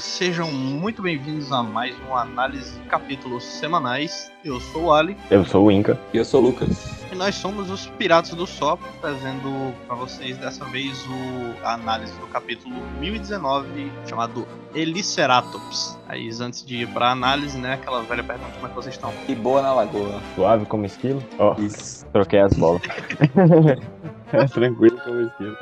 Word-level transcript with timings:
sejam 0.00 0.50
muito 0.50 1.02
bem-vindos 1.02 1.52
a 1.52 1.62
mais 1.62 1.94
uma 2.08 2.22
análise 2.22 2.78
de 2.78 2.88
capítulos 2.88 3.44
semanais. 3.44 4.32
Eu 4.42 4.58
sou 4.58 4.84
o 4.84 4.92
Ali. 4.92 5.16
Eu 5.30 5.44
sou 5.44 5.66
o 5.66 5.70
Inca. 5.70 5.98
E 6.12 6.16
eu 6.16 6.24
sou 6.24 6.42
o 6.42 6.46
Lucas. 6.46 6.98
E 7.12 7.14
nós 7.14 7.34
somos 7.34 7.70
os 7.70 7.86
Piratas 7.86 8.30
do 8.30 8.46
Sop, 8.46 8.80
trazendo 9.00 9.74
para 9.86 9.96
vocês 9.96 10.38
dessa 10.38 10.64
vez 10.64 11.04
o, 11.06 11.64
a 11.64 11.74
análise 11.74 12.12
do 12.14 12.26
capítulo 12.28 12.74
1019, 12.98 13.92
chamado 14.06 14.46
Eliceratops. 14.74 15.98
Aí, 16.08 16.30
antes 16.40 16.64
de 16.64 16.82
ir 16.82 16.88
pra 16.88 17.10
análise, 17.10 17.58
né, 17.58 17.74
aquela 17.74 18.00
velha 18.02 18.22
pergunta, 18.22 18.52
como 18.52 18.66
é 18.66 18.68
que 18.70 18.74
vocês 18.74 18.94
estão? 18.94 19.12
E 19.28 19.34
boa 19.34 19.60
na 19.60 19.74
lagoa. 19.74 20.20
Suave 20.34 20.64
como 20.64 20.86
esquilo? 20.86 21.22
Ó, 21.38 21.54
Isso. 21.58 22.06
troquei 22.12 22.40
as 22.40 22.54
bolas. 22.54 22.80
É 24.32 24.44
Tranquilo 24.48 24.98
como 25.04 25.20
esquilo. 25.22 25.56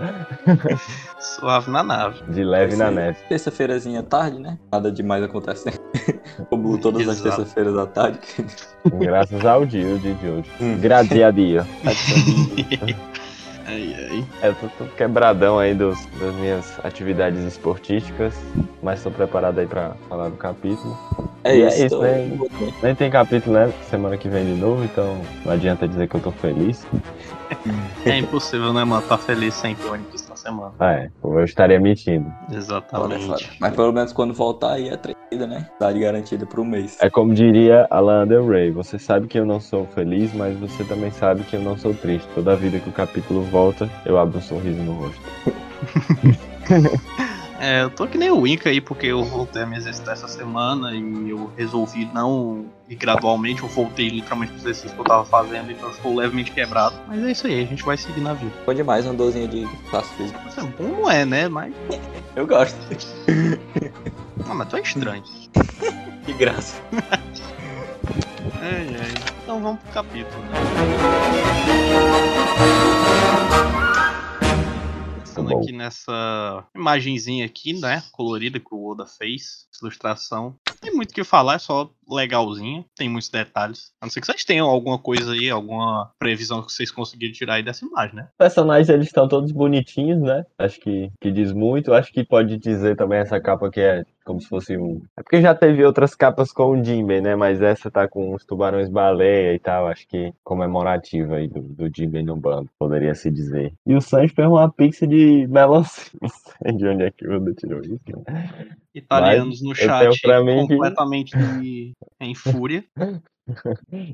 Suave 1.18 1.70
na 1.70 1.82
nave. 1.82 2.22
De 2.28 2.44
leve 2.44 2.76
na 2.76 2.86
Esse- 2.86 2.94
neve. 2.94 3.18
Terça-feirazinha 3.28 4.00
à 4.00 4.02
tarde, 4.02 4.38
né? 4.38 4.58
Nada 4.72 4.90
demais 4.90 5.22
acontecendo. 5.22 5.78
Como 6.50 6.78
todas 6.78 7.02
as 7.08 7.18
Exato. 7.18 7.36
terças-feiras 7.36 7.76
à 7.76 7.86
tarde. 7.86 8.20
Graças 8.84 9.44
ao 9.44 9.66
dia 9.66 9.98
de 9.98 10.08
hoje. 10.26 10.50
Hum. 10.60 10.78
Graças 10.80 11.20
a 11.20 11.30
dia. 11.30 11.66
Ai, 13.68 13.94
ai. 14.10 14.24
É, 14.40 14.48
Eu 14.48 14.54
tô, 14.54 14.68
tô 14.78 14.84
quebradão 14.96 15.58
aí 15.58 15.74
dos, 15.74 16.06
das 16.18 16.34
minhas 16.36 16.80
atividades 16.82 17.38
esportísticas, 17.44 18.34
mas 18.82 19.02
tô 19.02 19.10
preparado 19.10 19.58
aí 19.58 19.66
pra 19.66 19.90
falar 20.08 20.30
do 20.30 20.36
capítulo. 20.36 20.96
É 21.44 21.54
E 21.56 21.62
é 21.62 21.66
isso. 21.68 21.86
isso, 21.86 21.96
tô- 21.96 22.02
né? 22.02 22.72
Nem 22.82 22.94
tem 22.94 23.10
capítulo, 23.10 23.54
né? 23.56 23.70
Semana 23.90 24.16
que 24.16 24.28
vem 24.28 24.44
de 24.46 24.58
novo, 24.58 24.82
então 24.84 25.20
não 25.44 25.52
adianta 25.52 25.86
dizer 25.86 26.08
que 26.08 26.14
eu 26.16 26.20
tô 26.20 26.32
feliz. 26.32 26.86
É 28.06 28.18
impossível, 28.18 28.72
né, 28.72 28.84
mano? 28.84 29.02
Tá 29.02 29.18
feliz 29.18 29.54
sem 29.54 29.76
na 30.27 30.27
semana. 30.48 30.72
Ah, 30.78 30.92
é. 30.92 31.10
Eu 31.22 31.44
estaria 31.44 31.78
mentindo. 31.78 32.32
Exatamente. 32.50 33.50
Mas 33.60 33.74
pelo 33.74 33.92
menos 33.92 34.12
quando 34.12 34.34
voltar 34.34 34.72
aí 34.72 34.88
é 34.88 34.96
traída, 34.96 35.46
né? 35.46 35.68
Tá 35.78 35.92
de 35.92 36.00
garantida 36.00 36.46
pro 36.46 36.64
mês. 36.64 36.96
É 37.00 37.10
como 37.10 37.34
diria 37.34 37.86
Alan 37.90 38.26
Del 38.26 38.48
Rey, 38.48 38.70
você 38.70 38.98
sabe 38.98 39.26
que 39.26 39.38
eu 39.38 39.44
não 39.44 39.60
sou 39.60 39.86
feliz, 39.86 40.32
mas 40.34 40.58
você 40.58 40.84
também 40.84 41.10
sabe 41.10 41.44
que 41.44 41.56
eu 41.56 41.60
não 41.60 41.76
sou 41.76 41.94
triste. 41.94 42.28
Toda 42.34 42.56
vida 42.56 42.78
que 42.78 42.88
o 42.88 42.92
capítulo 42.92 43.42
volta, 43.42 43.88
eu 44.04 44.18
abro 44.18 44.38
um 44.38 44.42
sorriso 44.42 44.82
no 44.82 44.92
rosto. 44.92 45.20
É, 47.58 47.82
eu 47.82 47.90
tô 47.90 48.06
que 48.06 48.16
nem 48.16 48.30
o 48.30 48.46
Inca 48.46 48.70
aí, 48.70 48.80
porque 48.80 49.06
eu 49.06 49.24
voltei 49.24 49.62
a 49.62 49.66
me 49.66 49.76
exercitar 49.76 50.14
essa 50.14 50.28
semana 50.28 50.94
e 50.94 51.30
eu 51.30 51.50
resolvi 51.56 52.08
não 52.14 52.66
ir 52.88 52.94
gradualmente, 52.94 53.62
eu 53.62 53.68
voltei 53.68 54.08
literalmente 54.08 54.52
pro 54.52 54.60
exercício 54.62 54.94
que 54.94 55.00
eu 55.00 55.04
tava 55.04 55.24
fazendo, 55.24 55.72
então 55.72 55.88
eu 55.88 55.92
estou 55.92 56.14
levemente 56.14 56.52
quebrado. 56.52 56.94
Mas 57.08 57.22
é 57.22 57.30
isso 57.32 57.46
aí, 57.46 57.62
a 57.62 57.66
gente 57.66 57.82
vai 57.84 57.96
seguir 57.96 58.20
na 58.20 58.32
vida. 58.32 58.52
Bom 58.64 58.72
demais, 58.72 59.04
uma 59.04 59.14
dorzinha 59.14 59.48
de 59.48 59.66
classe 59.90 60.14
física. 60.14 60.40
Isso 60.48 60.60
é 60.60 60.62
bom, 60.62 61.00
não 61.00 61.10
é, 61.10 61.24
né? 61.24 61.48
Mas. 61.48 61.74
Eu 62.36 62.46
gosto. 62.46 62.78
Ah, 64.50 64.54
mas 64.54 64.68
tu 64.68 64.76
é 64.76 64.80
estranho. 64.80 65.22
Que 66.24 66.32
graça. 66.32 66.80
Ai, 68.60 68.86
ai. 69.00 69.12
Então 69.42 69.60
vamos 69.60 69.80
pro 69.82 69.92
capítulo, 69.92 70.42
né? 70.44 70.58
Pensando 75.42 75.58
aqui 75.58 75.72
nessa 75.72 76.66
imagenzinha 76.74 77.46
aqui, 77.46 77.72
né? 77.72 78.02
Colorida 78.12 78.58
que 78.58 78.74
o 78.74 78.90
Oda 78.90 79.06
fez, 79.06 79.66
ilustração. 79.80 80.56
Não 80.68 80.76
tem 80.80 80.94
muito 80.94 81.10
o 81.10 81.14
que 81.14 81.24
falar, 81.24 81.54
é 81.54 81.58
só 81.58 81.90
legalzinha, 82.08 82.84
tem 82.96 83.08
muitos 83.08 83.28
detalhes. 83.28 83.92
A 84.00 84.06
não 84.06 84.10
ser 84.10 84.20
que 84.20 84.26
vocês 84.26 84.44
tenham 84.44 84.68
alguma 84.68 84.98
coisa 84.98 85.32
aí, 85.32 85.50
alguma 85.50 86.10
previsão 86.18 86.62
que 86.62 86.72
vocês 86.72 86.90
conseguiram 86.90 87.32
tirar 87.32 87.54
aí 87.54 87.62
dessa 87.62 87.84
imagem, 87.84 88.16
né? 88.16 88.28
Os 88.30 88.36
personagens, 88.38 88.88
eles 88.88 89.06
estão 89.06 89.28
todos 89.28 89.52
bonitinhos, 89.52 90.20
né? 90.20 90.44
Acho 90.58 90.80
que, 90.80 91.10
que 91.20 91.30
diz 91.30 91.52
muito. 91.52 91.92
Acho 91.92 92.12
que 92.12 92.24
pode 92.24 92.56
dizer 92.56 92.96
também 92.96 93.18
essa 93.18 93.40
capa 93.40 93.70
que 93.70 93.80
é 93.80 94.04
como 94.24 94.42
se 94.42 94.48
fosse 94.48 94.76
um... 94.76 95.00
É 95.16 95.22
porque 95.22 95.40
já 95.40 95.54
teve 95.54 95.82
outras 95.82 96.14
capas 96.14 96.52
com 96.52 96.64
o 96.64 96.84
Jinbe, 96.84 97.18
né? 97.20 97.34
Mas 97.34 97.62
essa 97.62 97.90
tá 97.90 98.06
com 98.06 98.34
os 98.34 98.44
tubarões-baleia 98.44 99.54
e 99.54 99.58
tal. 99.58 99.86
Acho 99.88 100.06
que 100.06 100.34
comemorativa 100.44 101.36
aí 101.36 101.48
do, 101.48 101.62
do 101.62 101.88
no 102.22 102.36
bando, 102.36 102.68
poderia 102.78 103.14
se 103.14 103.30
dizer. 103.30 103.72
E 103.86 103.94
o 103.94 104.02
Sanji 104.02 104.34
fez 104.34 104.46
uma 104.46 104.70
pizza 104.70 105.06
de 105.06 105.46
melancia. 105.48 106.12
Não 106.20 106.28
sei 106.28 106.76
de 106.76 106.86
onde 106.86 107.04
é 107.04 107.10
que 107.10 107.26
o 107.26 107.36
Oda 107.36 107.54
tirou 107.54 107.80
isso, 107.80 107.98
né? 108.26 108.68
Italianos 108.94 109.62
no 109.62 109.70
eu 109.70 109.74
tenho 109.76 110.12
chat 110.12 110.44
mim 110.44 110.66
que- 110.66 110.74
completamente 110.74 111.94
em 112.20 112.34
fúria. 112.34 112.84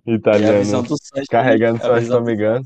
E 0.06 0.12
a 0.12 0.14
Italiano 0.14 0.58
visão 0.60 0.82
do 0.84 0.96
Sanji. 0.96 1.26
carregando 1.28 1.78
a 1.78 1.80
suas 1.80 2.02
visão, 2.04 2.18
amigas. 2.18 2.62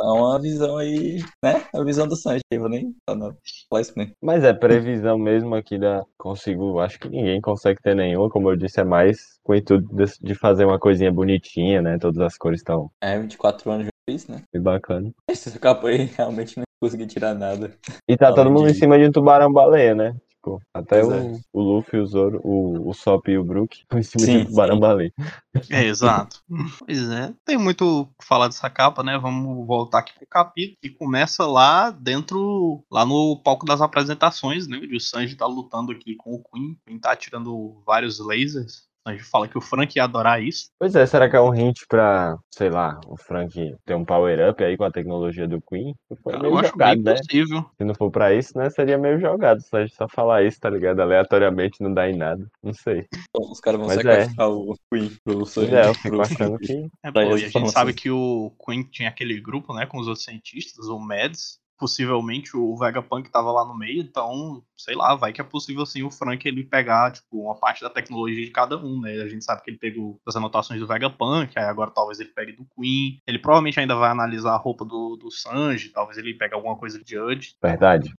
É 0.00 0.04
uma 0.04 0.40
visão 0.40 0.76
aí, 0.76 1.18
né? 1.42 1.64
A 1.74 1.82
visão 1.82 2.06
do 2.06 2.14
Sanji. 2.14 2.42
Eu 2.48 2.60
vou 2.60 2.68
nem 2.68 2.94
falar 3.04 3.34
isso 3.80 3.92
mesmo. 3.96 4.12
Mas 4.22 4.44
é 4.44 4.52
previsão 4.52 5.18
mesmo 5.18 5.56
aqui 5.56 5.78
da. 5.78 6.04
Consigo. 6.16 6.78
Acho 6.78 7.00
que 7.00 7.08
ninguém 7.08 7.40
consegue 7.40 7.80
ter 7.82 7.96
nenhuma. 7.96 8.30
Como 8.30 8.48
eu 8.50 8.54
disse, 8.56 8.78
é 8.80 8.84
mais 8.84 9.38
com 9.42 9.52
o 9.52 9.56
intuito 9.56 9.88
de, 10.22 10.34
fazer 10.36 10.64
uma 10.64 10.78
coisinha 10.78 11.10
bonitinha, 11.12 11.82
né? 11.82 11.98
Todas 11.98 12.20
as 12.20 12.36
cores 12.36 12.60
estão 12.60 12.88
É, 13.02 13.18
24 13.18 13.68
anos 13.70 13.86
de 13.86 14.14
isso, 14.14 14.30
né? 14.30 14.42
bem 14.52 14.62
bacana. 14.62 15.10
Esse 15.28 15.58
capa 15.58 15.88
aí 15.88 16.04
realmente 16.16 16.56
não 16.56 16.64
consegui 16.80 17.06
tirar 17.08 17.34
nada. 17.34 17.74
E 18.08 18.16
tá 18.16 18.26
Além 18.26 18.36
todo 18.36 18.50
mundo 18.52 18.66
de- 18.66 18.70
em 18.70 18.74
cima 18.74 18.96
de 18.96 19.06
um 19.08 19.10
tubarão-baleia, 19.12 19.94
né? 19.94 20.14
Tipo, 20.40 20.62
até 20.72 21.04
o, 21.04 21.12
é. 21.12 21.40
o 21.52 21.60
Luffy, 21.60 22.00
o 22.00 22.06
Zoro, 22.06 22.40
o, 22.42 22.88
o 22.88 22.94
Sop 22.94 23.28
e 23.28 23.36
o 23.36 23.44
Brook 23.44 23.80
estão 23.80 23.98
em 23.98 24.02
cima 24.02 24.24
de 24.24 24.32
Sim, 24.32 24.38
um 24.38 24.46
tubarão-baleia. 24.46 25.12
É, 25.68 25.84
exato. 25.84 26.42
Pois 26.78 27.10
é, 27.10 27.34
tem 27.44 27.58
muito 27.58 27.84
o 27.84 28.06
que 28.06 28.26
falar 28.26 28.46
dessa 28.46 28.70
capa, 28.70 29.02
né? 29.02 29.18
Vamos 29.18 29.66
voltar 29.66 29.98
aqui 29.98 30.14
pro 30.14 30.26
capítulo 30.26 30.78
que 30.80 30.88
começa 30.88 31.46
lá 31.46 31.90
dentro, 31.90 32.82
lá 32.90 33.04
no 33.04 33.36
palco 33.36 33.66
das 33.66 33.82
apresentações, 33.82 34.66
né? 34.66 34.78
Onde 34.78 34.96
o 34.96 35.00
Sanji 35.00 35.36
tá 35.36 35.46
lutando 35.46 35.92
aqui 35.92 36.16
com 36.16 36.34
o 36.34 36.42
Queen. 36.42 36.72
O 36.72 36.76
Queen 36.86 36.98
tá 36.98 37.12
atirando 37.12 37.82
vários 37.84 38.18
lasers. 38.18 38.88
O 39.10 39.18
Sanji 39.18 39.24
fala 39.24 39.48
que 39.48 39.58
o 39.58 39.60
Frank 39.60 39.96
ia 39.96 40.04
adorar 40.04 40.42
isso. 40.42 40.70
Pois 40.78 40.94
é, 40.94 41.06
será 41.06 41.28
que 41.28 41.36
é 41.36 41.40
um 41.40 41.54
hint 41.54 41.80
pra, 41.88 42.36
sei 42.50 42.70
lá, 42.70 43.00
o 43.06 43.16
Frank 43.16 43.52
ter 43.84 43.94
um 43.94 44.04
power-up 44.04 44.62
aí 44.62 44.76
com 44.76 44.84
a 44.84 44.90
tecnologia 44.90 45.46
do 45.48 45.60
Queen? 45.62 45.94
Foi 46.22 46.34
Eu 46.34 46.40
meio 46.40 46.58
acho 46.58 46.70
jogado, 46.70 47.02
bem 47.02 47.14
né? 47.14 47.16
possível. 47.16 47.70
Se 47.78 47.84
não 47.84 47.94
for 47.94 48.10
pra 48.10 48.34
isso, 48.34 48.56
né? 48.56 48.68
Seria 48.70 48.98
meio 48.98 49.18
jogado. 49.20 49.60
Só, 49.62 49.86
só 49.88 50.08
falar 50.08 50.42
isso, 50.44 50.58
tá 50.60 50.68
ligado? 50.70 51.00
Aleatoriamente 51.00 51.82
não 51.82 51.92
dá 51.92 52.08
em 52.08 52.16
nada. 52.16 52.46
Não 52.62 52.72
sei. 52.72 53.06
Então, 53.12 53.50
os 53.50 53.60
caras 53.60 53.78
vão 53.78 53.88
Mas 53.88 53.96
sequestrar 53.98 54.48
o 54.50 54.74
Queen 54.92 55.10
pro 55.24 55.46
Sanji. 55.46 55.74
é, 55.74 55.86
eu 55.86 55.94
fico 55.94 56.10
pro- 56.10 56.22
achando 56.22 56.58
que. 56.58 56.88
É, 57.04 57.12
pô, 57.12 57.20
e 57.20 57.44
a 57.44 57.48
gente 57.48 57.70
sabe 57.70 57.92
que 57.92 58.10
o 58.10 58.52
Queen 58.64 58.82
tinha 58.84 59.08
aquele 59.08 59.40
grupo, 59.40 59.74
né, 59.74 59.86
com 59.86 59.98
os 59.98 60.06
outros 60.08 60.24
cientistas, 60.24 60.86
o 60.86 60.98
Mads. 60.98 61.59
Possivelmente 61.80 62.54
o 62.54 62.76
Vegapunk 62.76 63.30
tava 63.30 63.50
lá 63.50 63.64
no 63.64 63.74
meio, 63.74 64.02
então, 64.02 64.62
sei 64.76 64.94
lá, 64.94 65.14
vai 65.14 65.32
que 65.32 65.40
é 65.40 65.44
possível 65.44 65.86
sim 65.86 66.02
o 66.02 66.10
Frank 66.10 66.46
ele 66.46 66.62
pegar, 66.62 67.10
tipo, 67.10 67.44
uma 67.44 67.54
parte 67.54 67.80
da 67.80 67.88
tecnologia 67.88 68.44
de 68.44 68.50
cada 68.50 68.76
um, 68.76 69.00
né? 69.00 69.22
A 69.22 69.28
gente 69.28 69.42
sabe 69.42 69.62
que 69.62 69.70
ele 69.70 69.78
pegou 69.78 70.20
as 70.26 70.36
anotações 70.36 70.78
do 70.78 70.86
Vegapunk, 70.86 71.58
aí 71.58 71.64
agora 71.64 71.90
talvez 71.90 72.20
ele 72.20 72.28
pegue 72.28 72.52
do 72.52 72.66
Queen. 72.76 73.18
Ele 73.26 73.38
provavelmente 73.38 73.80
ainda 73.80 73.96
vai 73.96 74.10
analisar 74.10 74.52
a 74.52 74.58
roupa 74.58 74.84
do, 74.84 75.16
do 75.16 75.30
Sanji, 75.30 75.88
talvez 75.88 76.18
ele 76.18 76.34
pegue 76.34 76.54
alguma 76.54 76.76
coisa 76.76 77.02
de 77.02 77.10
Judge. 77.10 77.54
Verdade. 77.62 78.12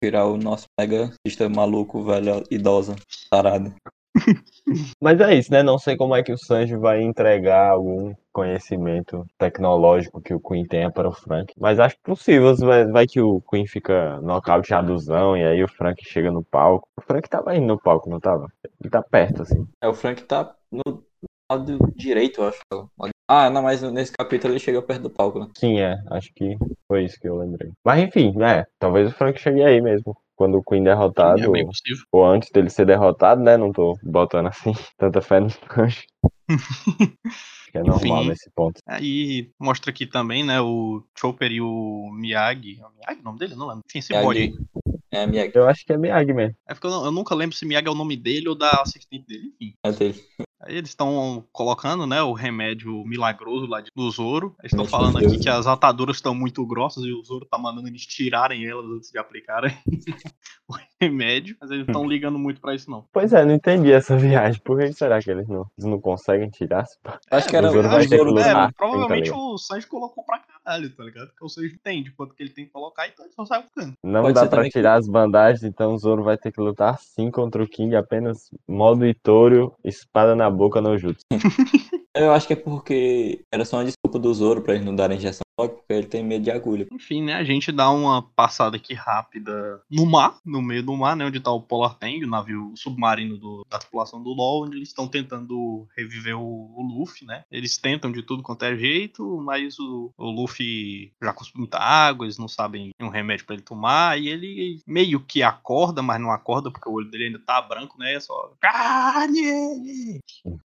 Virar 0.00 0.26
o 0.26 0.36
nosso 0.36 0.66
mega 0.78 1.12
sistema 1.26 1.56
maluco, 1.56 2.04
velho, 2.04 2.44
idosa, 2.50 2.94
tarado. 3.28 3.74
Mas 5.00 5.20
é 5.20 5.34
isso, 5.34 5.50
né? 5.50 5.62
Não 5.62 5.78
sei 5.78 5.96
como 5.96 6.14
é 6.14 6.22
que 6.22 6.32
o 6.32 6.38
Sanji 6.38 6.76
vai 6.76 7.02
entregar 7.02 7.70
algum 7.70 8.14
conhecimento 8.32 9.26
tecnológico 9.38 10.20
que 10.20 10.34
o 10.34 10.40
Queen 10.40 10.66
tenha 10.66 10.90
para 10.90 11.08
o 11.08 11.12
Frank. 11.12 11.52
Mas 11.58 11.78
acho 11.78 11.96
possível. 12.02 12.54
Vai, 12.56 12.86
vai 12.86 13.06
que 13.06 13.20
o 13.20 13.40
Queen 13.42 13.66
fica 13.66 14.20
nocauteadozão 14.20 15.36
e 15.36 15.44
aí 15.44 15.62
o 15.62 15.68
Frank 15.68 16.02
chega 16.04 16.30
no 16.30 16.42
palco. 16.44 16.88
O 16.96 17.02
Frank 17.02 17.28
tava 17.28 17.56
indo 17.56 17.66
no 17.66 17.80
palco, 17.80 18.08
não 18.08 18.20
tava? 18.20 18.46
Ele 18.80 18.90
tá 18.90 19.02
perto, 19.02 19.42
assim. 19.42 19.66
É, 19.80 19.88
o 19.88 19.94
Frank 19.94 20.22
tá 20.24 20.54
no 20.70 21.02
lado 21.50 21.78
direito, 21.94 22.40
eu 22.40 22.48
acho. 22.48 22.60
Ah, 23.28 23.50
não, 23.50 23.62
mas 23.62 23.82
nesse 23.82 24.12
capítulo 24.12 24.52
ele 24.52 24.60
chega 24.60 24.82
perto 24.82 25.02
do 25.02 25.10
palco, 25.10 25.38
né? 25.38 25.48
Sim, 25.56 25.80
é. 25.80 25.96
Acho 26.10 26.32
que 26.34 26.56
foi 26.86 27.04
isso 27.04 27.18
que 27.20 27.28
eu 27.28 27.36
lembrei. 27.36 27.70
Mas 27.84 28.02
enfim, 28.02 28.32
é. 28.42 28.66
Talvez 28.78 29.08
o 29.08 29.14
Frank 29.14 29.38
chegue 29.40 29.62
aí 29.62 29.80
mesmo. 29.80 30.16
Quando 30.42 30.58
o 30.58 30.62
Queen 30.64 30.82
derrotado. 30.82 31.40
É 31.40 31.48
bem 31.48 31.64
possível. 31.66 32.04
ou 32.10 32.26
antes 32.26 32.50
dele 32.50 32.68
ser 32.68 32.84
derrotado, 32.84 33.40
né? 33.40 33.56
Não 33.56 33.70
tô 33.70 33.96
botando 34.02 34.48
assim 34.48 34.72
tanta 34.98 35.20
fé 35.20 35.38
no 35.38 35.48
Sanji. 35.48 36.04
Acho 36.48 36.48
que 37.70 37.78
é 37.78 37.82
normal 37.84 38.18
Enfim. 38.22 38.28
nesse 38.28 38.50
ponto. 38.50 38.80
Aí 38.84 39.52
mostra 39.60 39.92
aqui 39.92 40.04
também, 40.04 40.44
né, 40.44 40.60
o 40.60 41.00
Chopper 41.16 41.52
e 41.52 41.60
o 41.60 42.10
Miyagi. 42.12 42.80
É 42.80 42.84
o 42.84 42.90
Miyagi 42.90 43.20
o 43.20 43.24
nome 43.24 43.38
dele? 43.38 43.54
Não 43.54 43.68
lembro. 43.68 43.82
Enfim, 43.88 44.00
esse 44.00 44.12
Miyagi. 44.12 44.26
bode. 44.26 44.52
É 45.12 45.26
minha 45.28 45.48
Eu 45.54 45.68
acho 45.68 45.86
que 45.86 45.92
é 45.92 45.96
Miyagi 45.96 46.32
mesmo. 46.32 46.56
É 46.68 46.74
porque 46.74 46.86
eu, 46.88 46.90
não- 46.90 47.04
eu 47.04 47.12
nunca 47.12 47.34
lembro 47.36 47.54
se 47.56 47.64
Miyagi 47.64 47.86
é 47.86 47.90
o 47.90 47.94
nome 47.94 48.16
dele 48.16 48.48
ou 48.48 48.56
da 48.56 48.82
assistente 48.82 49.24
dele, 49.26 49.52
enfim. 49.54 49.74
é 49.84 49.92
dele. 49.92 50.20
Aí 50.64 50.76
eles 50.76 50.90
estão 50.90 51.44
colocando, 51.52 52.06
né, 52.06 52.22
o 52.22 52.32
remédio 52.32 53.02
milagroso 53.04 53.66
lá 53.66 53.82
do 53.94 54.10
Zoro. 54.10 54.54
Eles 54.60 54.72
estão 54.72 54.84
falando 54.84 55.18
aqui 55.18 55.38
que 55.38 55.48
as 55.48 55.66
ataduras 55.66 56.16
estão 56.16 56.34
muito 56.34 56.64
grossas 56.66 57.04
e 57.04 57.12
o 57.12 57.22
Zoro 57.24 57.44
tá 57.46 57.58
mandando 57.58 57.88
eles 57.88 58.06
tirarem 58.06 58.64
elas 58.66 58.84
antes 58.86 59.10
de 59.10 59.18
aplicarem 59.18 59.76
o 60.68 60.74
remédio. 61.00 61.56
Mas 61.60 61.70
eles 61.70 61.86
não 61.86 61.92
estão 61.92 62.08
ligando 62.08 62.38
muito 62.38 62.60
pra 62.60 62.74
isso, 62.74 62.90
não. 62.90 63.04
Pois 63.12 63.32
é, 63.32 63.44
não 63.44 63.54
entendi 63.54 63.90
essa 63.92 64.16
viagem. 64.18 64.60
Por 64.64 64.78
que 64.78 64.92
será 64.92 65.20
que 65.20 65.30
eles 65.30 65.48
não, 65.48 65.66
eles 65.76 65.90
não 65.90 66.00
conseguem 66.00 66.48
tirar? 66.48 66.84
Acho 67.30 67.48
que 67.48 67.56
era 67.56 67.68
o 67.68 67.72
Zoro 67.72 67.88
vai 67.88 68.02
ter 68.02 68.08
que 68.10 68.16
Zoro, 68.18 68.30
lutar. 68.30 68.68
É, 68.68 68.72
provavelmente 68.72 69.30
tá 69.30 69.36
o 69.36 69.58
Sanji 69.58 69.86
colocou 69.86 70.24
pra, 70.24 70.38
caralho, 70.64 70.94
tá 70.94 71.02
ligado? 71.02 71.28
Porque 71.28 71.44
o 71.44 71.48
Seijo 71.48 71.74
entende 71.74 72.12
quanto 72.12 72.34
que 72.34 72.42
ele 72.42 72.50
tem 72.50 72.66
que 72.66 72.70
colocar, 72.70 73.08
então 73.08 73.24
ele 73.24 73.34
só 73.34 73.44
sai 73.44 73.62
ficando. 73.62 73.94
Não 74.04 74.22
Pode 74.22 74.34
dá 74.34 74.40
pra 74.42 74.50
também 74.50 74.70
que- 74.70 74.78
tirar 74.78 74.94
as 74.94 75.08
bandagens, 75.08 75.64
então 75.64 75.94
o 75.94 75.98
Zoro 75.98 76.22
vai 76.22 76.36
ter 76.38 76.52
que 76.52 76.60
lutar 76.60 76.98
sim 77.00 77.30
contra 77.30 77.62
o 77.62 77.68
King, 77.68 77.96
apenas 77.96 78.48
modo 78.68 79.04
Itorio, 79.04 79.72
espada 79.84 80.36
na 80.36 80.51
boca 80.52 80.80
no 80.80 80.96
jutsu. 80.98 81.24
Eu 82.14 82.32
acho 82.32 82.46
que 82.46 82.52
é 82.52 82.56
porque 82.56 83.42
era 83.50 83.64
só 83.64 83.78
uma 83.78 83.84
desculpa 83.84 84.18
do 84.18 84.32
Zoro 84.34 84.62
pra 84.62 84.74
eles 84.74 84.84
não 84.84 84.94
darem 84.94 85.16
injeção 85.16 85.42
porque 85.56 85.80
ele 85.92 86.06
tem 86.06 86.24
medo 86.24 86.44
de 86.44 86.50
agulha. 86.50 86.86
Enfim, 86.90 87.22
né? 87.22 87.34
A 87.34 87.44
gente 87.44 87.70
dá 87.70 87.90
uma 87.90 88.22
passada 88.22 88.76
aqui 88.76 88.94
rápida 88.94 89.80
no 89.90 90.06
mar, 90.06 90.38
no 90.44 90.62
meio 90.62 90.82
do 90.82 90.96
mar, 90.96 91.14
né? 91.16 91.24
Onde 91.26 91.40
tá 91.40 91.50
o 91.52 91.60
Polar 91.60 91.94
Tank, 91.98 92.22
o 92.24 92.26
navio 92.28 92.72
submarino 92.76 93.36
do- 93.36 93.66
da 93.68 93.78
tripulação 93.78 94.22
do 94.22 94.30
LoL, 94.30 94.64
onde 94.64 94.76
eles 94.76 94.88
estão 94.88 95.06
tentando 95.06 95.86
reviver 95.96 96.36
o, 96.38 96.42
o 96.76 96.82
Luffy, 96.82 97.26
né? 97.26 97.44
Eles 97.50 97.76
tentam 97.76 98.10
de 98.10 98.22
tudo 98.22 98.42
quanto 98.42 98.64
é 98.64 98.76
jeito, 98.76 99.40
mas 99.44 99.78
o, 99.78 100.10
o 100.16 100.30
Luffy 100.30 101.12
já 101.22 101.32
cuspiu 101.32 101.60
muita 101.60 101.78
água, 101.78 102.24
eles 102.26 102.38
não 102.38 102.48
sabem 102.48 102.90
um 103.00 103.08
remédio 103.08 103.44
pra 103.46 103.54
ele 103.54 103.62
tomar, 103.62 104.18
e 104.20 104.28
ele 104.28 104.80
meio 104.86 105.20
que 105.20 105.42
acorda, 105.42 106.02
mas 106.02 106.20
não 106.20 106.30
acorda 106.30 106.70
porque 106.70 106.88
o 106.88 106.92
olho 106.92 107.10
dele 107.10 107.26
ainda 107.26 107.38
tá 107.38 107.60
branco, 107.60 107.96
né? 107.98 108.14
É 108.14 108.20
só 108.20 108.52
carne! 108.60 110.20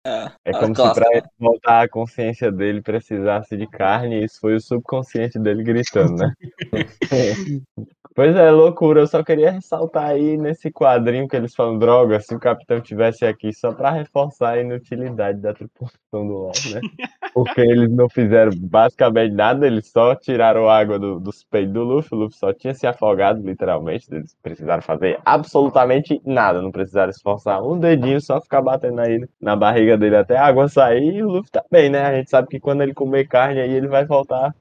É, 0.06 0.32
É 0.46 0.54
como 0.54 0.76
se 0.76 0.94
pra 0.94 1.08
ele 1.12 1.28
voltar 1.40 1.84
a 1.84 1.90
consciência 1.90 2.52
dele 2.52 2.82
precisasse 2.82 3.56
de 3.58 3.68
carne, 3.68 4.22
e 4.22 4.26
isso 4.26 4.40
foi 4.40 4.56
o 4.56 4.62
subconsciente 4.78 5.40
dele 5.40 5.64
gritando, 5.64 6.16
né? 6.16 6.34
Pois 8.18 8.36
é, 8.36 8.50
loucura. 8.50 9.02
Eu 9.02 9.06
só 9.06 9.24
queria 9.24 9.52
ressaltar 9.52 10.06
aí 10.06 10.38
nesse 10.38 10.72
quadrinho 10.72 11.28
que 11.28 11.36
eles 11.36 11.54
falam 11.54 11.78
droga, 11.78 12.20
se 12.20 12.34
o 12.34 12.40
capitão 12.40 12.82
tivesse 12.82 13.24
aqui 13.24 13.54
só 13.54 13.72
pra 13.72 13.92
reforçar 13.92 14.54
a 14.54 14.60
inutilidade 14.60 15.40
da 15.40 15.54
tripulação 15.54 16.28
do 16.28 16.34
LoL, 16.34 16.52
né? 16.74 16.82
Porque 17.36 17.62
eles 17.62 17.92
não 17.92 18.10
fizeram 18.10 18.50
basicamente 18.58 19.36
nada, 19.36 19.68
eles 19.68 19.92
só 19.92 20.16
tiraram 20.16 20.68
água 20.68 20.98
do- 20.98 21.20
dos 21.20 21.44
peitos 21.44 21.72
do 21.72 21.84
Luffy, 21.84 22.10
o 22.18 22.22
Luffy 22.22 22.40
só 22.40 22.52
tinha 22.52 22.74
se 22.74 22.88
afogado, 22.88 23.40
literalmente. 23.40 24.08
Eles 24.12 24.36
precisaram 24.42 24.82
fazer 24.82 25.20
absolutamente 25.24 26.20
nada, 26.26 26.60
não 26.60 26.72
precisaram 26.72 27.12
esforçar 27.12 27.62
um 27.62 27.78
dedinho, 27.78 28.20
só 28.20 28.42
ficar 28.42 28.64
batendo 28.64 29.00
aí 29.00 29.24
na 29.40 29.56
barriga 29.56 29.96
dele 29.96 30.16
até 30.16 30.36
a 30.38 30.48
água 30.48 30.68
sair 30.68 31.18
e 31.18 31.22
o 31.24 31.30
Luffy 31.30 31.52
tá 31.52 31.64
bem, 31.72 31.88
né? 31.92 32.02
A 32.04 32.16
gente 32.16 32.32
sabe 32.32 32.48
que 32.48 32.60
quando 32.60 32.82
ele 32.82 32.96
comer 32.96 33.28
carne 33.28 33.62
aí 33.62 33.72
ele 33.72 33.88
vai 33.88 34.06
voltar 34.08 34.56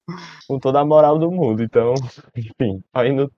com 0.47 0.59
toda 0.59 0.81
a 0.81 0.85
moral 0.85 1.19
do 1.19 1.31
mundo. 1.31 1.63
Então, 1.63 1.95
enfim, 2.37 2.83
a 2.93 3.07
inu- 3.07 3.23
uniti- 3.23 3.37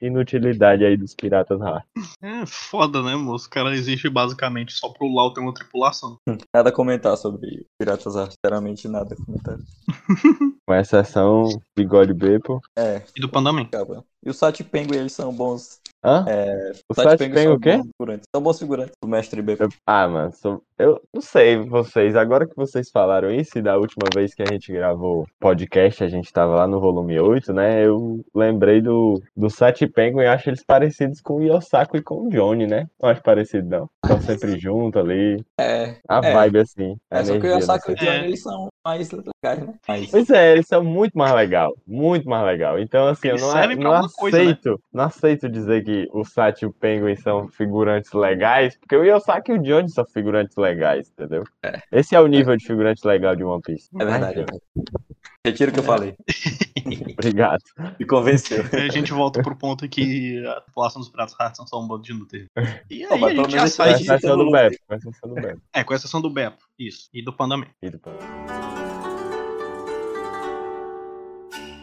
inutilidade 0.00 0.84
aí 0.84 0.96
dos 0.96 1.14
piratas 1.14 1.58
lá. 1.58 1.84
É 2.22 2.44
foda, 2.46 3.02
né, 3.02 3.14
moço? 3.16 3.46
O 3.46 3.50
cara 3.50 3.74
existe 3.74 4.08
basicamente 4.08 4.72
só 4.72 4.88
pro 4.88 5.06
LoL 5.06 5.32
ter 5.32 5.40
uma 5.40 5.54
tripulação. 5.54 6.18
Nada 6.54 6.70
a 6.70 6.72
comentar 6.72 7.16
sobre 7.16 7.66
Piratas 7.78 8.16
Arte, 8.16 8.34
sinceramente 8.34 8.88
nada 8.88 9.14
a 9.14 9.24
comentar. 9.24 9.58
Com 10.70 10.76
exceção 10.76 11.48
Bigode 11.76 12.14
Beppo. 12.14 12.60
É, 12.78 13.02
E 13.16 13.20
do 13.20 13.28
Pandaman. 13.28 13.68
E 14.24 14.30
o 14.30 14.34
Sati 14.34 14.62
Penguin, 14.62 14.98
eles 14.98 15.12
são 15.14 15.32
bons. 15.34 15.80
Hã? 16.04 16.24
É, 16.28 16.72
o 16.88 16.94
Sati 16.94 17.24
são 17.42 17.54
o 17.54 17.58
quê? 17.58 17.76
bons 17.78 17.86
figurantes. 17.88 18.26
São 18.36 18.42
bons 18.42 18.58
figurantes. 18.58 18.92
O 19.02 19.06
mestre 19.08 19.42
B. 19.42 19.56
Eu- 19.58 19.68
ah, 19.86 20.06
mano, 20.06 20.32
sou- 20.34 20.62
eu 20.78 21.00
não 21.12 21.20
sei 21.22 21.56
vocês. 21.56 22.14
Agora 22.14 22.46
que 22.46 22.54
vocês 22.54 22.88
falaram 22.90 23.32
isso, 23.32 23.58
e 23.58 23.62
da 23.62 23.76
última 23.78 24.04
vez 24.14 24.32
que 24.34 24.42
a 24.42 24.46
gente 24.46 24.70
gravou 24.72 25.26
podcast, 25.40 26.04
a 26.04 26.08
gente 26.08 26.32
tava 26.32 26.54
lá 26.54 26.66
no 26.68 26.78
volume 26.78 27.18
8, 27.18 27.52
né? 27.52 27.84
Eu 27.84 28.20
lembrei 28.34 28.80
do, 28.80 29.20
do 29.36 29.50
Sete 29.50 29.86
Penguin 29.88 30.22
e 30.22 30.26
acho 30.26 30.50
eles 30.50 30.62
parecidos 30.64 31.20
com 31.20 31.36
o 31.36 31.42
Yosako 31.42 31.96
e 31.96 32.02
com 32.02 32.26
o 32.26 32.30
Johnny, 32.30 32.66
né? 32.66 32.86
Não 33.02 33.08
acho 33.10 33.22
parecido, 33.22 33.68
não. 33.68 33.90
Estão 34.04 34.20
sempre 34.20 34.58
juntos 34.58 35.00
ali. 35.02 35.42
É, 35.58 35.96
A 36.08 36.18
É. 36.24 36.32
vibe 36.32 36.58
assim. 36.60 36.96
A 37.10 37.18
é 37.20 37.24
só 37.24 37.40
que 37.40 37.46
o 37.46 37.50
Yosaki 37.50 37.90
e 37.90 37.94
o 37.94 37.96
Johnny, 37.96 38.10
É. 38.10 38.24
eles 38.26 38.42
são 38.42 38.68
mais? 38.86 39.08
Mas, 39.88 40.10
Pois 40.10 40.28
é, 40.28 40.52
eles 40.52 40.66
são 40.66 40.84
muito 40.84 41.16
mais 41.16 41.32
legal, 41.32 41.74
muito 41.86 42.28
mais 42.28 42.44
legal. 42.44 42.78
Então, 42.78 43.08
assim, 43.08 43.28
eu 43.28 43.32
Eles 43.34 43.42
não, 43.42 43.52
servem 43.52 43.76
pra 43.76 43.84
não 43.84 43.92
alguma 43.92 44.12
coisa, 44.12 44.36
né? 44.36 44.44
aceito, 44.44 44.82
não 44.92 45.04
aceito 45.04 45.48
dizer 45.48 45.84
que 45.84 46.08
o 46.12 46.24
Sati 46.24 46.64
e 46.64 46.66
o 46.66 46.72
Penguin 46.72 47.16
são 47.16 47.48
figurantes 47.48 48.12
legais, 48.12 48.76
porque 48.76 48.96
o 48.96 49.04
Yosaki 49.04 49.52
e 49.52 49.54
o 49.54 49.62
Johnny 49.62 49.88
são 49.90 50.04
figurantes 50.04 50.56
legais, 50.56 51.10
entendeu? 51.10 51.44
É. 51.62 51.80
Esse 51.90 52.14
é 52.14 52.20
o 52.20 52.26
nível 52.26 52.56
de 52.56 52.66
figurante 52.66 53.06
legal 53.06 53.34
de 53.34 53.42
One 53.42 53.62
Piece. 53.62 53.88
é 53.98 54.04
verdade. 54.04 54.44
Mas, 54.50 54.60
Retiro 55.44 55.70
o 55.70 55.74
que 55.74 55.80
eu 55.80 55.84
falei. 55.84 56.14
Obrigado. 57.14 57.62
Me 57.98 58.04
convenceu. 58.04 58.62
Aí 58.72 58.88
a 58.88 58.92
gente 58.92 59.10
volta 59.10 59.42
pro 59.42 59.56
ponto 59.56 59.88
que 59.88 60.44
a 60.46 60.60
população 60.60 61.00
dos 61.00 61.08
piratas 61.08 61.34
ratos 61.38 61.56
são 61.56 61.66
só 61.66 61.80
um 61.80 61.88
bando 61.88 62.02
de 62.02 62.12
inúteis. 62.12 62.46
E 62.90 63.04
aí 63.04 63.18
Pô, 63.18 63.26
a 63.26 63.34
gente 63.34 63.52
já 63.52 63.66
sai 63.66 63.92
esse 63.92 64.02
de... 64.04 64.12
exceção 64.12 64.36
do 64.36 64.50
Beppo, 64.50 64.76
com 64.86 64.94
exceção 64.94 65.28
do 65.30 65.34
Beppo. 65.34 65.62
É, 65.72 65.84
com 65.84 65.94
exceção 65.94 66.20
do 66.20 66.30
Beppo, 66.30 66.62
isso. 66.78 67.08
E 67.14 67.24
do 67.24 67.32
Pandaman. 67.32 67.66
E 67.80 67.88
do 67.88 67.98
Panda. 67.98 68.69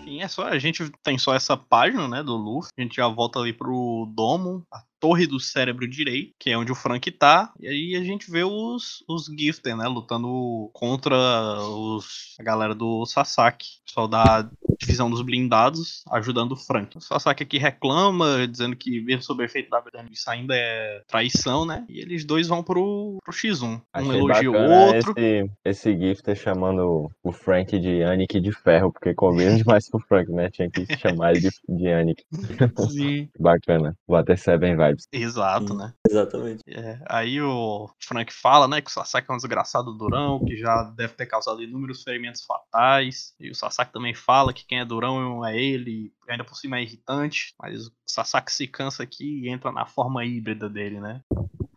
Enfim, 0.07 0.21
é 0.21 0.27
só, 0.27 0.47
a 0.47 0.57
gente 0.57 0.89
tem 1.03 1.17
só 1.17 1.35
essa 1.35 1.57
página, 1.57 2.07
né, 2.07 2.23
do 2.23 2.35
Luffy. 2.35 2.71
A 2.77 2.81
gente 2.81 2.95
já 2.95 3.07
volta 3.09 3.39
ali 3.39 3.51
pro 3.51 4.09
domo, 4.15 4.65
torre 4.99 5.27
do 5.27 5.39
cérebro 5.39 5.87
direito, 5.87 6.33
que 6.39 6.49
é 6.49 6.57
onde 6.57 6.71
o 6.71 6.75
Frank 6.75 7.09
tá. 7.11 7.51
E 7.59 7.67
aí 7.67 7.95
a 7.95 8.03
gente 8.03 8.29
vê 8.29 8.43
os, 8.43 9.03
os 9.07 9.25
Gifter, 9.25 9.75
né, 9.75 9.87
lutando 9.87 10.69
contra 10.73 11.15
os, 11.61 12.35
a 12.39 12.43
galera 12.43 12.73
do 12.73 13.05
Sasaki. 13.05 13.67
Pessoal 13.85 14.07
da 14.07 14.49
divisão 14.79 15.09
dos 15.09 15.21
blindados, 15.21 16.03
ajudando 16.11 16.51
o 16.51 16.55
Frank. 16.55 16.97
O 16.97 17.01
Sasaki 17.01 17.43
aqui 17.43 17.57
reclama, 17.57 18.47
dizendo 18.47 18.75
que 18.75 19.01
mesmo 19.01 19.23
sob 19.23 19.41
o 19.41 19.45
efeito 19.45 19.69
da 19.69 19.79
verdade 19.79 20.09
isso 20.11 20.29
ainda 20.29 20.55
é 20.55 21.01
traição, 21.07 21.65
né? 21.65 21.85
E 21.89 21.99
eles 21.99 22.25
dois 22.25 22.47
vão 22.47 22.63
pro, 22.63 23.17
pro 23.23 23.33
X1. 23.33 23.63
Um 23.63 23.81
Achei 23.93 24.11
elogia 24.11 24.51
o 24.51 24.55
outro. 24.55 25.13
esse, 25.17 25.51
esse 25.65 25.97
gifter 25.97 26.35
chamando 26.35 27.09
o 27.23 27.31
Frank 27.31 27.77
de 27.79 28.03
Anik 28.03 28.39
de 28.39 28.51
ferro, 28.51 28.91
porque 28.91 29.13
combina 29.13 29.55
demais 29.55 29.89
com 29.89 29.97
o 29.97 30.01
Frank, 30.01 30.31
né? 30.31 30.49
Tinha 30.49 30.69
que 30.69 30.85
chamar 30.97 31.31
ele 31.31 31.41
de, 31.41 31.49
de 31.67 31.87
Anik. 31.87 32.23
Sim. 32.89 33.29
Bacana. 33.39 33.95
Vou 34.07 34.17
até 34.17 34.35
Seven 34.35 34.75
Vibes. 34.89 35.07
Exato, 35.11 35.73
Sim. 35.73 35.77
né? 35.77 35.93
Exatamente. 36.09 36.63
É, 36.67 36.99
aí 37.07 37.41
o 37.41 37.89
Frank 38.01 38.33
fala, 38.33 38.67
né, 38.67 38.81
que 38.81 38.89
o 38.89 38.93
Sasaki 38.93 39.29
é 39.29 39.33
um 39.33 39.37
desgraçado 39.37 39.93
durão, 39.93 40.43
que 40.43 40.57
já 40.57 40.83
deve 40.83 41.13
ter 41.13 41.25
causado 41.25 41.61
inúmeros 41.61 42.03
ferimentos 42.03 42.43
fatais. 42.43 43.33
E 43.39 43.49
o 43.49 43.55
Sasaki 43.55 43.91
também 43.91 44.13
fala 44.13 44.53
que 44.53 44.65
quem 44.65 44.79
é 44.79 44.85
durão 44.85 45.45
é 45.45 45.57
ele, 45.57 46.13
e 46.27 46.31
ainda 46.31 46.43
por 46.43 46.55
cima 46.55 46.77
é 46.77 46.83
irritante. 46.83 47.53
Mas 47.59 47.87
o 47.87 47.91
Sasaki 48.05 48.51
se 48.51 48.67
cansa 48.67 49.03
aqui 49.03 49.43
e 49.43 49.49
entra 49.49 49.71
na 49.71 49.85
forma 49.85 50.25
híbrida 50.25 50.69
dele, 50.69 50.99
né? 50.99 51.21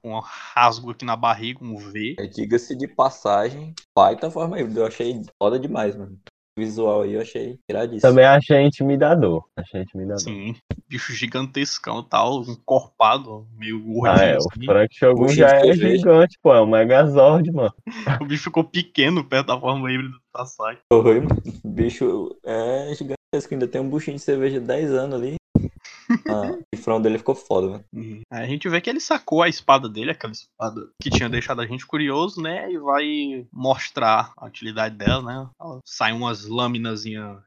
Com 0.02 0.14
um 0.14 0.20
rasgo 0.20 0.90
aqui 0.90 1.04
na 1.04 1.16
barriga, 1.16 1.62
um 1.62 1.76
V. 1.76 2.16
É, 2.18 2.26
Diga-se 2.26 2.74
de 2.74 2.88
passagem, 2.88 3.74
baita 3.94 4.30
forma 4.30 4.56
aí. 4.56 4.62
Eu 4.62 4.86
achei 4.86 5.20
foda 5.38 5.58
demais, 5.58 5.94
mano. 5.94 6.18
O 6.56 6.60
visual 6.60 7.02
aí 7.02 7.14
eu 7.14 7.20
achei 7.20 7.58
iradíssimo. 7.68 8.10
Também 8.10 8.24
achei 8.24 8.60
intimidador. 8.62 9.44
Achei 9.56 9.82
intimidador. 9.82 10.16
Assim, 10.16 10.54
bicho 10.88 11.12
gigantescão 11.12 12.00
e 12.00 12.08
tal, 12.08 12.42
encorpado, 12.42 13.46
meio 13.56 13.78
Ah, 13.78 13.82
gordinho. 13.82 14.20
é, 14.20 14.34
o 14.34 14.38
assim. 14.38 14.64
Frank 14.66 14.94
Shogun 14.94 15.28
já 15.28 15.48
é 15.48 15.72
gigante, 15.72 16.38
pô, 16.42 16.52
é 16.52 16.60
um 16.60 16.66
Megazord, 16.66 17.50
mano. 17.52 17.72
O 18.20 18.24
bicho 18.24 18.44
ficou 18.44 18.64
pequeno 18.64 19.24
perto 19.24 19.46
da 19.46 19.60
forma 19.60 19.90
híbrida 19.92 20.12
do 20.12 20.20
Sasaki. 20.36 20.80
Oi. 20.92 21.22
O 21.64 21.68
bicho 21.68 22.36
é 22.44 22.92
gigantesco, 22.94 23.54
ainda 23.54 23.68
tem 23.68 23.80
um 23.80 23.88
buchinho 23.88 24.16
de 24.16 24.22
cerveja 24.22 24.60
de 24.60 24.66
10 24.66 24.92
anos 24.92 25.14
ali. 25.20 25.34
Ah, 26.30 26.52
o 26.52 26.76
chifrão 26.76 27.00
dele 27.00 27.18
ficou 27.18 27.34
foda, 27.34 27.68
mano. 27.68 27.84
Aí 28.30 28.44
a 28.44 28.46
gente 28.46 28.68
vê 28.68 28.80
que 28.80 28.88
ele 28.88 29.00
sacou 29.00 29.42
a 29.42 29.48
espada 29.48 29.88
dele, 29.88 30.10
aquela 30.10 30.32
espada 30.32 30.88
que 31.02 31.10
tinha 31.10 31.28
deixado 31.28 31.60
a 31.60 31.66
gente 31.66 31.86
curioso, 31.86 32.40
né? 32.40 32.70
E 32.70 32.78
vai 32.78 33.46
mostrar 33.52 34.32
a 34.36 34.46
utilidade 34.46 34.96
dela, 34.96 35.22
né? 35.22 35.48
Sai 35.84 36.12
umas 36.12 36.46
lâminas 36.46 37.04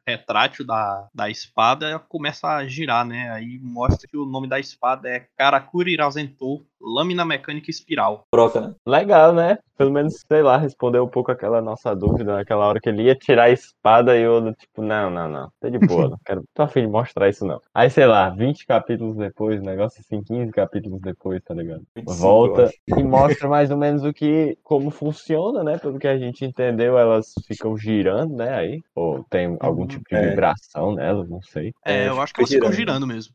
retrátil 0.08 0.66
da, 0.66 1.08
da 1.13 1.30
espada 1.30 2.00
começa 2.00 2.48
a 2.48 2.68
girar, 2.68 3.06
né? 3.06 3.32
Aí 3.32 3.60
mostra 3.60 4.08
que 4.08 4.18
o 4.18 4.25
nome 4.25 4.48
da 4.48 4.60
espada 4.60 5.10
é 5.10 5.25
Karakuri 5.38 5.94
Irazentou, 5.94 6.66
Lâmina 6.84 7.24
Mecânica 7.24 7.72
Espiral. 7.72 8.25
Troca, 8.30 8.60
né? 8.60 8.75
Legal, 8.86 9.34
né? 9.34 9.58
Pelo 9.78 9.92
menos, 9.92 10.22
sei 10.28 10.44
lá, 10.44 10.58
respondeu 10.58 11.04
um 11.04 11.08
pouco 11.08 11.32
aquela 11.32 11.62
nossa 11.62 11.96
dúvida 11.96 12.36
naquela 12.36 12.68
hora 12.68 12.80
que 12.80 12.90
ele 12.90 13.04
ia 13.04 13.16
tirar 13.16 13.46
a 13.46 13.50
espada 13.50 14.16
e 14.16 14.22
eu, 14.22 14.54
tipo, 14.54 14.82
não, 14.84 15.10
não, 15.10 15.28
não, 15.28 15.50
tô 15.60 15.70
de 15.70 15.80
boa, 15.80 16.08
não 16.10 16.18
quero, 16.24 16.44
tô 16.54 16.62
afim 16.62 16.82
de 16.82 16.88
mostrar 16.88 17.30
isso 17.30 17.46
não. 17.46 17.60
Aí, 17.74 17.90
sei 17.90 18.06
lá, 18.06 18.30
20 18.30 18.68
capítulos 18.68 19.16
depois, 19.18 19.62
negócio 19.62 20.02
assim, 20.02 20.22
15 20.22 20.52
capítulos 20.52 21.02
depois, 21.02 21.42
tá 21.44 21.54
ligado? 21.54 21.82
25, 21.96 22.12
eu 22.12 22.16
Volta 22.18 22.70
e 22.88 23.04
mostra 23.04 23.48
mais 23.48 23.72
ou 23.72 23.78
menos 23.78 24.04
o 24.04 24.13
que, 24.13 24.58
como 24.63 24.92
funciona, 24.92 25.63
né? 25.63 25.78
Pelo 25.78 25.98
que 25.98 26.08
a 26.08 26.18
gente 26.18 26.46
entendeu, 26.46 26.98
elas 26.98 27.34
ficam 27.48 27.75
girando, 27.78 28.36
né? 28.36 28.54
Aí, 28.54 28.84
ou 28.96 29.24
tem 29.30 29.58
algum 29.60 29.88
tipo 29.88 30.06
de 30.08 30.16
É. 30.16 30.30
vibração 30.30 30.94
nelas, 30.94 31.28
não 31.30 31.42
sei. 31.42 31.74
É, 31.84 32.06
É, 32.06 32.10
eu 32.10 32.22
acho 32.22 32.34
que 32.34 32.42
elas 32.42 32.52
ficam 32.52 32.72
girando 32.72 33.08
mesmo. 33.08 33.34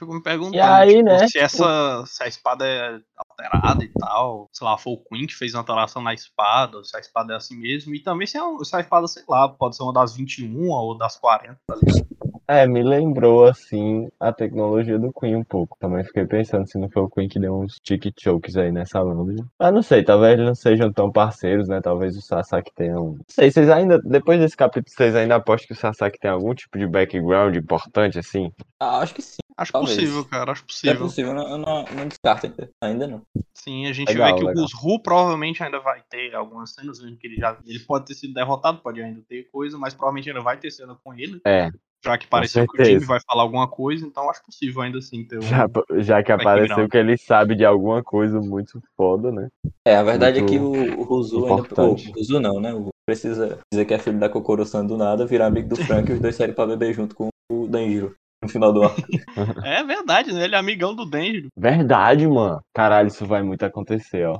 Fico 0.00 0.14
me 0.14 0.22
perguntando 0.22 0.56
E 0.56 0.60
aí, 0.60 0.96
tipo, 0.96 1.02
né, 1.02 1.28
se 1.28 1.38
essa 1.38 2.04
se 2.06 2.22
a 2.22 2.26
espada 2.26 2.66
é 2.66 2.98
alterada 3.18 3.84
e 3.84 3.90
tal, 3.92 4.48
sei 4.50 4.66
lá, 4.66 4.78
foi 4.78 4.94
o 4.94 4.96
Queen 4.96 5.26
que 5.26 5.34
fez 5.34 5.52
uma 5.52 5.60
alteração 5.60 6.00
na 6.00 6.14
espada, 6.14 6.78
ou 6.78 6.84
se 6.84 6.96
a 6.96 7.00
espada 7.00 7.34
é 7.34 7.36
assim 7.36 7.54
mesmo, 7.54 7.94
e 7.94 8.02
também 8.02 8.26
se 8.26 8.38
a, 8.38 8.42
se 8.64 8.74
a 8.74 8.80
espada, 8.80 9.06
sei 9.06 9.22
lá, 9.28 9.46
pode 9.46 9.76
ser 9.76 9.82
uma 9.82 9.92
das 9.92 10.16
21 10.16 10.70
ou 10.70 10.96
das 10.96 11.18
40, 11.18 11.58
tá 11.66 11.74
ligado? 11.74 12.06
É, 12.48 12.66
me 12.66 12.82
lembrou, 12.82 13.44
assim, 13.44 14.08
a 14.18 14.32
tecnologia 14.32 14.98
do 14.98 15.12
Queen 15.12 15.36
um 15.36 15.44
pouco. 15.44 15.76
Também 15.78 16.02
fiquei 16.02 16.26
pensando 16.26 16.66
se 16.66 16.78
não 16.78 16.90
foi 16.90 17.02
o 17.02 17.08
Queen 17.08 17.28
que 17.28 17.38
deu 17.38 17.56
uns 17.56 17.76
chick 17.86 18.12
chokes 18.18 18.56
aí 18.56 18.72
nessa 18.72 19.00
luta. 19.00 19.44
Mas 19.56 19.72
não 19.72 19.82
sei, 19.82 20.02
talvez 20.02 20.32
eles 20.32 20.46
não 20.46 20.54
sejam 20.56 20.92
tão 20.92 21.12
parceiros, 21.12 21.68
né? 21.68 21.80
Talvez 21.80 22.16
o 22.16 22.20
Sasaki 22.20 22.72
tenha 22.74 22.98
um... 22.98 23.12
Não 23.12 23.24
sei, 23.28 23.52
vocês 23.52 23.68
ainda, 23.70 24.00
depois 24.00 24.40
desse 24.40 24.56
capítulo, 24.56 24.92
vocês 24.92 25.14
ainda 25.14 25.36
apostam 25.36 25.68
que 25.68 25.74
o 25.74 25.76
Sasaki 25.76 26.18
tem 26.18 26.30
algum 26.30 26.52
tipo 26.52 26.76
de 26.76 26.88
background 26.88 27.54
importante, 27.54 28.18
assim? 28.18 28.50
Ah, 28.80 28.98
acho 28.98 29.14
que 29.14 29.22
sim. 29.22 29.36
Acho 29.60 29.72
Talvez. 29.72 29.94
possível, 29.94 30.24
cara, 30.24 30.52
acho 30.52 30.62
É 30.62 30.66
possível. 30.66 30.98
possível, 31.00 31.32
eu 31.36 31.58
não, 31.58 31.84
não, 31.84 32.08
descarto 32.08 32.46
ainda. 32.46 32.70
Ainda 32.82 33.06
não. 33.06 33.22
Sim, 33.52 33.86
a 33.86 33.92
gente 33.92 34.08
Legal, 34.08 34.28
vê 34.28 34.34
que 34.40 34.46
legal. 34.46 34.64
o 34.64 34.66
Ru 34.74 35.02
provavelmente 35.02 35.62
ainda 35.62 35.78
vai 35.80 36.02
ter 36.08 36.34
algumas 36.34 36.72
cenas 36.72 36.98
em 37.00 37.14
que 37.14 37.26
ele 37.26 37.36
já. 37.36 37.58
Ele 37.66 37.78
pode 37.80 38.06
ter 38.06 38.14
sido 38.14 38.32
derrotado, 38.32 38.78
pode 38.78 39.02
ainda 39.02 39.20
ter 39.28 39.50
coisa, 39.52 39.76
mas 39.76 39.92
provavelmente 39.92 40.30
ainda 40.30 40.40
vai 40.40 40.56
ter 40.56 40.70
cena 40.70 40.96
com 41.04 41.12
ele. 41.12 41.42
É, 41.46 41.68
Já 42.02 42.16
que 42.16 42.26
pareceu 42.26 42.66
que 42.66 42.80
o 42.80 42.82
time 42.82 43.00
vai 43.00 43.20
falar 43.20 43.42
alguma 43.42 43.68
coisa, 43.68 44.06
então 44.06 44.30
acho 44.30 44.42
possível 44.42 44.80
ainda 44.80 44.96
assim 44.96 45.24
ter 45.24 45.36
um. 45.36 45.42
já, 45.42 45.68
já 45.98 46.22
que 46.22 46.32
apareceu 46.32 46.88
que 46.88 46.96
ele 46.96 47.18
sabe 47.18 47.54
de 47.54 47.66
alguma 47.66 48.02
coisa 48.02 48.40
muito 48.40 48.80
foda, 48.96 49.30
né? 49.30 49.48
É, 49.86 49.94
a 49.96 50.02
verdade 50.02 50.38
é 50.38 50.42
que 50.42 50.58
Muito 50.58 50.96
o, 50.96 51.00
o 51.00 51.02
Ruzu 51.02 51.44
ainda. 51.44 51.84
O 51.84 51.94
Ruzu 52.16 52.40
não, 52.40 52.58
né? 52.58 52.72
O 52.72 52.88
precisa 53.06 53.58
dizer 53.70 53.84
que 53.84 53.92
é 53.92 53.98
filho 53.98 54.18
da 54.18 54.28
Kokoro-san 54.28 54.86
do 54.86 54.96
nada, 54.96 55.26
virar 55.26 55.46
amigo 55.46 55.68
do 55.68 55.76
Frank 55.76 56.08
e 56.10 56.14
os 56.14 56.20
dois 56.20 56.36
saírem 56.36 56.54
pra 56.54 56.66
beber 56.66 56.94
junto 56.94 57.14
com 57.14 57.28
o 57.50 57.66
Danjiro 57.66 58.14
no 58.42 58.48
final 58.48 58.72
do 58.72 58.82
arco. 58.82 59.02
É 59.64 59.82
verdade, 59.84 60.32
né? 60.32 60.44
Ele 60.44 60.54
é 60.54 60.58
amigão 60.58 60.94
do 60.94 61.04
Denji. 61.04 61.48
Verdade, 61.56 62.26
mano. 62.26 62.60
Caralho, 62.74 63.08
isso 63.08 63.26
vai 63.26 63.42
muito 63.42 63.64
acontecer, 63.64 64.26
ó. 64.26 64.38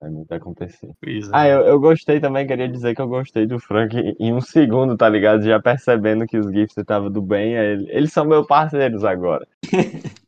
Vai 0.00 0.10
muito 0.10 0.32
acontecer. 0.32 0.90
Pois 1.02 1.26
é. 1.26 1.30
Ah, 1.32 1.48
eu, 1.48 1.60
eu 1.62 1.80
gostei 1.80 2.20
também, 2.20 2.46
queria 2.46 2.68
dizer 2.68 2.94
que 2.94 3.00
eu 3.00 3.08
gostei 3.08 3.46
do 3.46 3.58
Frank 3.58 3.96
em- 4.20 4.32
um 4.32 4.40
segundo, 4.40 4.96
tá 4.96 5.08
ligado? 5.08 5.42
Já 5.42 5.60
percebendo 5.60 6.26
que 6.26 6.38
os 6.38 6.46
GIFs 6.52 6.76
estavam 6.76 7.10
do 7.10 7.22
bem, 7.22 7.54
ele- 7.54 7.86
eles 7.90 8.12
são 8.12 8.24
meus 8.24 8.46
parceiros 8.46 9.04
agora. 9.04 9.46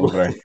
Bom. 0.00 0.08
Frank. 0.08 0.40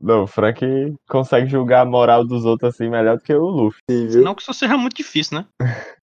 Não, 0.00 0.22
o 0.24 0.26
Frank 0.26 0.64
consegue 1.08 1.48
julgar 1.48 1.82
a 1.82 1.84
moral 1.84 2.24
dos 2.24 2.44
outros 2.44 2.74
assim 2.74 2.88
melhor 2.88 3.16
do 3.16 3.22
que 3.22 3.34
o 3.34 3.44
Luffy. 3.44 3.80
Não 4.22 4.34
que 4.34 4.42
isso 4.42 4.54
seja 4.54 4.76
muito 4.76 4.96
difícil, 4.96 5.38
né? 5.38 5.46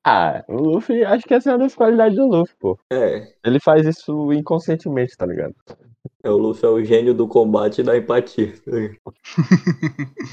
Ah, 0.06 0.44
o 0.48 0.56
Luffy, 0.56 1.04
acho 1.04 1.26
que 1.26 1.34
essa 1.34 1.50
é 1.50 1.54
uma 1.54 1.60
das 1.60 1.76
qualidades 1.76 2.16
do 2.18 2.28
Luffy, 2.28 2.56
pô. 2.60 2.80
É, 2.92 3.34
Ele 3.46 3.60
faz 3.60 3.86
isso 3.86 4.32
inconscientemente, 4.34 5.16
tá 5.18 5.26
ligado? 5.26 5.56
é 6.24 6.30
o 6.30 6.38
Luffy 6.38 6.66
é 6.66 6.70
o 6.70 6.84
gênio 6.84 7.14
do 7.14 7.28
combate 7.28 7.82
e 7.82 7.84
da 7.84 7.98
empatia. 7.98 8.54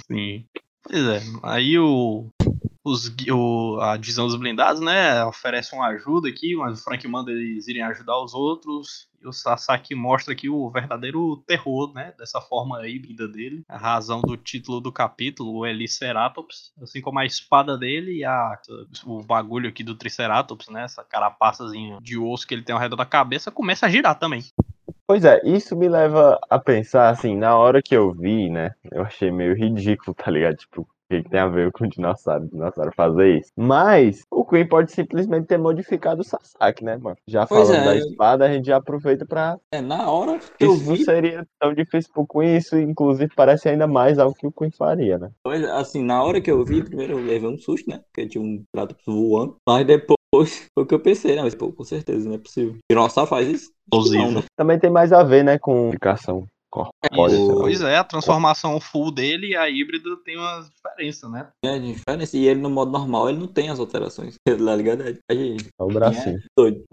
Sim. 0.07 0.45
Pois 0.83 1.03
é. 1.05 1.21
Aí 1.43 1.79
o. 1.79 2.27
Os, 2.85 3.13
o, 3.33 3.81
a 3.81 3.97
divisão 3.97 4.29
dos 4.29 4.37
blindados, 4.37 4.81
né? 4.81 5.25
Oferece 5.25 5.75
uma 5.75 5.89
ajuda 5.89 6.29
aqui, 6.29 6.55
mas 6.55 6.79
o 6.79 6.85
Frank 6.85 7.07
manda 7.09 7.33
eles 7.33 7.67
irem 7.67 7.83
ajudar 7.83 8.17
os 8.23 8.33
outros. 8.33 9.09
O 9.29 9.33
Sasaki 9.33 9.95
mostra 9.95 10.33
aqui 10.33 10.49
o 10.49 10.71
verdadeiro 10.71 11.43
terror, 11.47 11.93
né? 11.93 12.13
Dessa 12.19 12.41
forma 12.41 12.87
híbrida 12.87 13.27
dele. 13.29 13.63
A 13.69 13.77
razão 13.77 14.21
do 14.21 14.37
título 14.37 14.81
do 14.81 14.93
capítulo, 14.93 15.59
o 15.59 15.67
Eliceratops. 15.67 16.73
Assim 16.81 17.01
como 17.01 17.19
a 17.19 17.27
espada 17.27 17.77
dele 17.77 18.19
e 18.19 18.25
a, 18.25 18.59
o 19.05 19.23
bagulho 19.23 19.69
aqui 19.69 19.83
do 19.83 19.95
Triceratops, 19.97 20.69
né? 20.69 20.85
Essa 20.85 21.05
carapaçazinha 21.05 21.99
de 22.01 22.19
osso 22.19 22.47
que 22.47 22.55
ele 22.55 22.63
tem 22.63 22.75
ao 22.75 22.81
redor 22.81 22.97
da 22.97 23.07
cabeça, 23.07 23.51
começa 23.51 23.87
a 23.87 23.89
girar 23.89 24.19
também. 24.19 24.43
Pois 25.07 25.25
é, 25.25 25.41
isso 25.45 25.77
me 25.77 25.89
leva 25.89 26.37
a 26.51 26.59
pensar, 26.59 27.11
assim, 27.11 27.37
na 27.37 27.57
hora 27.57 27.81
que 27.81 27.95
eu 27.95 28.13
vi, 28.13 28.51
né? 28.51 28.75
Eu 28.91 29.03
achei 29.03 29.31
meio 29.31 29.55
ridículo, 29.55 30.13
tá 30.15 30.29
ligado? 30.31 30.57
Tipo, 30.57 30.89
que, 31.09 31.23
que 31.23 31.31
tem 31.31 31.41
a 31.41 31.49
ver 31.49 31.71
com 31.73 31.85
o 31.85 31.89
dinossauro, 31.89 32.45
o 32.45 32.49
dinossauro 32.49 32.93
fazer 32.97 33.39
isso? 33.39 33.51
Mas 33.57 34.25
o 34.31 34.45
Queen 34.45 34.67
pode 34.69 34.93
simplesmente 34.93 35.47
ter 35.47 35.59
modificado 35.59 36.21
o 36.21 36.25
Sasaki, 36.25 36.85
né, 36.85 36.97
mano? 36.97 37.17
Já 37.27 37.47
Pois 37.47 37.69
falando 37.69 37.77
é, 37.77 37.85
da 37.87 37.95
eu- 37.95 38.09
espada, 38.09 38.45
a 38.47 38.53
gente 38.53 38.67
já 38.67 38.77
aproveita 38.77 39.25
pra. 39.27 39.59
É, 39.71 39.81
na 39.81 40.11
hora 40.11 40.39
que 40.39 40.65
eu 40.65 40.73
Isso 40.73 40.85
não 40.85 40.97
vi, 40.97 41.05
seria 41.05 41.47
tão 41.59 41.75
difícil 41.75 42.11
pro 42.13 42.27
Queen, 42.27 42.57
isso 42.57 42.77
inclusive 42.79 43.33
parece 43.35 43.69
ainda 43.69 43.87
mais 43.87 44.19
algo 44.19 44.35
que 44.35 44.47
o 44.47 44.53
Queen 44.53 44.71
faria, 44.71 45.19
né? 45.19 45.31
Pois, 45.43 45.65
assim, 45.65 46.03
na 46.03 46.23
hora 46.23 46.41
que 46.41 46.51
eu 46.51 46.65
vi, 46.65 46.83
primeiro 46.83 47.15
eu 47.15 47.25
levei 47.25 47.49
um 47.49 47.59
susto, 47.59 47.89
né? 47.89 47.99
Porque 47.99 48.29
tinha 48.29 48.43
um 48.43 48.63
prato 48.73 48.97
voando. 49.07 49.57
Mas 49.67 49.87
depois 49.87 50.17
foi 50.75 50.85
o 50.85 50.87
que 50.87 50.95
eu 50.95 51.01
pensei, 51.01 51.37
né? 51.37 51.43
Mas, 51.43 51.55
pô, 51.55 51.73
com 51.73 51.85
certeza, 51.85 52.29
não 52.29 52.35
é 52.35 52.39
possível. 52.39 52.77
Dinossauro 52.91 53.29
faz 53.31 53.49
isso? 53.49 53.71
Não, 53.93 54.33
né? 54.33 54.43
Também 54.57 54.79
tem 54.79 54.91
mais 54.91 55.13
a 55.13 55.23
ver, 55.23 55.45
né, 55.45 55.59
com 55.59 55.87
modificação 55.87 56.47
corpórea. 56.71 57.37
Pois 57.61 57.81
é, 57.81 57.97
a 57.97 58.05
transformação 58.05 58.79
full 58.81 59.11
dele 59.11 59.49
e 59.49 59.57
a 59.57 59.69
híbrida 59.69 60.17
tem 60.25 60.37
uma 60.37 60.61
diferença, 60.63 61.29
né? 61.29 61.49
É 61.65 61.79
diferença. 61.79 62.37
E 62.37 62.47
ele 62.47 62.61
no 62.61 62.71
modo 62.71 62.91
normal, 62.91 63.29
ele 63.29 63.39
não 63.39 63.47
tem 63.49 63.69
as 63.71 63.79
alterações. 63.79 64.37
Tá 64.67 64.75
ligado? 64.75 65.03
Aí, 65.31 65.57
É 65.79 65.83
o 65.83 65.87
bracinho. 65.89 66.39
doido. 66.57 66.85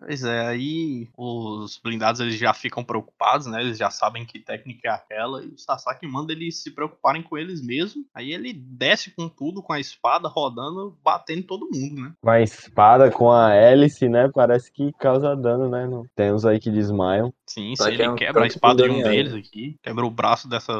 Pois 0.00 0.22
é, 0.22 0.46
aí 0.46 1.08
os 1.18 1.80
blindados 1.82 2.20
eles 2.20 2.36
já 2.36 2.54
ficam 2.54 2.84
preocupados, 2.84 3.46
né? 3.48 3.60
Eles 3.60 3.76
já 3.76 3.90
sabem 3.90 4.24
que 4.24 4.38
técnica 4.38 4.88
é 4.88 4.90
aquela. 4.92 5.42
E 5.42 5.48
o 5.48 5.58
Sasaki 5.58 6.06
manda 6.06 6.32
eles 6.32 6.62
se 6.62 6.70
preocuparem 6.70 7.20
com 7.22 7.36
eles 7.36 7.60
mesmo. 7.60 8.04
Aí 8.14 8.32
ele 8.32 8.52
desce 8.52 9.10
com 9.10 9.28
tudo, 9.28 9.60
com 9.60 9.72
a 9.72 9.80
espada 9.80 10.28
rodando, 10.28 10.96
batendo 11.02 11.42
todo 11.42 11.68
mundo, 11.72 12.00
né? 12.00 12.12
Com 12.22 12.30
a 12.30 12.40
espada, 12.40 13.10
com 13.10 13.32
a 13.32 13.52
hélice, 13.54 14.08
né? 14.08 14.30
Parece 14.32 14.70
que 14.70 14.92
causa 15.00 15.34
dano, 15.34 15.68
né? 15.68 15.86
Não- 15.86 16.04
Tem 16.14 16.32
uns 16.32 16.44
aí 16.44 16.60
que 16.60 16.70
desmaiam. 16.70 17.32
Sim, 17.48 17.74
se 17.74 17.82
que 17.82 17.90
ele 17.90 18.02
é 18.02 18.10
um 18.10 18.14
quebra 18.14 18.44
a 18.44 18.46
espada 18.46 18.82
de 18.82 18.90
um 18.90 19.02
deles 19.02 19.32
aqui, 19.32 19.76
quebra 19.82 20.04
o 20.04 20.10
braço 20.10 20.48
dessa 20.48 20.72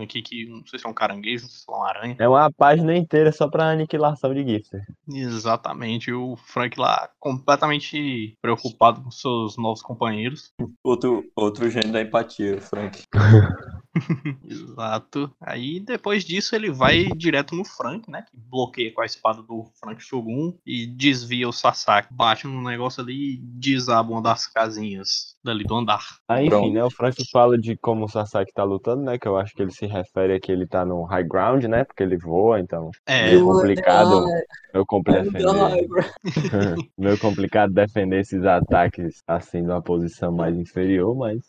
aqui 0.00 0.22
que 0.22 0.46
não 0.46 0.64
sei 0.66 0.78
se 0.78 0.86
é 0.86 0.88
um 0.88 0.94
caranguejo, 0.94 1.44
não 1.44 1.50
sei 1.50 1.58
se 1.58 1.64
é 1.68 1.74
uma 1.74 1.88
aranha. 1.88 2.16
É 2.18 2.28
uma 2.28 2.50
página 2.50 2.96
inteira 2.96 3.32
só 3.32 3.48
pra 3.48 3.70
aniquilação 3.70 4.32
de 4.32 4.46
Gifter. 4.46 4.84
Exatamente, 5.12 6.12
o 6.12 6.36
Frank 6.36 6.78
lá 6.78 7.10
completamente 7.18 8.36
preocupado 8.40 9.02
com 9.02 9.10
seus 9.10 9.56
novos 9.56 9.82
companheiros. 9.82 10.52
Outro, 10.84 11.24
outro 11.34 11.68
gênio 11.68 11.92
da 11.92 12.00
empatia, 12.00 12.56
o 12.56 12.60
Frank. 12.60 13.02
Exato. 14.48 15.30
Aí 15.40 15.80
depois 15.80 16.24
disso 16.24 16.54
ele 16.54 16.70
vai 16.70 17.04
direto 17.16 17.54
no 17.54 17.64
Frank, 17.64 18.10
né? 18.10 18.24
Que 18.30 18.36
bloqueia 18.36 18.92
com 18.92 19.02
a 19.02 19.06
espada 19.06 19.42
do 19.42 19.64
Frank 19.78 20.02
Shogun 20.02 20.54
e 20.66 20.86
desvia 20.86 21.48
o 21.48 21.52
Sasaki. 21.52 22.12
Bate 22.12 22.46
no 22.46 22.62
negócio 22.62 23.02
ali 23.02 23.34
e 23.34 23.36
desaba 23.38 24.10
uma 24.12 24.22
das 24.22 24.46
casinhas 24.46 25.36
dali 25.44 25.64
do 25.64 25.74
andar. 25.76 26.02
Aí, 26.28 26.46
enfim, 26.46 26.50
Pronto. 26.50 26.72
né? 26.74 26.84
O 26.84 26.90
Frank 26.90 27.16
fala 27.30 27.58
de 27.58 27.76
como 27.76 28.04
o 28.04 28.08
Sasaki 28.08 28.52
tá 28.52 28.64
lutando, 28.64 29.02
né? 29.02 29.18
Que 29.18 29.26
eu 29.28 29.36
acho 29.36 29.54
que 29.54 29.62
ele 29.62 29.72
se 29.72 29.86
refere 29.86 30.34
a 30.34 30.40
que 30.40 30.50
ele 30.52 30.66
tá 30.66 30.84
no 30.84 31.02
high 31.04 31.24
ground, 31.24 31.64
né? 31.64 31.84
Porque 31.84 32.02
ele 32.02 32.16
voa, 32.16 32.60
então. 32.60 32.90
É, 33.06 33.26
Meio 33.30 33.44
complicado. 33.44 34.24
Meio, 34.72 34.86
compli- 34.86 35.22
defender, 35.22 35.44
Defender. 35.44 36.12
meio 36.96 37.18
complicado 37.18 37.72
defender 37.72 38.20
esses 38.20 38.44
ataques 38.44 39.22
assim 39.26 39.60
numa 39.62 39.82
posição 39.82 40.32
mais 40.32 40.56
inferior, 40.56 41.14
mas 41.14 41.40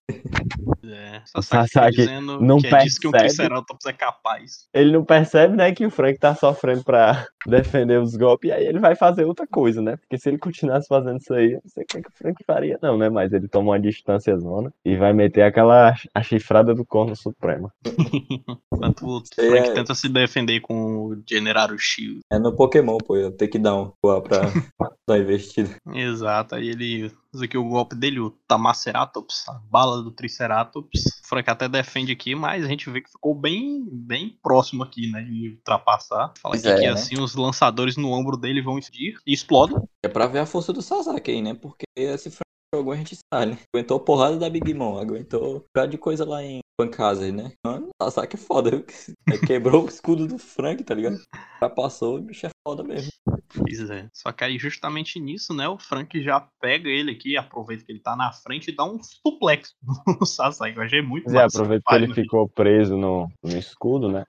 é. 0.84 1.22
O 1.36 1.42
Sasaki, 1.42 1.70
Sasaki 1.72 1.96
dizendo 1.98 2.33
não 2.40 2.58
que 2.58 2.68
é 2.68 2.78
disso 2.80 3.00
que 3.00 3.08
um 3.08 3.12
percebe. 3.12 3.50
Triceratops 3.50 3.86
é 3.86 3.94
capaz. 3.94 4.68
ele 4.74 4.92
não 4.92 5.04
percebe, 5.04 5.56
né, 5.56 5.72
que 5.74 5.86
o 5.86 5.92
Frank 5.92 6.18
tá 6.20 6.36
sofrendo 6.36 6.84
pra 6.84 7.26
defender 7.46 8.00
os 8.00 8.16
golpes, 8.16 8.50
e 8.50 8.54
aí 8.54 8.66
ele 8.66 8.80
vai 8.80 8.96
fazer 8.96 9.26
outra 9.26 9.46
coisa, 9.48 9.82
né? 9.82 9.98
Porque 9.98 10.18
se 10.18 10.30
ele 10.30 10.38
continuasse 10.38 10.88
fazendo 10.88 11.20
isso 11.20 11.34
aí, 11.34 11.54
eu 11.54 11.62
não 11.64 11.70
sei 11.70 11.84
o 11.84 11.88
que, 11.88 12.02
que 12.02 12.10
o 12.10 12.14
Frank 12.14 12.44
faria, 12.46 12.80
não, 12.82 12.98
né? 12.98 13.10
Mas 13.10 13.34
ele 13.34 13.48
toma 13.48 13.72
uma 13.72 13.80
distância 13.80 14.38
zona 14.38 14.74
e 14.86 14.96
vai 14.96 15.14
meter 15.14 15.44
aquela 15.44 15.94
a 16.14 16.24
chifrada 16.24 16.74
do 16.74 16.86
corno 16.86 17.16
supremo. 17.16 17.72
Enquanto 18.74 19.06
o 19.08 19.24
Frank 19.36 19.70
é- 19.70 19.74
tenta 19.74 19.94
se 19.96 20.10
defender 20.10 20.60
com 20.62 20.74
o 21.08 21.24
Generaro 21.30 21.76
Shield. 21.78 22.20
É 22.32 22.40
no 22.40 22.56
Pokémon, 22.56 22.98
pô. 22.98 23.16
Eu 23.16 23.32
tenho 23.32 23.52
que 23.52 23.60
dar 23.60 23.76
um 23.76 23.92
pra 24.02 24.42
dar 25.08 25.16
uma 25.16 25.24
investida. 25.24 25.76
Exato, 25.94 26.56
aí 26.56 26.70
ele 26.70 27.12
usa 27.34 27.46
aqui 27.46 27.58
o 27.58 27.68
golpe 27.68 27.96
dele, 27.96 28.20
o 28.20 28.32
Tamaceratops, 28.48 29.48
a 29.48 29.54
bala 29.54 30.02
do 30.02 30.12
Triceratops. 30.12 31.06
O 31.24 31.28
Frank 31.28 31.50
até 31.50 31.68
defende 31.68 32.12
aqui, 32.12 32.36
mas 32.36 32.64
a 32.64 32.68
gente 32.68 32.90
vê 32.90 33.02
que 33.02 33.12
ficou 33.12 33.36
bem, 33.36 33.86
bem 33.92 34.38
próximo 34.42 34.84
aqui, 34.84 35.12
né, 35.12 35.22
de 35.22 35.50
ultrapassar. 35.52 36.34
Fala 36.40 36.56
aqui 36.56 36.68
é, 36.68 36.76
que 36.76 36.82
né? 36.82 36.90
assim 36.90 37.20
os 37.20 37.36
lançadores 37.36 37.98
no 37.98 38.12
ombro 38.12 38.38
dele 38.38 38.62
vão 38.62 38.80
explodir 38.80 39.18
e 39.26 39.34
explodem. 39.34 39.82
É 40.04 40.08
pra 40.08 40.28
ver 40.28 40.40
a 40.40 40.46
força 40.46 40.72
do 40.72 40.82
Sasaki 40.82 41.32
aí, 41.32 41.42
né? 41.42 41.54
Porque 41.54 41.86
esse 41.96 42.30
Frank 42.30 42.44
jogou 42.74 42.94
a 42.94 42.98
gente 42.98 43.18
sabe, 43.34 43.52
né? 43.52 43.58
Aguentou 43.74 43.98
a 43.98 44.00
porrada 44.00 44.38
da 44.38 44.50
Big 44.50 44.74
Mom, 44.74 45.00
aguentou 45.00 45.66
um 45.76 45.88
de 45.88 45.98
coisa 45.98 46.26
lá 46.26 46.44
em 46.44 46.63
Pancasas, 46.78 47.32
né? 47.32 47.52
Mano, 47.66 47.88
o 47.88 48.04
Sasaki 48.04 48.36
é 48.36 48.40
foda, 48.40 48.72
viu? 48.72 48.86
Aí 49.30 49.40
Quebrou 49.40 49.84
o 49.84 49.88
escudo 49.88 50.28
do 50.28 50.38
Frank, 50.38 50.84
tá 50.84 50.94
ligado? 50.96 51.18
Já 51.62 51.70
passou, 51.70 52.18
o 52.18 52.22
bicho 52.22 52.46
é 52.48 52.50
foda 52.68 52.84
mesmo. 52.84 53.12
Pois 53.56 53.90
é. 53.90 54.08
Só 54.12 54.32
que 54.32 54.44
aí 54.44 54.58
justamente 54.58 55.20
nisso, 55.20 55.54
né, 55.54 55.68
o 55.68 55.78
Frank 55.78 56.22
já 56.24 56.48
pega 56.60 56.90
ele 56.90 57.12
aqui, 57.12 57.38
aproveita 57.38 57.86
que 57.86 57.92
ele 57.92 58.00
tá 58.00 58.16
na 58.16 58.32
frente 58.34 58.70
e 58.72 58.76
dá 58.76 58.84
um 58.84 58.98
suplex 59.02 59.74
no 60.20 60.26
Sasaki. 60.26 60.76
Eu 60.78 60.84
achei 60.84 61.02
muito 61.02 61.32
massa. 61.32 61.58
aproveita 61.60 61.84
que 61.88 61.96
ele 61.96 62.14
ficou 62.14 62.50
preso 62.50 62.98
no, 62.98 63.30
no 63.44 63.58
escudo, 63.58 64.12
né? 64.12 64.24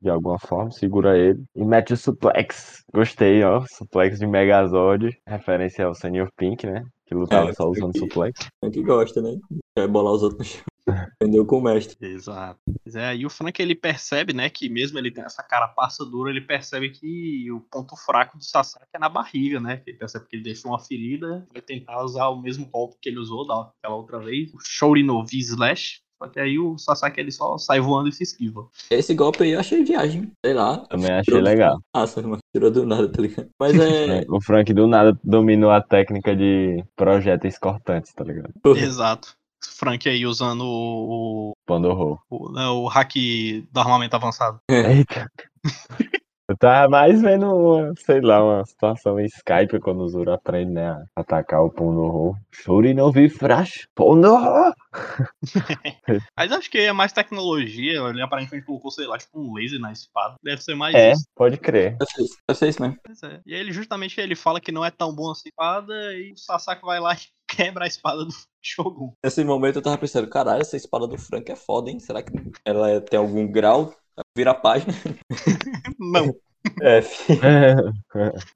De 0.00 0.08
alguma 0.08 0.38
forma, 0.38 0.70
segura 0.70 1.18
ele 1.18 1.42
e 1.54 1.64
mete 1.64 1.92
o 1.92 1.96
suplex. 1.96 2.82
Gostei, 2.94 3.42
ó. 3.42 3.64
Suplex 3.68 4.18
de 4.18 4.26
Megazord. 4.26 5.18
Referência 5.26 5.84
ao 5.84 5.94
Senior 5.94 6.30
Pink, 6.36 6.66
né? 6.66 6.84
Que 7.06 7.14
lutava 7.14 7.50
É, 7.50 7.52
só 7.52 7.68
usando 7.68 7.92
porque- 7.92 7.98
suplex. 7.98 8.48
Frank 8.60 8.82
gosta, 8.82 9.20
né? 9.20 9.36
Quer 9.76 9.88
bolar 9.88 10.12
os 10.14 10.22
outros 10.22 10.38
no 10.38 10.44
chão. 10.44 10.64
Aprendeu 10.90 11.46
com 11.46 11.58
o 11.58 11.62
mestre. 11.62 11.96
Exato. 12.00 12.60
Pois 12.82 12.94
é, 12.94 13.16
e 13.16 13.26
o 13.26 13.30
Frank 13.30 13.60
ele 13.60 13.74
percebe, 13.74 14.32
né, 14.32 14.48
que 14.50 14.68
mesmo 14.68 14.98
ele 14.98 15.10
tem 15.10 15.24
essa 15.24 15.42
cara 15.42 15.68
passa 15.68 16.04
dura, 16.04 16.30
ele 16.30 16.40
percebe 16.40 16.90
que 16.90 17.50
o 17.50 17.60
ponto 17.60 17.96
fraco 17.96 18.38
do 18.38 18.44
Sasaki 18.44 18.86
é 18.94 18.98
na 18.98 19.08
barriga, 19.08 19.60
né? 19.60 19.82
Ele 19.86 19.96
percebe 19.96 20.26
que 20.26 20.36
ele 20.36 20.42
deixou 20.42 20.70
uma 20.70 20.78
ferida, 20.78 21.46
vai 21.52 21.62
tentar 21.62 22.02
usar 22.02 22.28
o 22.28 22.40
mesmo 22.40 22.66
golpe 22.66 22.96
que 23.00 23.08
ele 23.08 23.18
usou 23.18 23.46
daquela 23.46 23.94
outra 23.94 24.18
vez, 24.18 24.52
o 24.54 24.58
Shourino 24.60 25.24
V-Slash. 25.24 26.00
Só 26.22 26.28
que 26.28 26.38
aí 26.38 26.58
o 26.58 26.76
Sasaki 26.76 27.18
ele 27.18 27.32
só 27.32 27.56
sai 27.56 27.80
voando 27.80 28.10
e 28.10 28.12
se 28.12 28.22
esquiva. 28.22 28.68
Esse 28.90 29.14
golpe 29.14 29.42
aí 29.42 29.52
eu 29.52 29.60
achei 29.60 29.82
viagem. 29.82 30.30
Sei 30.44 30.52
lá. 30.52 30.76
Também 30.86 31.10
achei 31.12 31.40
legal. 31.40 31.80
Nossa, 31.96 32.20
mano. 32.20 32.40
Tirou 32.54 32.70
do 32.70 32.84
nada, 32.84 33.10
tá 33.10 33.22
ligado? 33.22 33.48
Mas 33.58 33.74
é. 33.80 34.24
O 34.28 34.38
Frank 34.38 34.70
do 34.74 34.86
nada 34.86 35.18
dominou 35.24 35.70
a 35.70 35.80
técnica 35.80 36.36
de 36.36 36.84
projéteis 36.94 37.58
cortantes, 37.58 38.12
tá 38.12 38.22
ligado? 38.22 38.52
Exato. 38.76 39.34
Frank 39.68 40.08
aí 40.08 40.26
usando 40.26 40.64
o, 40.64 41.52
Pandorro. 41.66 42.20
o, 42.30 42.52
né, 42.52 42.66
o 42.68 42.86
hack 42.86 43.14
do 43.70 43.80
armamento 43.80 44.16
avançado. 44.16 44.60
Eita. 44.68 45.30
Eu 46.50 46.56
tava 46.56 46.88
mais 46.88 47.22
vendo, 47.22 47.46
uma, 47.46 47.94
sei 47.96 48.20
lá, 48.20 48.42
uma 48.42 48.66
situação 48.66 49.20
em 49.20 49.26
Skype 49.26 49.78
quando 49.78 50.00
o 50.00 50.08
Zoro 50.08 50.32
aprende, 50.32 50.72
né, 50.72 50.90
a 50.90 51.04
atacar 51.14 51.62
o 51.62 51.70
Pandorro. 51.70 52.36
Shuri 52.50 52.92
não 52.92 53.12
vi 53.12 53.28
flash. 53.28 53.86
Pandorro! 53.94 54.72
Mas 56.36 56.50
acho 56.50 56.68
que 56.68 56.78
é 56.78 56.92
mais 56.92 57.12
tecnologia. 57.12 58.00
Ele 58.00 58.20
aparentemente 58.20 58.66
colocou, 58.66 58.90
sei 58.90 59.06
lá, 59.06 59.16
tipo 59.16 59.40
um 59.40 59.54
laser 59.54 59.78
na 59.78 59.92
espada. 59.92 60.34
Deve 60.42 60.60
ser 60.60 60.74
mais 60.74 60.92
É, 60.92 61.12
isso. 61.12 61.24
pode 61.36 61.56
crer. 61.56 61.96
Eu 62.00 62.06
sei, 62.08 62.26
eu 62.48 62.54
sei 62.56 62.68
isso 62.70 62.82
mesmo. 62.82 62.96
Pois 63.04 63.22
é. 63.22 63.40
E 63.46 63.54
aí 63.54 63.60
ele 63.60 63.70
justamente 63.72 64.20
ele 64.20 64.34
fala 64.34 64.60
que 64.60 64.72
não 64.72 64.84
é 64.84 64.90
tão 64.90 65.14
bom 65.14 65.30
assim 65.30 65.50
a 65.50 65.50
espada 65.50 66.14
e 66.14 66.32
o 66.32 66.36
Sasaki 66.36 66.82
vai 66.82 66.98
lá 66.98 67.14
e 67.14 67.54
quebra 67.56 67.84
a 67.84 67.88
espada 67.88 68.24
do 68.24 68.32
Shogun. 68.60 69.12
Nesse 69.24 69.44
momento 69.44 69.76
eu 69.76 69.82
tava 69.82 69.98
pensando, 69.98 70.28
caralho, 70.28 70.62
essa 70.62 70.76
espada 70.76 71.06
do 71.06 71.16
Frank 71.16 71.48
é 71.52 71.54
foda, 71.54 71.90
hein? 71.90 72.00
Será 72.00 72.24
que 72.24 72.32
ela 72.64 72.90
é- 72.90 73.00
tem 73.00 73.20
algum 73.20 73.46
grau? 73.46 73.94
Vira 74.36 74.50
a 74.52 74.54
página. 74.54 74.92
Não. 75.98 76.34
F. 76.82 77.26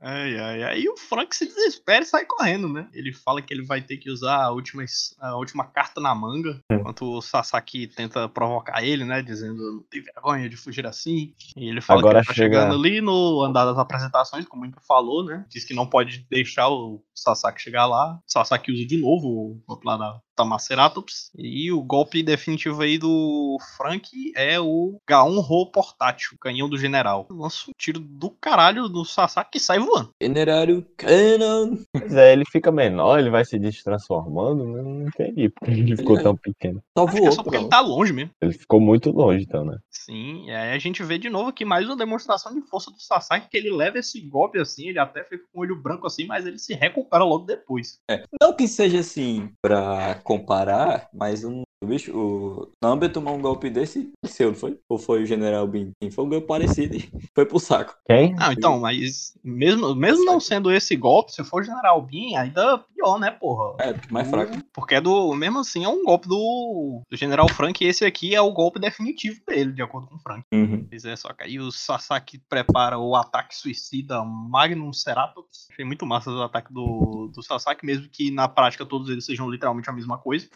Ai, 0.01 0.39
ai. 0.39 0.63
Aí 0.65 0.89
o 0.89 0.97
Frank 0.97 1.35
se 1.35 1.47
desespera 1.47 2.03
e 2.03 2.07
sai 2.07 2.27
correndo, 2.27 2.69
né? 2.69 2.87
Ele 2.93 3.13
fala 3.15 3.41
que 3.41 3.53
ele 3.53 3.65
vai 3.65 3.81
ter 3.81 3.97
que 3.97 4.11
usar 4.11 4.43
a 4.45 4.51
última, 4.51 4.85
a 5.21 5.37
última 5.37 5.65
carta 5.65 6.03
na 6.03 6.15
manga, 6.15 6.61
enquanto 6.71 7.03
o 7.17 7.23
Sasaki 7.23 7.87
tenta 7.87 8.29
provocar 8.29 8.83
ele, 8.85 9.05
né? 9.07 9.23
Dizendo, 9.23 9.57
não 9.77 9.83
tem 9.91 10.03
vergonha 10.03 10.49
de 10.51 10.57
fugir 10.57 10.87
assim. 10.87 11.33
E 11.57 11.69
ele 11.69 11.81
fala 11.81 12.01
Agora 12.01 12.15
que 12.17 12.19
ele 12.21 12.27
tá 12.27 12.35
chega- 12.35 12.61
chegando 12.61 12.75
ali 12.75 13.01
no 13.01 13.43
andar 13.43 13.65
das 13.65 13.79
apresentações, 13.79 14.45
como 14.47 14.67
Impa 14.67 14.81
falou, 14.87 15.25
né? 15.25 15.45
Diz 15.49 15.65
que 15.65 15.73
não 15.75 15.87
pode 15.87 16.27
deixar 16.31 16.69
o 16.69 17.03
Sasaki 17.15 17.63
chegar 17.63 17.87
lá. 17.87 18.17
O 18.17 18.21
Sasaki 18.31 18.71
usa 18.71 18.85
de 18.87 18.99
novo 18.99 19.27
o 19.29 19.63
golpe 19.67 19.87
lá 19.87 19.97
da 19.97 20.21
Tamaceratops. 20.35 21.31
E 21.37 21.71
o 21.73 21.83
golpe 21.83 22.23
definitivo 22.23 22.83
aí 22.83 22.99
do 22.99 23.57
Frank 23.77 24.09
é 24.37 24.59
o 24.61 24.99
G1 25.09 25.41
Ro 25.41 25.67
portátil, 25.71 26.31
o 26.35 26.39
canhão 26.39 26.69
do 26.69 26.79
general. 26.79 27.27
Lança 27.31 27.71
um 27.71 27.73
tiro 27.79 28.01
do 28.01 28.31
caralho 28.31 28.89
do 28.89 29.05
Sasaki 29.05 29.53
que 29.53 29.61
sai 29.61 29.79
voando. 29.79 30.11
Generário 30.21 30.85
Cannon. 30.97 31.77
Pois 31.93 32.15
é, 32.15 32.33
ele 32.33 32.45
fica 32.51 32.73
menor, 32.73 33.19
ele 33.19 33.31
vai 33.31 33.45
se 33.45 33.59
destransformando, 33.59 34.65
né? 34.65 34.83
não 34.83 35.07
entendi 35.07 35.49
porque 35.49 35.71
ele 35.71 35.97
ficou 35.97 36.21
tão 36.23 36.37
pequeno. 36.37 36.83
Só 36.97 37.05
Acho 37.05 37.13
que 37.13 37.19
é 37.19 37.21
voou, 37.21 37.33
só 37.33 37.43
porque 37.43 37.57
ele 37.57 37.69
pronto. 37.69 37.71
tá 37.71 37.81
longe 37.81 38.13
mesmo. 38.13 38.31
Ele 38.41 38.53
ficou 38.53 38.81
muito 38.81 39.11
longe, 39.11 39.45
então, 39.45 39.65
né? 39.65 39.79
Sim, 39.91 40.47
e 40.47 40.51
aí 40.51 40.73
a 40.73 40.79
gente 40.79 41.03
vê 41.03 41.19
de 41.19 41.31
novo 41.31 41.51
aqui 41.51 41.65
mais 41.65 41.87
uma 41.87 41.97
demonstração 41.97 42.55
de 42.55 42.61
força 42.63 42.91
do 42.91 43.01
Sasaki, 43.01 43.49
que 43.49 43.57
ele 43.57 43.71
leva 43.71 43.99
esse 43.99 44.21
golpe 44.21 44.59
assim, 44.59 44.89
ele 44.89 44.99
até 44.99 45.23
fica 45.25 45.45
com 45.53 45.61
o 45.61 45.63
olho 45.63 45.77
branco 45.81 46.07
assim, 46.07 46.27
mas 46.27 46.47
ele 46.47 46.59
se 46.59 46.75
recupera 46.75 47.25
logo 47.25 47.45
depois. 47.45 47.99
Não 48.41 48.53
que 48.55 48.67
seja 48.67 49.01
assim 49.01 49.51
pra 49.63 50.15
comparar, 50.25 51.09
mas 51.13 51.45
um 51.45 51.63
bicho, 51.87 52.17
o 52.17 52.73
Number 52.83 53.11
tomou 53.13 53.35
um 53.35 53.41
golpe 53.41 53.71
desse, 53.71 54.13
seu, 54.25 54.49
não 54.49 54.55
foi? 54.55 54.79
Ou 54.89 54.99
foi 54.99 55.23
o 55.23 55.27
General? 55.27 55.69
Sim, 55.71 56.11
Foi 56.11 56.25
um 56.25 56.29
golpe 56.29 56.47
parecido 56.47 56.97
e 56.97 57.09
foi 57.35 57.47
pro 57.47 57.59
saco. 57.59 57.97
Quem? 58.07 58.35
Ah, 58.39 58.53
então, 58.53 58.81
mas 58.81 59.35
mesmo, 59.43 59.95
mesmo 59.95 60.25
não 60.25 60.41
sendo 60.41 60.73
esse 60.73 60.97
golpe, 60.97 61.33
se 61.33 61.43
for 61.45 61.65
General 61.65 62.01
Bean, 62.01 62.39
ainda 62.39 62.79
pior, 62.79 63.19
né, 63.19 63.31
porra? 63.31 63.77
É, 63.81 63.95
mais 64.11 64.29
fraco. 64.29 64.57
Porque 64.73 64.95
é 64.95 65.01
do. 65.01 65.35
Mesmo 65.35 65.61
assim, 65.61 65.85
é 65.85 65.89
um 65.89 66.05
golpe 66.05 66.29
do, 66.29 67.03
do 67.11 67.17
General 67.17 67.49
Frank, 67.49 67.83
e 67.85 67.89
esse 67.89 68.05
aqui 68.05 68.35
é 68.35 68.41
o 68.41 68.53
golpe 68.53 68.79
definitivo 68.79 69.41
dele, 69.47 69.73
de 69.73 69.83
acordo 69.83 70.07
com 70.07 70.17
o 70.17 70.19
Frank. 70.19 70.45
Uhum. 70.53 70.87
Pois 70.89 71.05
é, 71.05 71.17
só 71.17 71.33
que 71.33 71.45
aí 71.45 71.59
o 71.59 71.71
Sasaki 71.71 72.39
prepara 72.49 72.99
o 72.99 73.15
ataque 73.15 73.57
suicida 73.57 74.23
Magnum 74.25 74.93
Ceratops. 74.93 75.69
Achei 75.71 75.85
muito 75.85 76.07
massa 76.07 76.31
o 76.31 76.43
ataque 76.43 76.73
do, 76.73 77.31
do 77.35 77.43
Sasaki, 77.43 77.85
mesmo 77.85 78.09
que 78.09 78.31
na 78.31 78.49
prática 78.49 78.87
todos 78.87 79.09
eles 79.09 79.25
sejam 79.25 79.51
literalmente 79.51 79.91
a 79.91 79.93
mesma 79.93 80.19
coisa. 80.19 80.49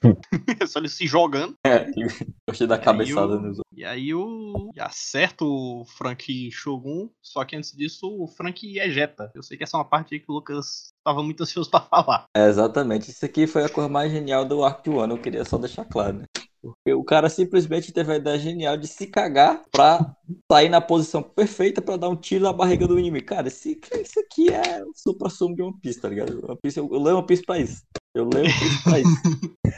é 0.60 0.66
só 0.66 0.78
ele 0.78 0.88
se 0.88 1.06
jogando. 1.22 1.54
É, 1.66 1.86
gostei 2.48 2.66
da 2.66 2.78
cabeçada 2.78 3.36
o- 3.36 3.40
nos 3.40 3.58
E 3.74 3.84
aí 3.84 4.14
o. 4.14 4.70
e 4.74 4.80
acerta 4.80 5.44
o 5.44 5.84
Frank 5.96 6.50
Shogun. 6.50 7.08
Só 7.22 7.44
que 7.44 7.56
antes 7.56 7.72
disso, 7.72 8.06
o 8.06 8.26
Frank 8.28 8.78
ejeta. 8.78 9.30
Eu 9.34 9.42
sei 9.42 9.56
que 9.56 9.64
essa 9.64 9.76
é 9.76 9.78
uma 9.78 9.84
parte 9.88 10.14
aí 10.14 10.20
que 10.20 10.30
o 10.30 10.34
Lucas 10.34 10.88
tava 11.04 11.22
muito 11.22 11.42
ansioso 11.42 11.70
pra 11.70 11.80
falar. 11.80 12.24
É, 12.36 12.48
exatamente. 12.48 13.10
Isso 13.10 13.24
aqui 13.24 13.46
foi 13.46 13.64
a 13.64 13.68
coisa 13.68 13.88
mais 13.88 14.10
genial 14.10 14.44
do 14.44 14.62
arco 14.64 14.82
de 14.82 14.90
Wano, 14.90 15.14
eu 15.14 15.20
queria 15.22 15.44
só 15.44 15.58
deixar 15.58 15.84
claro, 15.84 16.18
né? 16.18 16.24
Porque 16.60 16.92
o 16.92 17.04
cara 17.04 17.28
simplesmente 17.30 17.92
teve 17.92 18.12
a 18.12 18.16
ideia 18.16 18.36
genial 18.36 18.76
de 18.76 18.88
se 18.88 19.06
cagar 19.06 19.62
pra 19.70 20.12
sair 20.50 20.68
na 20.68 20.80
posição 20.80 21.22
perfeita 21.22 21.80
pra 21.80 21.96
dar 21.96 22.08
um 22.08 22.16
tiro 22.16 22.42
na 22.44 22.52
barriga 22.52 22.86
do 22.86 22.98
inimigo. 22.98 23.26
Cara, 23.26 23.46
esse, 23.46 23.78
isso 24.02 24.18
aqui 24.18 24.48
é 24.50 24.82
o 24.84 24.90
supra-sumo 24.92 25.54
de 25.54 25.62
One 25.62 25.78
Piece, 25.80 26.00
tá 26.00 26.08
ligado? 26.08 26.44
One 26.44 26.58
Piece, 26.60 26.78
eu, 26.80 26.88
eu 26.92 27.00
leio 27.00 27.16
One 27.18 27.26
Piece 27.26 27.44
pra 27.44 27.60
isso. 27.60 27.82
Eu 28.14 28.28
Piece 28.28 28.82
pra 28.82 28.98
isso. 29.00 29.22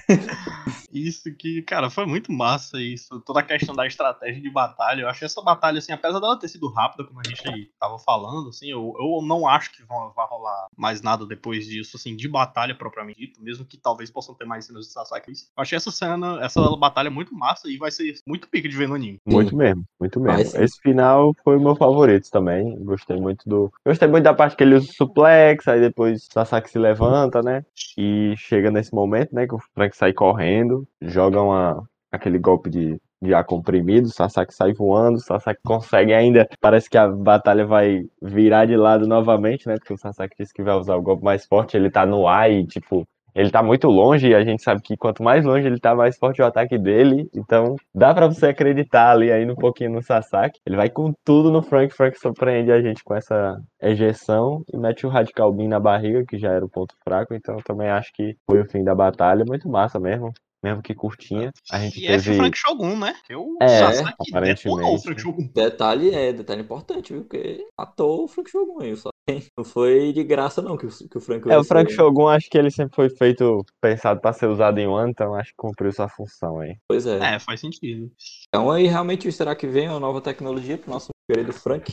Isso 0.93 1.33
que, 1.37 1.62
cara, 1.62 1.88
foi 1.88 2.05
muito 2.05 2.33
massa 2.33 2.81
isso. 2.81 3.21
Toda 3.21 3.40
a 3.40 3.45
questão 3.45 3.75
da 3.75 3.87
estratégia 3.87 4.43
de 4.43 4.51
batalha. 4.51 5.03
Eu 5.03 5.09
achei 5.09 5.27
essa 5.27 5.40
batalha, 5.40 5.79
assim, 5.79 5.93
apesar 5.93 6.19
dela 6.19 6.38
ter 6.38 6.49
sido 6.49 6.69
rápida, 6.69 7.05
como 7.05 7.21
a 7.21 7.29
gente 7.29 7.49
aí 7.49 7.71
tava 7.79 7.97
falando, 7.99 8.49
assim, 8.49 8.71
eu, 8.71 8.93
eu 8.99 9.25
não 9.25 9.47
acho 9.47 9.71
que 9.73 9.85
vão, 9.85 10.12
vai 10.14 10.27
rolar 10.27 10.66
mais 10.77 11.01
nada 11.01 11.25
depois 11.25 11.66
disso, 11.66 11.97
assim, 11.97 12.16
de 12.16 12.29
batalha 12.29 12.75
propriamente 12.75 13.21
dito, 13.21 13.43
mesmo 13.43 13.64
que 13.64 13.77
talvez 13.77 14.11
possam 14.11 14.35
ter 14.35 14.45
mais 14.45 14.64
cenas 14.64 14.87
de 14.87 14.93
Sasaki. 14.93 15.31
Eu 15.31 15.62
achei 15.62 15.77
essa 15.77 15.90
cena, 15.90 16.40
essa 16.43 16.61
batalha 16.77 17.11
muito 17.11 17.35
massa 17.35 17.69
e 17.69 17.77
vai 17.77 17.90
ser 17.90 18.14
muito 18.27 18.49
pique 18.49 18.69
de 18.69 18.77
ver 18.77 18.88
no 18.88 18.95
anime. 18.95 19.19
Muito 19.27 19.57
mesmo, 19.57 19.85
muito 19.99 20.19
mesmo. 20.19 20.61
Esse 20.61 20.81
final 20.81 21.33
foi 21.45 21.57
o 21.57 21.61
meu 21.61 21.77
favorito 21.77 22.29
também. 22.31 22.77
Gostei 22.85 23.16
muito 23.16 23.49
do. 23.49 23.73
Gostei 23.87 24.09
muito 24.09 24.25
da 24.25 24.35
parte 24.35 24.57
que 24.57 24.64
ele 24.64 24.75
usa 24.75 24.90
o 24.90 24.95
suplex, 24.95 25.69
aí 25.69 25.81
depois 25.81 26.27
Sasaki 26.33 26.71
se 26.71 26.79
levanta, 26.79 27.43
né? 27.43 27.64
E 27.97 28.30
chega 28.37 28.71
nesse 28.71 28.95
momento, 28.95 29.35
né? 29.35 29.47
Que 29.47 29.55
o 29.55 29.59
Frank 29.75 29.97
sai 29.97 30.12
correndo, 30.12 30.87
joga 31.01 31.40
uma, 31.43 31.88
aquele 32.11 32.38
golpe 32.38 32.69
de, 32.71 33.01
de 33.23 33.35
ar 33.35 33.45
comprimido, 33.45 34.07
o 34.07 34.12
Sasaki 34.12 34.55
sai 34.55 34.73
voando, 34.73 35.19
o 35.19 35.21
Sasaki 35.21 35.61
consegue 35.62 36.12
ainda. 36.12 36.49
Parece 36.61 36.88
que 36.88 36.99
a 36.99 37.09
batalha 37.09 37.66
vai 37.66 38.03
virar 38.21 38.66
de 38.66 38.77
lado 38.77 39.07
novamente, 39.07 39.66
né? 39.69 39.77
Porque 39.77 39.95
o 39.95 39.99
Sasaki 39.99 40.37
disse 40.38 40.55
que 40.55 40.62
vai 40.62 40.75
usar 40.75 40.97
o 40.97 41.03
golpe 41.03 41.25
mais 41.25 41.47
forte, 41.47 41.77
ele 41.77 41.90
tá 41.90 42.07
no 42.07 42.27
ar 42.27 42.51
e, 42.51 42.66
tipo. 42.66 43.07
Ele 43.35 43.51
tá 43.51 43.62
muito 43.62 43.88
longe 43.88 44.29
e 44.29 44.35
a 44.35 44.45
gente 44.45 44.62
sabe 44.62 44.81
que 44.83 44.97
quanto 44.97 45.23
mais 45.23 45.45
longe 45.45 45.66
ele 45.66 45.79
tá, 45.79 45.95
mais 45.95 46.16
forte 46.19 46.43
o 46.43 46.45
ataque 46.47 46.79
dele. 46.79 47.29
Então, 47.35 47.77
dá 47.95 48.12
pra 48.14 48.27
você 48.27 48.47
acreditar 48.47 49.11
ali 49.12 49.31
ainda 49.31 49.53
um 49.53 49.57
pouquinho 49.57 49.90
no 49.93 50.03
Sasaki. 50.03 50.61
Ele 50.66 50.77
vai 50.77 50.88
com 50.90 51.12
tudo 51.25 51.51
no 51.51 51.62
Frank. 51.62 51.95
Frank 51.95 52.19
surpreende 52.19 52.71
a 52.73 52.81
gente 52.81 53.03
com 53.05 53.14
essa 53.14 53.57
ejeção 53.81 54.62
e 54.73 54.77
mete 54.77 55.07
o 55.07 55.11
Radical 55.11 55.53
Beam 55.53 55.69
na 55.69 55.81
barriga, 55.81 56.25
que 56.27 56.38
já 56.38 56.51
era 56.53 56.64
o 56.64 56.69
ponto 56.71 56.95
fraco. 57.05 57.35
Então, 57.35 57.57
eu 57.57 57.62
também 57.64 57.88
acho 57.88 58.11
que 58.12 58.35
foi 58.47 58.61
o 58.61 58.69
fim 58.71 58.83
da 58.85 58.95
batalha. 58.95 59.45
Muito 59.47 59.69
massa 59.69 59.99
mesmo. 59.99 60.33
Mesmo 60.62 60.83
que 60.83 60.95
curtinha. 60.95 61.51
A 61.73 61.79
gente 61.79 61.99
E 62.01 62.07
é 62.07 62.11
teve. 62.19 62.37
Frank 62.37 62.59
Shogun, 62.59 62.99
né? 62.99 63.14
Que 63.27 63.35
o 63.35 63.57
É, 63.62 63.66
Sasaki 63.66 64.14
aparentemente. 64.29 65.03
Frank 65.03 65.21
Shogun. 65.21 65.49
Detalhe 65.55 66.14
é, 66.14 66.33
detalhe 66.35 66.61
importante, 66.61 67.14
viu? 67.14 67.23
Porque 67.23 67.66
matou 67.79 68.25
o 68.25 68.29
Frank 68.29 68.51
Shogun 68.51 68.83
aí, 68.83 68.95
só. 68.95 69.09
Não 69.57 69.64
foi 69.64 70.12
de 70.12 70.25
graça, 70.25 70.62
não, 70.62 70.77
que 70.77 70.87
o, 70.87 70.88
que 70.88 71.19
o 71.19 71.21
Frank 71.21 71.51
É, 71.51 71.59
o 71.59 71.64
Frank. 71.64 71.93
Shogun, 71.93 72.29
acho 72.29 72.49
que 72.51 72.59
ele 72.59 72.71
sempre 72.71 72.95
foi 72.95 73.11
feito, 73.11 73.64
pensado 73.81 74.21
pra 74.21 74.33
ser 74.33 74.47
usado 74.47 74.79
em 74.79 74.87
um 74.87 74.95
ano, 74.95 75.11
então 75.11 75.35
acho 75.35 75.51
que 75.51 75.57
cumpriu 75.57 75.93
sua 75.93 76.09
função 76.09 76.61
aí. 76.61 76.77
Pois 76.88 77.07
é. 77.07 77.35
É, 77.35 77.38
faz 77.38 77.61
sentido. 77.61 78.11
Então 78.49 78.71
aí 78.71 78.87
realmente 78.87 79.31
será 79.33 79.55
que 79.55 79.66
vem 79.66 79.88
uma 79.88 80.01
nova 80.01 80.21
tecnologia 80.21 80.79
pro 80.79 80.90
nosso 80.90 81.11
querido 81.29 81.53
Frank? 81.53 81.93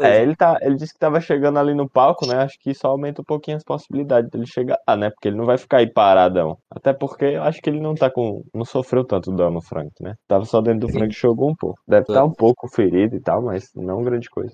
É, 0.00 0.20
ele, 0.20 0.34
tá, 0.34 0.58
ele 0.60 0.74
disse 0.74 0.92
que 0.92 0.98
tava 0.98 1.20
chegando 1.20 1.58
ali 1.58 1.74
no 1.74 1.88
palco, 1.88 2.26
né? 2.26 2.36
Acho 2.38 2.58
que 2.58 2.70
isso 2.70 2.86
aumenta 2.86 3.22
um 3.22 3.24
pouquinho 3.24 3.56
as 3.56 3.62
possibilidades 3.62 4.28
dele 4.30 4.46
chegar 4.46 4.76
lá, 4.88 4.96
né? 4.96 5.10
Porque 5.10 5.28
ele 5.28 5.36
não 5.36 5.46
vai 5.46 5.56
ficar 5.56 5.78
aí 5.78 5.86
paradão. 5.86 6.58
Até 6.68 6.92
porque 6.92 7.24
eu 7.24 7.42
acho 7.42 7.60
que 7.60 7.70
ele 7.70 7.80
não 7.80 7.94
tá 7.94 8.10
com. 8.10 8.42
Não 8.52 8.64
sofreu 8.64 9.04
tanto 9.04 9.30
dano, 9.30 9.58
o 9.58 9.62
Frank, 9.62 9.92
né? 10.00 10.14
Tava 10.26 10.44
só 10.44 10.60
dentro 10.60 10.88
do. 10.88 10.92
Frank 10.92 11.14
Shogun 11.14 11.50
um 11.50 11.54
pouco. 11.54 11.78
Deve 11.86 12.02
estar 12.02 12.24
um 12.24 12.32
pouco 12.32 12.68
ferido 12.68 13.14
e 13.14 13.20
tal, 13.20 13.42
mas 13.42 13.70
não 13.76 14.02
grande 14.02 14.28
coisa. 14.28 14.52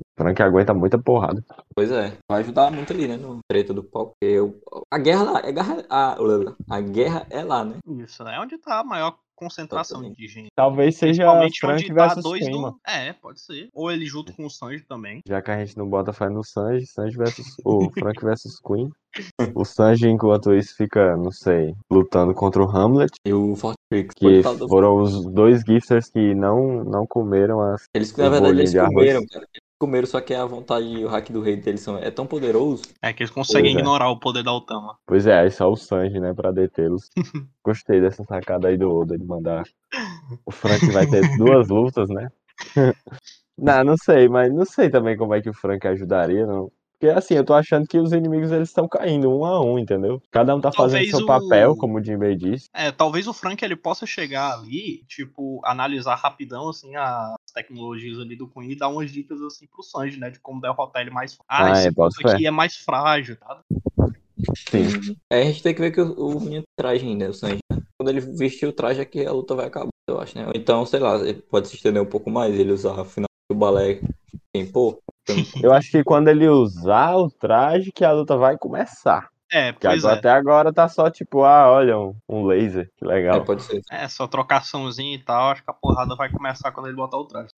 O 0.00 0.22
Frank 0.22 0.42
aguenta 0.42 0.74
muita 0.74 0.98
porrada. 0.98 1.44
Pois 1.74 1.90
é, 1.90 2.16
vai 2.30 2.40
ajudar 2.40 2.70
muito 2.70 2.92
ali, 2.92 3.06
né, 3.06 3.16
no 3.16 3.38
treta 3.48 3.72
do 3.72 3.82
palco. 3.84 4.12
Porque 4.20 4.34
eu- 4.34 4.60
a 4.92 4.98
guerra 4.98 5.22
lá, 5.22 5.38
a 5.38 5.50
guerra, 5.50 5.84
a, 5.88 6.16
a 6.70 6.80
guerra 6.80 7.26
é 7.30 7.42
lá, 7.42 7.64
né? 7.64 7.76
Isso, 7.86 8.22
é 8.24 8.40
onde 8.40 8.58
tá 8.58 8.80
a 8.80 8.84
maior 8.84 9.16
concentração 9.36 10.02
de 10.12 10.26
gente. 10.26 10.48
Talvez 10.56 10.96
seja 10.96 11.22
Frank 11.60 11.64
onde 11.64 11.86
tá 11.94 12.06
versus 12.06 12.24
dois 12.24 12.44
Queen, 12.44 12.60
do... 12.60 12.76
É, 12.84 13.12
pode 13.12 13.40
ser. 13.40 13.68
Ou 13.72 13.92
ele 13.92 14.04
junto 14.04 14.32
com 14.34 14.44
o 14.46 14.50
Sanji 14.50 14.84
também. 14.84 15.20
Já 15.26 15.40
que 15.40 15.50
a 15.52 15.64
gente 15.64 15.78
não 15.78 15.88
bota 15.88 16.12
fé 16.12 16.28
no 16.28 16.42
Sanji, 16.44 16.86
Sanji 16.86 17.16
versus. 17.16 17.46
O 17.64 17.88
Frank 17.92 18.20
versus 18.24 18.58
Queen. 18.60 18.90
O 19.54 19.64
Sanji, 19.64 20.08
enquanto 20.08 20.52
isso, 20.52 20.74
fica, 20.76 21.16
não 21.16 21.30
sei, 21.30 21.72
lutando 21.90 22.34
contra 22.34 22.62
o 22.62 22.68
Hamlet. 22.68 23.12
E 23.24 23.32
o 23.32 23.54
Forte 23.54 23.78
Trix, 23.88 24.14
Que 24.14 24.42
foram 24.68 24.96
os 24.96 25.24
dois 25.26 25.62
gifters 25.62 26.10
que 26.10 26.34
não, 26.34 26.82
não 26.84 27.06
comeram 27.06 27.60
as. 27.60 27.84
Eles, 27.94 28.14
na 28.16 28.28
verdade, 28.28 28.58
eles 28.58 28.74
comeram, 28.74 29.24
cara. 29.26 29.46
Comeram, 29.78 30.06
só 30.08 30.20
que 30.20 30.34
a 30.34 30.44
vontade 30.44 30.86
e 30.86 31.04
o 31.04 31.08
hack 31.08 31.30
do 31.30 31.40
rei 31.40 31.56
deles 31.56 31.80
são, 31.82 31.96
é 31.98 32.10
tão 32.10 32.26
poderoso. 32.26 32.82
É 33.00 33.12
que 33.12 33.22
eles 33.22 33.30
conseguem 33.30 33.72
Pois 33.72 33.76
é. 33.76 33.78
ignorar 33.78 34.10
o 34.10 34.18
poder 34.18 34.42
da 34.42 34.52
Otama. 34.52 34.98
Pois 35.06 35.26
é, 35.26 35.38
aí 35.38 35.50
só 35.50 35.70
o 35.70 35.76
Sanji, 35.76 36.18
né, 36.18 36.34
pra 36.34 36.50
detê-los. 36.50 37.08
Gostei 37.64 38.00
dessa 38.00 38.24
sacada 38.24 38.68
aí 38.68 38.76
do 38.76 38.90
Oda 38.90 39.16
de 39.16 39.24
mandar. 39.24 39.64
O 40.44 40.50
Frank 40.50 40.84
vai 40.90 41.06
ter 41.06 41.22
duas 41.38 41.68
lutas, 41.68 42.08
né? 42.10 42.28
não, 43.56 43.84
não 43.84 43.96
sei, 43.96 44.28
mas 44.28 44.52
não 44.52 44.64
sei 44.64 44.90
também 44.90 45.16
como 45.16 45.32
é 45.34 45.40
que 45.40 45.48
o 45.48 45.54
Frank 45.54 45.86
ajudaria, 45.86 46.44
não. 46.44 46.72
Porque 46.98 47.14
assim, 47.16 47.34
eu 47.34 47.44
tô 47.44 47.54
achando 47.54 47.86
que 47.86 47.96
os 47.96 48.12
inimigos 48.12 48.50
eles 48.50 48.68
estão 48.68 48.88
caindo 48.88 49.30
um 49.30 49.44
a 49.44 49.64
um, 49.64 49.78
entendeu? 49.78 50.20
Cada 50.32 50.56
um 50.56 50.60
tá 50.60 50.72
fazendo 50.72 50.94
Talvez 50.94 51.10
seu 51.10 51.20
o- 51.20 51.26
papel, 51.26 51.76
como 51.76 51.98
o 51.98 52.02
Jinbei 52.04 52.34
disse. 52.34 52.68
É, 52.74 52.90
talvez 52.90 53.28
o 53.28 53.32
Frank 53.32 53.64
ele 53.64 53.76
possa 53.76 54.04
chegar 54.04 54.54
ali, 54.54 55.04
tipo, 55.06 55.60
analisar 55.64 56.16
rapidão, 56.16 56.68
assim, 56.68 56.96
as 56.96 57.36
tecnologias 57.54 58.18
ali 58.18 58.34
do 58.34 58.48
Queen 58.48 58.72
e 58.72 58.76
dar 58.76 58.88
umas 58.88 59.12
dicas, 59.12 59.40
assim, 59.42 59.66
pro 59.68 59.82
Sanji, 59.82 60.18
né? 60.18 60.28
De 60.30 60.40
como 60.40 60.60
derrotar 60.60 61.02
ele 61.02 61.10
mais 61.10 61.38
Ah, 61.48 61.66
Ah, 61.66 61.70
esse 61.78 61.86
é, 61.86 61.90
boto 61.92 62.16
ponto 62.16 62.34
aqui 62.34 62.46
é 62.46 62.50
mais 62.50 62.76
frágil, 62.76 63.36
tá? 63.36 63.60
Sim. 64.70 65.16
É, 65.30 65.42
a 65.42 65.44
gente 65.44 65.62
tem 65.62 65.74
que 65.74 65.80
ver 65.80 65.92
que 65.92 66.00
o, 66.00 66.12
o 66.14 66.40
menino 66.40 66.64
traje 66.76 67.06
ainda, 67.06 67.30
o 67.30 67.34
Sanji. 67.34 67.58
Quando 67.96 68.08
ele 68.10 68.20
vestir 68.20 68.66
o 68.66 68.72
traje 68.72 69.00
é 69.00 69.04
que 69.04 69.24
a 69.24 69.32
luta 69.32 69.54
vai 69.54 69.66
acabar, 69.66 69.88
eu 70.08 70.20
acho, 70.20 70.36
né? 70.36 70.50
Então, 70.54 70.84
sei 70.84 71.00
lá, 71.00 71.16
ele 71.18 71.42
pode 71.42 71.68
se 71.68 71.76
estender 71.76 72.02
um 72.02 72.06
pouco 72.06 72.30
mais, 72.30 72.54
ele 72.54 72.72
usar 72.72 73.00
o 73.00 73.04
final 73.04 73.28
do 73.50 73.56
balé 73.56 74.00
tempo. 74.52 74.98
Eu 75.62 75.72
acho 75.72 75.90
que 75.90 76.04
quando 76.04 76.28
ele 76.28 76.48
usar 76.48 77.16
o 77.16 77.30
traje 77.30 77.92
que 77.92 78.04
a 78.04 78.12
luta 78.12 78.36
vai 78.36 78.56
começar. 78.56 79.28
É, 79.50 79.72
Porque 79.72 79.86
pois 79.86 80.04
agora- 80.04 80.16
é. 80.16 80.18
até 80.18 80.30
agora 80.30 80.72
tá 80.72 80.88
só 80.88 81.10
tipo, 81.10 81.42
ah, 81.42 81.70
olha, 81.70 81.98
um, 81.98 82.14
um 82.28 82.44
laser, 82.46 82.90
que 82.96 83.04
É, 83.04 83.08
legal. 83.08 83.44
pode 83.44 83.62
ser. 83.62 83.80
É, 83.90 84.06
só 84.08 84.26
trocaçãozinha 84.26 85.14
e 85.14 85.18
tal, 85.22 85.50
acho 85.50 85.64
que 85.64 85.70
a 85.70 85.74
porrada 85.74 86.14
vai 86.14 86.30
começar 86.30 86.70
quando 86.72 86.86
ele 86.86 86.96
botar 86.96 87.16
o 87.18 87.24
traje. 87.24 87.48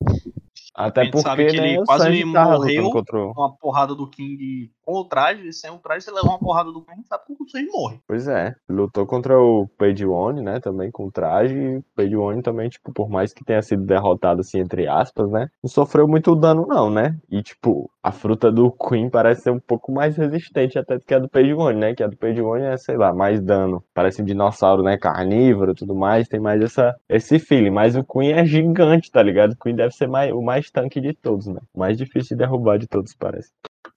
Até 0.72 1.04
gente 1.04 1.20
sabe 1.20 1.42
porque, 1.44 1.56
que 1.58 1.60
ele 1.62 1.76
né, 1.76 1.82
o 1.82 1.84
quase 1.84 2.04
Sanji 2.04 2.32
tava 2.32 2.52
morreu. 2.58 2.84
o... 2.86 3.32
Uma 3.36 3.56
porrada 3.56 3.92
do 3.94 4.08
King 4.08 4.70
com 4.84 4.92
o 5.00 5.04
traje, 5.04 5.48
e 5.48 5.52
sem 5.52 5.68
o 5.70 5.78
traje, 5.78 6.04
você 6.04 6.12
levar 6.12 6.28
uma 6.28 6.38
porrada 6.38 6.70
do 6.72 6.80
King, 6.82 7.02
sabe 7.08 7.24
que 7.26 7.32
o 7.42 7.48
Sanji 7.48 7.66
morre. 7.66 8.00
Pois 8.06 8.28
é, 8.28 8.54
lutou 8.68 9.04
contra 9.04 9.36
o 9.38 9.66
Page 9.76 10.06
One, 10.06 10.42
né, 10.42 10.60
também 10.60 10.90
com 10.90 11.10
traje, 11.10 11.54
e 11.54 11.76
o 11.78 11.84
Page 11.96 12.16
One 12.16 12.40
também, 12.42 12.68
tipo, 12.68 12.92
por 12.92 13.08
mais 13.08 13.32
que 13.32 13.44
tenha 13.44 13.60
sido 13.62 13.84
derrotado, 13.84 14.40
assim, 14.42 14.60
entre 14.60 14.86
aspas, 14.86 15.28
né, 15.30 15.48
não 15.62 15.68
sofreu 15.68 16.06
muito 16.06 16.36
dano 16.36 16.64
não, 16.66 16.88
né, 16.88 17.18
e, 17.28 17.42
tipo, 17.42 17.90
a 18.02 18.10
fruta 18.10 18.50
do 18.50 18.70
Queen 18.70 19.10
parece 19.10 19.42
ser 19.42 19.50
um 19.50 19.60
pouco 19.60 19.92
mais 19.92 20.16
resistente 20.16 20.78
até 20.78 20.98
do 20.98 21.04
que 21.04 21.14
a 21.14 21.18
do 21.18 21.28
Page 21.28 21.52
One, 21.52 21.78
né, 21.78 21.94
que 21.94 22.02
a 22.02 22.06
do 22.06 22.16
Page 22.16 22.40
One 22.40 22.62
é, 22.62 22.76
sei 22.76 22.96
lá, 22.96 23.12
mais 23.12 23.40
dano, 23.40 23.84
parece 23.92 24.22
um 24.22 24.24
dinossauro, 24.24 24.82
né, 24.82 24.96
carnívoro 24.96 25.72
e 25.72 25.74
tudo 25.74 25.94
mais, 25.94 26.28
tem 26.28 26.40
mais 26.40 26.62
essa, 26.62 26.96
esse 27.08 27.38
feeling, 27.38 27.70
mas 27.70 27.96
o 27.96 28.04
Queen 28.04 28.32
é 28.32 28.44
gigante, 28.44 29.10
tá 29.10 29.22
ligado, 29.22 29.52
o 29.52 29.56
Queen 29.56 29.76
deve 29.76 29.94
ser 29.94 30.08
mais, 30.08 30.32
o 30.32 30.40
mais 30.40 30.70
tanque 30.70 31.00
de 31.00 31.12
todos, 31.12 31.46
né, 31.46 31.60
o 31.74 31.78
mais 31.78 31.98
difícil 31.98 32.36
de 32.36 32.42
derrubar 32.42 32.78
de 32.78 32.86
todos, 32.86 33.14
parece. 33.14 33.50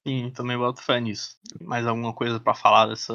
Sim, 0.05 0.31
também 0.31 0.57
boto 0.57 0.83
fé 0.83 0.99
nisso. 0.99 1.37
Mais 1.61 1.87
alguma 1.87 2.13
coisa 2.13 2.37
pra 2.37 2.53
falar 2.53 2.87
dessa. 2.87 3.13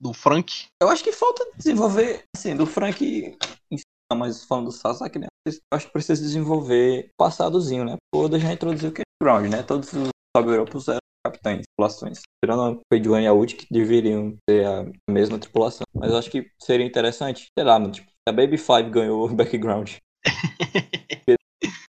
do 0.00 0.14
Frank? 0.14 0.68
Eu 0.80 0.88
acho 0.88 1.04
que 1.04 1.12
falta 1.12 1.44
desenvolver, 1.54 2.24
assim, 2.34 2.56
do 2.56 2.64
Frank, 2.64 3.36
mas 4.16 4.44
falando 4.44 4.66
do 4.66 4.72
Sasaki, 4.72 5.18
né? 5.18 5.26
Eu 5.46 5.52
acho 5.72 5.86
que 5.86 5.92
precisa 5.92 6.22
desenvolver 6.22 7.10
o 7.12 7.16
passadozinho, 7.18 7.84
né? 7.84 7.96
O 8.14 8.18
Oda 8.20 8.38
já 8.38 8.52
introduziu 8.52 8.88
o 8.88 8.92
que 8.92 9.02
é 9.02 9.04
ground, 9.22 9.50
né? 9.50 9.62
Todos 9.62 9.92
os 9.92 10.08
sub-grupos 10.36 10.88
eram 10.88 10.98
capitães, 11.24 11.62
tripulações. 11.62 12.20
Tirando 12.44 12.76
o 12.76 12.80
Peijuan 12.88 13.22
e 13.22 13.26
a 13.26 13.32
Uchi, 13.32 13.56
que 13.56 13.66
deveriam 13.70 14.36
ter 14.46 14.66
a 14.66 14.86
mesma 15.08 15.38
tripulação. 15.38 15.84
Mas 15.94 16.10
eu 16.10 16.18
acho 16.18 16.30
que 16.30 16.50
seria 16.60 16.86
interessante, 16.86 17.46
sei 17.58 17.64
lá, 17.64 17.78
mano, 17.78 17.92
tipo, 17.92 18.08
a 18.28 18.32
Baby 18.32 18.58
Five 18.58 18.90
ganhou 18.90 19.24
o 19.24 19.34
background. 19.34 19.92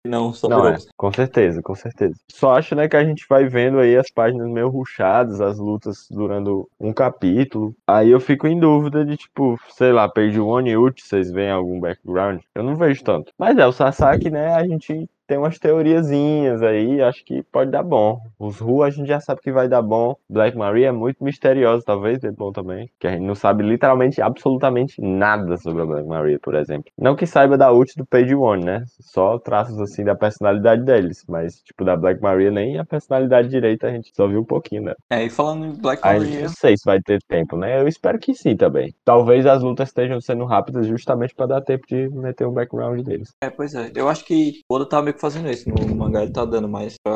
não, 0.06 0.32
só 0.32 0.48
Não, 0.48 0.68
é, 0.68 0.76
com 0.96 1.12
certeza, 1.12 1.62
com 1.62 1.74
certeza. 1.74 2.14
Só 2.30 2.52
acho, 2.52 2.74
né, 2.74 2.88
que 2.88 2.96
a 2.96 3.04
gente 3.04 3.24
vai 3.28 3.46
vendo 3.46 3.78
aí 3.78 3.96
as 3.96 4.10
páginas 4.10 4.48
meio 4.48 4.68
ruchadas, 4.68 5.40
as 5.40 5.58
lutas 5.58 6.06
durando 6.10 6.68
um 6.78 6.92
capítulo. 6.92 7.74
Aí 7.86 8.10
eu 8.10 8.20
fico 8.20 8.46
em 8.46 8.58
dúvida 8.58 9.04
de, 9.04 9.16
tipo, 9.16 9.58
sei 9.70 9.92
lá, 9.92 10.08
Page 10.08 10.38
One 10.38 10.70
e 10.70 10.76
Uchi, 10.76 11.02
vocês 11.02 11.30
veem 11.30 11.50
algum 11.50 11.80
background? 11.80 12.40
Eu 12.54 12.62
não 12.62 12.76
vejo 12.76 13.02
tanto. 13.02 13.32
Mas 13.38 13.56
é, 13.56 13.66
o 13.66 13.72
Sasaki, 13.72 14.30
né, 14.30 14.54
a 14.54 14.66
gente 14.66 15.08
tem 15.26 15.38
umas 15.38 15.58
teoriazinhas 15.58 16.62
aí, 16.62 17.00
acho 17.02 17.24
que 17.24 17.42
pode 17.42 17.70
dar 17.70 17.82
bom. 17.82 18.20
Os 18.38 18.58
Ru 18.58 18.82
a 18.82 18.90
gente 18.90 19.06
já 19.06 19.20
sabe 19.20 19.40
que 19.40 19.52
vai 19.52 19.68
dar 19.68 19.82
bom. 19.82 20.16
Black 20.28 20.56
Maria 20.56 20.88
é 20.88 20.92
muito 20.92 21.22
misteriosa, 21.22 21.84
talvez 21.84 22.18
dê 22.18 22.30
bom 22.30 22.52
também. 22.52 22.90
Que 22.98 23.06
a 23.06 23.10
gente 23.12 23.22
não 23.22 23.34
sabe 23.34 23.62
literalmente, 23.62 24.20
absolutamente 24.20 25.00
nada 25.00 25.56
sobre 25.56 25.82
a 25.82 25.86
Black 25.86 26.06
Maria, 26.06 26.38
por 26.40 26.54
exemplo. 26.54 26.90
Não 26.98 27.16
que 27.16 27.26
saiba 27.26 27.56
da 27.56 27.72
ult 27.72 27.96
do 27.96 28.06
Page 28.06 28.34
One, 28.34 28.64
né? 28.64 28.84
Só 29.00 29.38
traços 29.38 29.80
assim 29.80 30.04
da 30.04 30.14
personalidade 30.14 30.84
deles. 30.84 31.24
Mas, 31.28 31.60
tipo, 31.62 31.84
da 31.84 31.96
Black 31.96 32.20
Maria 32.20 32.50
nem 32.50 32.78
a 32.78 32.84
personalidade 32.84 33.48
direita 33.48 33.86
a 33.86 33.90
gente 33.90 34.10
só 34.14 34.26
viu 34.26 34.40
um 34.40 34.44
pouquinho, 34.44 34.82
né? 34.82 34.94
É, 35.10 35.24
e 35.24 35.30
falando 35.30 35.66
em 35.66 35.72
Black 35.72 36.00
Aí 36.04 36.18
Maria, 36.18 36.42
não 36.42 36.48
sei 36.48 36.76
se 36.76 36.84
vai 36.84 37.00
ter 37.00 37.20
tempo, 37.26 37.56
né? 37.56 37.80
Eu 37.80 37.88
espero 37.88 38.18
que 38.18 38.34
sim 38.34 38.56
também. 38.56 38.94
Talvez 39.04 39.46
as 39.46 39.62
lutas 39.62 39.88
estejam 39.88 40.20
sendo 40.20 40.44
rápidas 40.44 40.86
justamente 40.86 41.34
para 41.34 41.46
dar 41.46 41.60
tempo 41.60 41.86
de 41.86 42.08
meter 42.10 42.46
o 42.46 42.52
background 42.52 43.00
deles. 43.02 43.34
É, 43.40 43.50
pois 43.50 43.74
é. 43.74 43.90
Eu 43.94 44.08
acho 44.08 44.24
que 44.24 44.60
o 44.68 44.74
Oda 44.74 44.86
tá 44.86 45.02
meio 45.02 45.13
que 45.14 45.20
fazendo 45.20 45.50
isso. 45.50 45.68
No 45.68 45.94
mangá 45.96 46.22
ele 46.22 46.32
tá 46.32 46.44
dando 46.44 46.68
mais 46.68 46.94
pra 47.02 47.14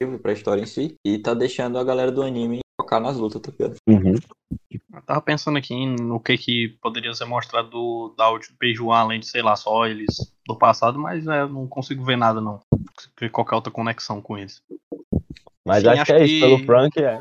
narrativa, 0.00 0.22
pra 0.22 0.32
história 0.32 0.62
em 0.62 0.66
si. 0.66 0.94
E 1.04 1.18
tá 1.18 1.34
deixando 1.34 1.78
a 1.78 1.84
galera 1.84 2.12
do 2.12 2.22
anime 2.22 2.60
focar 2.80 3.00
nas 3.00 3.16
lutas, 3.16 3.40
tá 3.40 3.50
ligado? 3.50 3.76
Uhum. 3.88 4.14
Eu 4.92 5.02
tava 5.02 5.20
pensando 5.20 5.56
aqui 5.58 5.86
no 5.86 6.20
que 6.20 6.36
que 6.36 6.68
poderia 6.82 7.12
ser 7.14 7.24
mostrado 7.24 7.70
do, 7.70 8.14
da 8.16 8.30
ult 8.30 8.50
do 8.50 8.56
Peijuan, 8.58 8.98
além 8.98 9.20
de, 9.20 9.26
sei 9.26 9.42
lá, 9.42 9.56
só 9.56 9.86
eles 9.86 10.32
do 10.46 10.56
passado, 10.56 10.98
mas 10.98 11.26
é, 11.26 11.46
não 11.46 11.66
consigo 11.66 12.04
ver 12.04 12.16
nada, 12.16 12.40
não. 12.40 12.60
Não 12.72 12.84
consigo 12.94 13.14
ver 13.18 13.30
qualquer 13.30 13.54
outra 13.54 13.72
conexão 13.72 14.20
com 14.20 14.36
eles. 14.38 14.62
Mas 15.64 15.82
Sim, 15.82 15.88
acho, 15.90 16.02
acho 16.02 16.04
que 16.06 16.12
é 16.12 16.24
isso. 16.24 16.34
que- 16.34 16.40
Pelo 16.40 16.58
Frank, 16.66 17.00
é. 17.02 17.20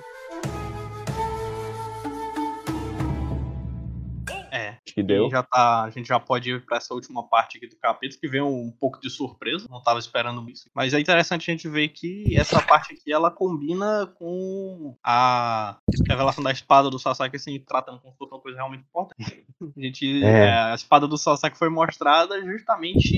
Que 4.94 5.04
deu. 5.04 5.28
E 5.28 5.32
já 5.32 5.44
tá, 5.44 5.84
a 5.84 5.90
gente 5.90 6.08
já 6.08 6.20
pode 6.20 6.52
ir 6.52 6.66
pra 6.66 6.78
essa 6.78 6.94
última 6.94 7.28
parte 7.28 7.58
aqui 7.58 7.68
do 7.68 7.76
capítulo, 7.78 8.20
que 8.20 8.28
veio 8.28 8.48
um 8.48 8.72
pouco 8.72 9.00
de 9.00 9.10
surpresa, 9.10 9.68
não 9.70 9.82
tava 9.82 10.00
esperando 10.00 10.50
isso. 10.50 10.70
Mas 10.76 10.94
é 10.94 11.00
interessante 11.00 11.50
a 11.50 11.54
gente 11.54 11.68
ver 11.68 11.90
que 11.90 12.36
essa 12.38 12.62
parte 12.62 12.94
aqui, 12.94 13.12
ela 13.12 13.32
combina 13.32 14.08
com 14.18 14.96
a 15.04 15.78
revelação 16.08 16.44
da 16.44 16.52
espada 16.52 16.90
do 16.90 17.00
Sasaki, 17.00 17.36
assim, 17.36 17.60
tratando 17.60 18.00
como 18.00 18.12
se 18.14 18.18
fosse 18.18 18.34
uma 18.34 18.40
coisa 18.42 18.58
realmente 18.58 18.84
importante. 18.88 19.46
A 19.78 19.80
gente, 19.80 20.24
É. 20.24 20.46
é, 20.46 20.54
a 20.72 20.74
espada 20.74 21.08
do 21.08 21.18
Sasaki 21.18 21.56
foi 21.58 21.70
mostrada 21.70 22.42
justamente 22.44 23.14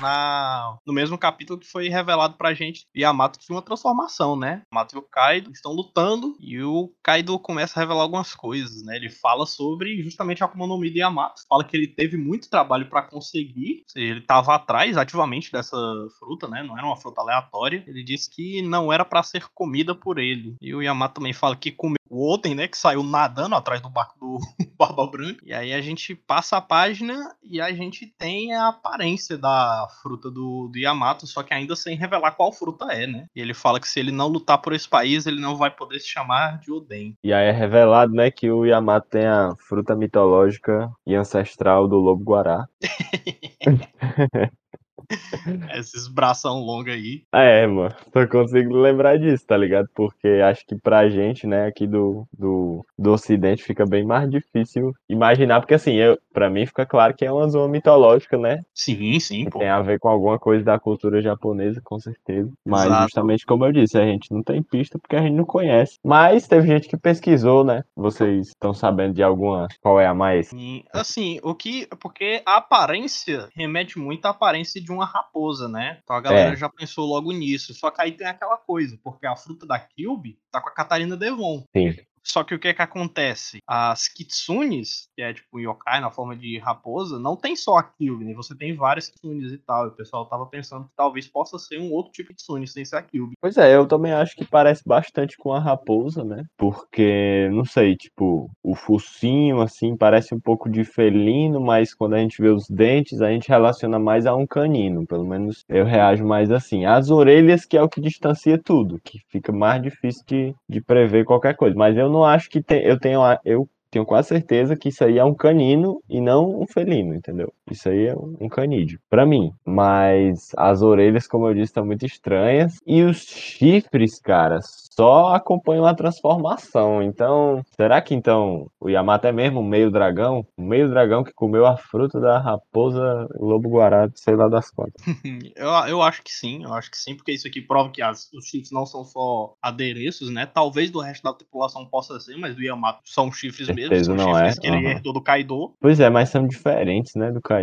na, 0.00 0.76
no 0.84 0.92
mesmo 0.92 1.16
capítulo 1.16 1.58
que 1.60 1.66
foi 1.66 1.88
revelado 1.88 2.36
pra 2.36 2.54
gente 2.54 2.86
que 2.92 3.00
Yamato 3.00 3.38
tinha 3.38 3.54
uma 3.54 3.62
transformação, 3.62 4.36
né? 4.36 4.62
Yamato 4.72 4.96
e 4.96 4.98
o 4.98 5.02
Kaido 5.02 5.50
estão 5.52 5.72
lutando 5.72 6.36
e 6.40 6.60
o 6.60 6.92
Kaido 7.02 7.38
começa 7.38 7.78
a 7.78 7.82
revelar 7.82 8.02
algumas 8.02 8.34
coisas, 8.34 8.82
né? 8.82 8.96
Ele 8.96 9.08
fala 9.08 9.46
sobre 9.46 10.02
justamente 10.02 10.42
a 10.42 10.46
Akuma 10.46 10.66
no 10.66 10.76
Mi 10.78 10.90
de 10.90 11.02
Yamato, 11.06 11.42
fala 11.48 11.64
que 11.64 11.76
ele 11.76 11.88
teve 11.88 12.16
muito 12.16 12.50
trabalho 12.50 12.88
pra 12.88 13.02
conseguir, 13.02 13.82
ou 13.84 13.90
seja, 13.90 14.12
ele 14.12 14.20
tava 14.20 14.54
atrás 14.54 14.96
ativamente 14.96 15.50
dessa 15.50 15.76
fruta, 16.18 16.48
né? 16.48 16.62
Não 16.62 16.76
era 16.76 16.86
uma 16.86 16.96
fruta 16.96 17.20
aleatória. 17.20 17.84
Ele 17.86 18.02
disse 18.02 18.30
que 18.30 18.62
não 18.62 18.92
era 18.92 19.04
pra 19.04 19.22
ser 19.22 19.46
comida 19.54 19.94
por 19.94 20.18
ele. 20.18 20.56
E 20.60 20.74
o 20.74 20.82
Yamato 20.82 21.14
também 21.14 21.32
fala 21.32 21.56
que 21.56 21.72
comeu 21.72 21.96
o 22.05 22.05
Oden, 22.10 22.54
né, 22.54 22.68
que 22.68 22.76
saiu 22.76 23.02
nadando 23.02 23.54
atrás 23.54 23.80
do 23.80 23.88
barco 23.88 24.14
do 24.18 24.38
Barba 24.78 25.06
Branca. 25.06 25.40
E 25.44 25.52
aí 25.52 25.72
a 25.72 25.80
gente 25.80 26.14
passa 26.14 26.56
a 26.56 26.60
página 26.60 27.34
e 27.42 27.60
a 27.60 27.72
gente 27.72 28.06
tem 28.18 28.54
a 28.54 28.68
aparência 28.68 29.38
da 29.38 29.88
fruta 30.02 30.30
do, 30.30 30.68
do 30.68 30.78
Yamato, 30.78 31.26
só 31.26 31.42
que 31.42 31.54
ainda 31.54 31.74
sem 31.74 31.96
revelar 31.96 32.32
qual 32.32 32.52
fruta 32.52 32.92
é, 32.92 33.06
né? 33.06 33.26
E 33.34 33.40
ele 33.40 33.54
fala 33.54 33.80
que 33.80 33.88
se 33.88 34.00
ele 34.00 34.12
não 34.12 34.28
lutar 34.28 34.58
por 34.58 34.72
esse 34.72 34.88
país, 34.88 35.26
ele 35.26 35.40
não 35.40 35.56
vai 35.56 35.70
poder 35.70 36.00
se 36.00 36.08
chamar 36.08 36.58
de 36.58 36.70
Oden. 36.70 37.16
E 37.22 37.32
aí 37.32 37.46
é 37.46 37.52
revelado, 37.52 38.12
né, 38.12 38.30
que 38.30 38.50
o 38.50 38.64
Yamato 38.64 39.08
tem 39.10 39.26
a 39.26 39.54
fruta 39.68 39.94
mitológica 39.94 40.90
e 41.06 41.14
ancestral 41.14 41.88
do 41.88 41.96
lobo 41.96 42.24
guará. 42.24 42.66
Esses 45.74 46.08
bração 46.08 46.60
longo 46.60 46.90
aí. 46.90 47.22
É, 47.32 47.66
mano, 47.66 47.94
só 48.12 48.26
consigo 48.26 48.74
lembrar 48.74 49.18
disso, 49.18 49.46
tá 49.46 49.56
ligado? 49.56 49.88
Porque 49.94 50.28
acho 50.44 50.64
que 50.66 50.76
pra 50.76 51.08
gente, 51.08 51.46
né, 51.46 51.66
aqui 51.66 51.86
do, 51.86 52.26
do, 52.32 52.84
do 52.98 53.12
ocidente 53.12 53.62
fica 53.62 53.84
bem 53.86 54.04
mais 54.04 54.30
difícil 54.30 54.94
imaginar, 55.08 55.60
porque 55.60 55.74
assim, 55.74 55.94
eu, 55.94 56.18
pra 56.32 56.50
mim 56.50 56.66
fica 56.66 56.84
claro 56.84 57.14
que 57.14 57.24
é 57.24 57.32
uma 57.32 57.48
zona 57.48 57.68
mitológica, 57.68 58.36
né? 58.36 58.62
Sim, 58.74 59.18
sim, 59.20 59.44
pô. 59.48 59.58
tem 59.58 59.68
a 59.68 59.80
ver 59.80 59.98
com 59.98 60.08
alguma 60.08 60.38
coisa 60.38 60.64
da 60.64 60.78
cultura 60.78 61.20
japonesa, 61.20 61.80
com 61.82 61.98
certeza. 61.98 62.50
Mas 62.64 62.86
Exato. 62.86 63.02
justamente 63.02 63.46
como 63.46 63.64
eu 63.64 63.72
disse, 63.72 63.98
a 63.98 64.04
gente 64.04 64.32
não 64.32 64.42
tem 64.42 64.62
pista 64.62 64.98
porque 64.98 65.16
a 65.16 65.22
gente 65.22 65.34
não 65.34 65.44
conhece. 65.44 65.98
Mas 66.04 66.46
teve 66.46 66.66
gente 66.66 66.88
que 66.88 66.96
pesquisou, 66.96 67.64
né? 67.64 67.84
Vocês 67.94 68.48
estão 68.48 68.74
sabendo 68.74 69.14
de 69.14 69.22
alguma 69.22 69.68
qual 69.80 70.00
é 70.00 70.06
a 70.06 70.14
mais? 70.14 70.50
Assim, 70.92 71.38
o 71.42 71.54
que. 71.54 71.86
Porque 72.00 72.42
a 72.44 72.56
aparência 72.56 73.48
remete 73.54 73.98
muito 73.98 74.26
à 74.26 74.30
aparência 74.30 74.80
de 74.80 74.92
uma 74.96 75.06
raposa, 75.06 75.68
né? 75.68 76.00
Então 76.02 76.16
a 76.16 76.20
galera 76.20 76.52
É. 76.52 76.56
já 76.56 76.68
pensou 76.68 77.06
logo 77.06 77.32
nisso. 77.32 77.72
Só 77.74 77.90
que 77.90 78.00
aí 78.02 78.12
tem 78.12 78.26
aquela 78.26 78.56
coisa, 78.56 78.98
porque 79.02 79.26
a 79.26 79.36
fruta 79.36 79.66
da 79.66 79.78
Kyubi 79.78 80.38
tá 80.50 80.60
com 80.60 80.68
a 80.68 80.74
Catarina 80.74 81.16
Devon. 81.16 81.64
Sim. 81.76 81.94
Só 82.26 82.42
que 82.42 82.54
o 82.54 82.58
que 82.58 82.68
é 82.68 82.74
que 82.74 82.82
acontece? 82.82 83.58
As 83.66 84.08
kitsunes, 84.08 85.08
que 85.14 85.22
é 85.22 85.32
tipo 85.32 85.60
yokai 85.60 86.00
na 86.00 86.10
forma 86.10 86.36
de 86.36 86.58
raposa, 86.58 87.18
não 87.18 87.36
tem 87.36 87.54
só 87.54 87.76
a 87.76 87.82
Kyubi, 87.82 88.24
né? 88.24 88.34
Você 88.34 88.54
tem 88.54 88.74
várias 88.74 89.08
kitsunes 89.08 89.52
e 89.52 89.58
tal. 89.58 89.86
E 89.86 89.88
o 89.88 89.92
pessoal 89.92 90.26
tava 90.26 90.46
pensando 90.46 90.84
que 90.84 90.96
talvez 90.96 91.28
possa 91.28 91.58
ser 91.58 91.78
um 91.78 91.92
outro 91.92 92.12
tipo 92.12 92.30
de 92.30 92.36
kitsune 92.36 92.66
sem 92.66 92.84
ser 92.84 92.96
a 92.96 93.02
Kyubi. 93.02 93.34
Pois 93.40 93.56
é, 93.56 93.74
eu 93.74 93.86
também 93.86 94.12
acho 94.12 94.34
que 94.34 94.44
parece 94.44 94.82
bastante 94.84 95.36
com 95.36 95.52
a 95.52 95.60
raposa, 95.60 96.24
né? 96.24 96.44
Porque, 96.56 97.48
não 97.52 97.64
sei, 97.64 97.94
tipo, 97.96 98.50
o 98.62 98.74
focinho, 98.74 99.60
assim, 99.60 99.96
parece 99.96 100.34
um 100.34 100.40
pouco 100.40 100.68
de 100.68 100.84
felino, 100.84 101.60
mas 101.60 101.94
quando 101.94 102.14
a 102.14 102.18
gente 102.18 102.40
vê 102.42 102.48
os 102.48 102.68
dentes, 102.68 103.20
a 103.20 103.30
gente 103.30 103.48
relaciona 103.48 103.98
mais 103.98 104.26
a 104.26 104.34
um 104.34 104.46
canino. 104.46 105.06
Pelo 105.06 105.24
menos 105.24 105.64
eu 105.68 105.84
reajo 105.84 106.24
mais 106.24 106.50
assim. 106.50 106.84
As 106.84 107.10
orelhas, 107.10 107.64
que 107.64 107.76
é 107.76 107.82
o 107.82 107.88
que 107.88 108.00
distancia 108.00 108.58
tudo, 108.58 109.00
que 109.02 109.20
fica 109.28 109.52
mais 109.52 109.80
difícil 109.80 110.24
de, 110.26 110.54
de 110.68 110.80
prever 110.80 111.24
qualquer 111.24 111.54
coisa. 111.54 111.76
Mas 111.76 111.96
eu 111.96 112.08
não 112.08 112.15
acho 112.24 112.48
que 112.50 112.62
tem, 112.62 112.82
eu 112.84 112.98
tenho. 112.98 113.20
Eu 113.44 113.68
tenho 113.90 114.04
quase 114.06 114.28
certeza 114.28 114.76
que 114.76 114.88
isso 114.90 115.04
aí 115.04 115.18
é 115.18 115.24
um 115.24 115.34
canino 115.34 116.02
e 116.08 116.20
não 116.20 116.60
um 116.60 116.66
felino, 116.66 117.14
entendeu? 117.14 117.52
Isso 117.70 117.88
aí 117.88 118.06
é 118.06 118.14
um 118.14 118.48
canídeo, 118.48 118.98
para 119.10 119.26
mim. 119.26 119.52
Mas 119.64 120.50
as 120.56 120.82
orelhas, 120.82 121.26
como 121.26 121.48
eu 121.48 121.54
disse, 121.54 121.66
estão 121.66 121.84
muito 121.84 122.06
estranhas. 122.06 122.76
E 122.86 123.02
os 123.02 123.22
chifres, 123.22 124.20
cara, 124.20 124.60
só 124.62 125.34
acompanham 125.34 125.84
a 125.84 125.94
transformação. 125.94 127.02
Então, 127.02 127.62
será 127.76 128.00
que 128.00 128.14
então 128.14 128.66
o 128.80 128.88
Yamato 128.88 129.26
é 129.26 129.32
mesmo 129.32 129.60
um 129.60 129.68
meio 129.68 129.90
dragão? 129.90 130.46
Um 130.56 130.66
meio 130.66 130.88
dragão 130.88 131.22
que 131.22 131.32
comeu 131.32 131.66
a 131.66 131.76
fruta 131.76 132.20
da 132.20 132.38
raposa 132.38 133.28
lobo 133.38 133.68
guará, 133.68 134.08
sei 134.14 134.36
lá 134.36 134.48
das 134.48 134.70
quantas. 134.70 135.04
eu, 135.56 135.68
eu 135.88 136.02
acho 136.02 136.22
que 136.22 136.32
sim, 136.32 136.64
eu 136.64 136.72
acho 136.72 136.90
que 136.90 136.96
sim, 136.96 137.14
porque 137.14 137.32
isso 137.32 137.46
aqui 137.46 137.60
prova 137.60 137.90
que 137.90 138.00
as, 138.00 138.30
os 138.32 138.46
chifres 138.46 138.70
não 138.70 138.86
são 138.86 139.04
só 139.04 139.54
adereços, 139.60 140.30
né? 140.30 140.46
Talvez 140.46 140.90
do 140.90 141.00
resto 141.00 141.22
da 141.22 141.32
tripulação 141.32 141.84
possa 141.86 142.18
ser, 142.20 142.36
mas 142.36 142.54
do 142.54 142.62
Yamato 142.62 143.00
são 143.04 143.30
chifres 143.30 143.68
mesmo 143.68 143.88
Certeza 143.88 144.04
são 144.04 144.14
não 144.14 144.34
chifres 144.34 144.56
é. 144.56 144.60
que 144.60 144.66
ele 144.66 144.76
Aham. 144.76 144.90
herdou 144.90 145.12
do 145.12 145.20
Kaido. 145.20 145.74
Pois 145.80 146.00
é, 146.00 146.08
mas 146.08 146.28
são 146.28 146.46
diferentes, 146.46 147.14
né, 147.14 147.30
do 147.30 147.40
Kaido. 147.40 147.55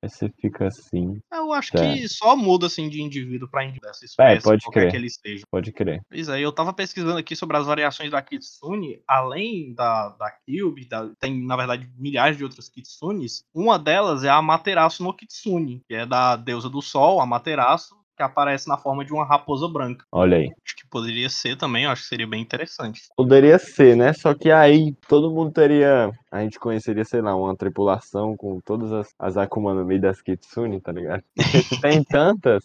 Aí 0.00 0.08
você 0.10 0.30
fica 0.40 0.68
assim, 0.68 1.18
Eu 1.32 1.52
acho 1.52 1.72
Tá. 1.72 1.80
que 1.80 2.08
só 2.08 2.36
muda 2.36 2.66
assim 2.66 2.88
de 2.88 3.02
indivíduo 3.02 3.48
pra 3.50 3.64
indivíduo 3.64 3.90
essa 3.90 4.04
É, 4.04 4.06
espécie, 4.06 4.44
pode 4.44 4.62
qualquer 4.64 4.80
crer. 4.82 4.90
que 4.92 4.96
ele 4.96 5.06
esteja. 5.08 5.44
pode 5.50 5.72
crer. 5.72 6.00
Pois 6.08 6.28
é, 6.28 6.40
eu 6.40 6.52
tava 6.52 6.72
pesquisando 6.72 7.18
aqui 7.18 7.34
sobre 7.34 7.56
as 7.56 7.66
variações 7.66 8.08
da 8.10 8.22
Kitsune, 8.22 9.02
além 9.08 9.74
da, 9.74 10.10
da 10.10 10.30
Kyubi, 10.30 10.86
da- 10.88 11.10
tem 11.18 11.44
na 11.44 11.56
verdade 11.56 11.90
milhares 11.98 12.36
de 12.36 12.44
outras 12.44 12.68
Kitsunes. 12.68 13.42
Uma 13.52 13.76
delas 13.76 14.22
é 14.22 14.28
a 14.28 14.36
Amaterasu 14.36 15.02
no 15.02 15.12
Kitsune, 15.12 15.82
que 15.88 15.94
é 15.94 16.06
da 16.06 16.36
deusa 16.36 16.70
do 16.70 16.80
sol, 16.80 17.20
Amaterasu, 17.20 17.96
que 18.16 18.22
aparece 18.22 18.68
na 18.68 18.76
forma 18.76 19.04
de 19.04 19.12
uma 19.12 19.24
raposa 19.24 19.68
branca. 19.68 20.04
Olha 20.12 20.36
aí. 20.38 20.50
Acho 20.64 20.76
que 20.76 20.88
poderia 20.88 21.28
ser 21.30 21.56
também, 21.56 21.86
acho 21.86 22.02
que 22.02 22.08
seria 22.08 22.26
bem 22.26 22.40
interessante. 22.42 23.02
Poderia 23.16 23.58
ser, 23.60 23.96
né? 23.96 24.12
Só 24.12 24.34
que 24.34 24.50
aí 24.50 24.92
todo 25.08 25.30
mundo 25.32 25.52
teria. 25.52 26.10
A 26.30 26.40
gente 26.40 26.58
conheceria, 26.58 27.04
sei 27.04 27.22
lá, 27.22 27.34
uma 27.34 27.56
tripulação 27.56 28.36
com 28.36 28.60
todas 28.60 28.92
as, 28.92 29.14
as 29.18 29.36
Akuma 29.36 29.72
no 29.74 29.84
Mi 29.84 29.98
das 29.98 30.20
Kitsune, 30.20 30.80
tá 30.80 30.92
ligado? 30.92 31.22
Tem 31.80 32.04
tantas, 32.04 32.64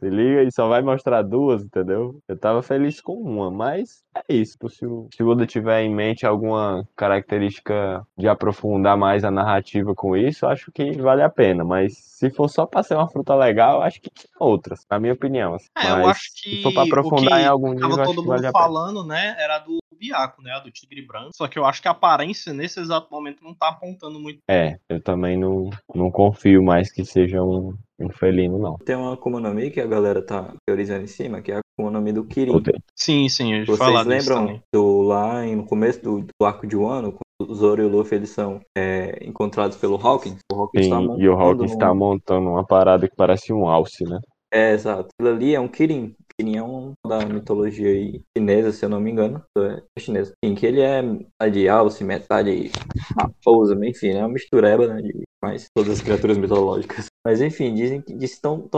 se 0.00 0.10
liga, 0.10 0.42
e 0.42 0.50
só 0.50 0.68
vai 0.68 0.82
mostrar 0.82 1.22
duas, 1.22 1.62
entendeu? 1.62 2.20
Eu 2.28 2.36
tava 2.36 2.62
feliz 2.62 3.00
com 3.00 3.14
uma, 3.14 3.50
mas 3.50 4.02
é 4.14 4.34
isso. 4.34 4.56
Se 4.68 4.86
o, 4.86 5.08
se 5.14 5.22
o 5.22 5.28
Oda 5.28 5.46
tiver 5.46 5.82
em 5.82 5.94
mente 5.94 6.26
alguma 6.26 6.86
característica 6.96 8.04
de 8.16 8.28
aprofundar 8.28 8.96
mais 8.96 9.24
a 9.24 9.30
narrativa 9.30 9.94
com 9.94 10.16
isso, 10.16 10.46
acho 10.46 10.72
que 10.72 10.92
vale 11.00 11.22
a 11.22 11.30
pena. 11.30 11.64
Mas 11.64 11.96
se 11.96 12.30
for 12.30 12.48
só 12.48 12.66
pra 12.66 12.82
ser 12.82 12.94
uma 12.94 13.08
fruta 13.08 13.34
legal, 13.34 13.82
acho 13.82 14.00
que 14.00 14.10
tinha 14.10 14.32
outras, 14.38 14.86
na 14.90 14.98
minha 14.98 15.12
opinião. 15.12 15.54
assim. 15.54 15.68
É, 15.76 15.90
eu 15.90 15.96
Mas 15.96 16.06
acho 16.08 16.34
que 16.34 16.56
se 16.56 16.62
for 16.62 16.72
pra 16.72 16.82
aprofundar 16.84 17.40
em 17.40 17.46
algum 17.46 17.72
nível, 17.72 17.90
Tava 17.90 18.04
todo 18.04 18.22
que 18.22 18.28
mundo 18.28 18.40
vale 18.42 18.52
falando, 18.52 19.04
né? 19.04 19.36
Era 19.38 19.58
do 19.58 19.83
Biaco, 19.94 20.42
né? 20.42 20.60
Do 20.62 20.70
Tigre 20.70 21.06
Branco. 21.06 21.30
Só 21.34 21.46
que 21.48 21.58
eu 21.58 21.64
acho 21.64 21.80
que 21.80 21.88
a 21.88 21.92
aparência 21.92 22.52
nesse 22.52 22.80
exato 22.80 23.08
momento 23.10 23.42
não 23.42 23.54
tá 23.54 23.68
apontando 23.68 24.18
muito. 24.20 24.38
É, 24.50 24.78
eu 24.88 25.00
também 25.02 25.36
não, 25.38 25.70
não 25.94 26.10
confio 26.10 26.62
mais 26.62 26.92
que 26.92 27.04
seja 27.04 27.42
um, 27.42 27.74
um 27.98 28.10
felino, 28.10 28.58
não. 28.58 28.76
Tem 28.78 28.96
uma 28.96 29.14
Akuma 29.14 29.40
no 29.40 29.52
Mi 29.54 29.70
que 29.70 29.80
a 29.80 29.86
galera 29.86 30.24
tá 30.24 30.52
teorizando 30.66 31.04
em 31.04 31.08
cima, 31.08 31.40
que 31.40 31.52
é 31.52 31.56
a 31.56 31.60
Akuma 31.60 31.90
no 31.90 32.00
Mi 32.00 32.12
do 32.12 32.24
Kirin. 32.24 32.62
Sim, 32.94 33.28
sim, 33.28 33.54
eu 33.54 33.66
Vocês 33.66 34.06
lembram 34.06 34.60
do 34.72 35.02
lá 35.02 35.44
em- 35.44 35.56
no 35.56 35.66
começo 35.66 36.02
do, 36.02 36.20
do 36.22 36.46
arco 36.46 36.66
de 36.66 36.76
Wano, 36.76 37.12
quando 37.12 37.50
o 37.50 37.54
Zoro 37.54 37.82
e 37.82 37.84
o 37.84 37.88
Luffy 37.88 38.16
eles 38.16 38.30
são 38.30 38.60
é, 38.76 39.18
encontrados 39.26 39.76
pelo 39.76 39.96
Hawkins? 39.96 40.38
O 40.52 40.54
Hawkins 40.62 40.84
Sim, 40.86 40.90
tá 41.08 41.16
e 41.18 41.28
o 41.28 41.32
Hawkins 41.32 41.74
um- 41.74 41.78
tá 41.78 41.92
montando 41.94 42.48
uma 42.50 42.64
parada 42.64 43.08
que 43.08 43.16
parece 43.16 43.52
um 43.52 43.68
alce, 43.68 44.04
né? 44.04 44.20
É, 44.52 44.72
exato. 44.72 45.08
Aquilo 45.18 45.34
ali 45.34 45.54
é 45.54 45.58
um 45.60 45.66
Kirin. 45.66 46.14
É 46.40 46.62
um 46.62 46.92
da 47.06 47.24
mitologia 47.26 47.88
aí 47.88 48.20
chinesa, 48.36 48.72
se 48.72 48.84
eu 48.84 48.88
não 48.88 49.00
me 49.00 49.10
engano. 49.10 49.42
É 49.56 50.00
chinesa. 50.00 50.32
Sim, 50.44 50.54
que 50.54 50.66
ele 50.66 50.80
é 50.80 51.00
metade 51.00 51.68
alce, 51.68 52.02
metade 52.02 52.72
raposa, 53.16 53.74
enfim, 53.86 54.10
é 54.10 54.18
uma 54.18 54.30
mistureba, 54.30 54.88
né? 54.88 55.00
De 55.00 55.22
mais 55.42 55.68
todas 55.76 55.92
as 55.92 56.00
criaturas 56.00 56.38
mitológicas. 56.38 57.06
Mas 57.24 57.40
enfim, 57.40 57.72
dizem 57.74 58.00
que 58.00 58.12
estão 58.24 58.68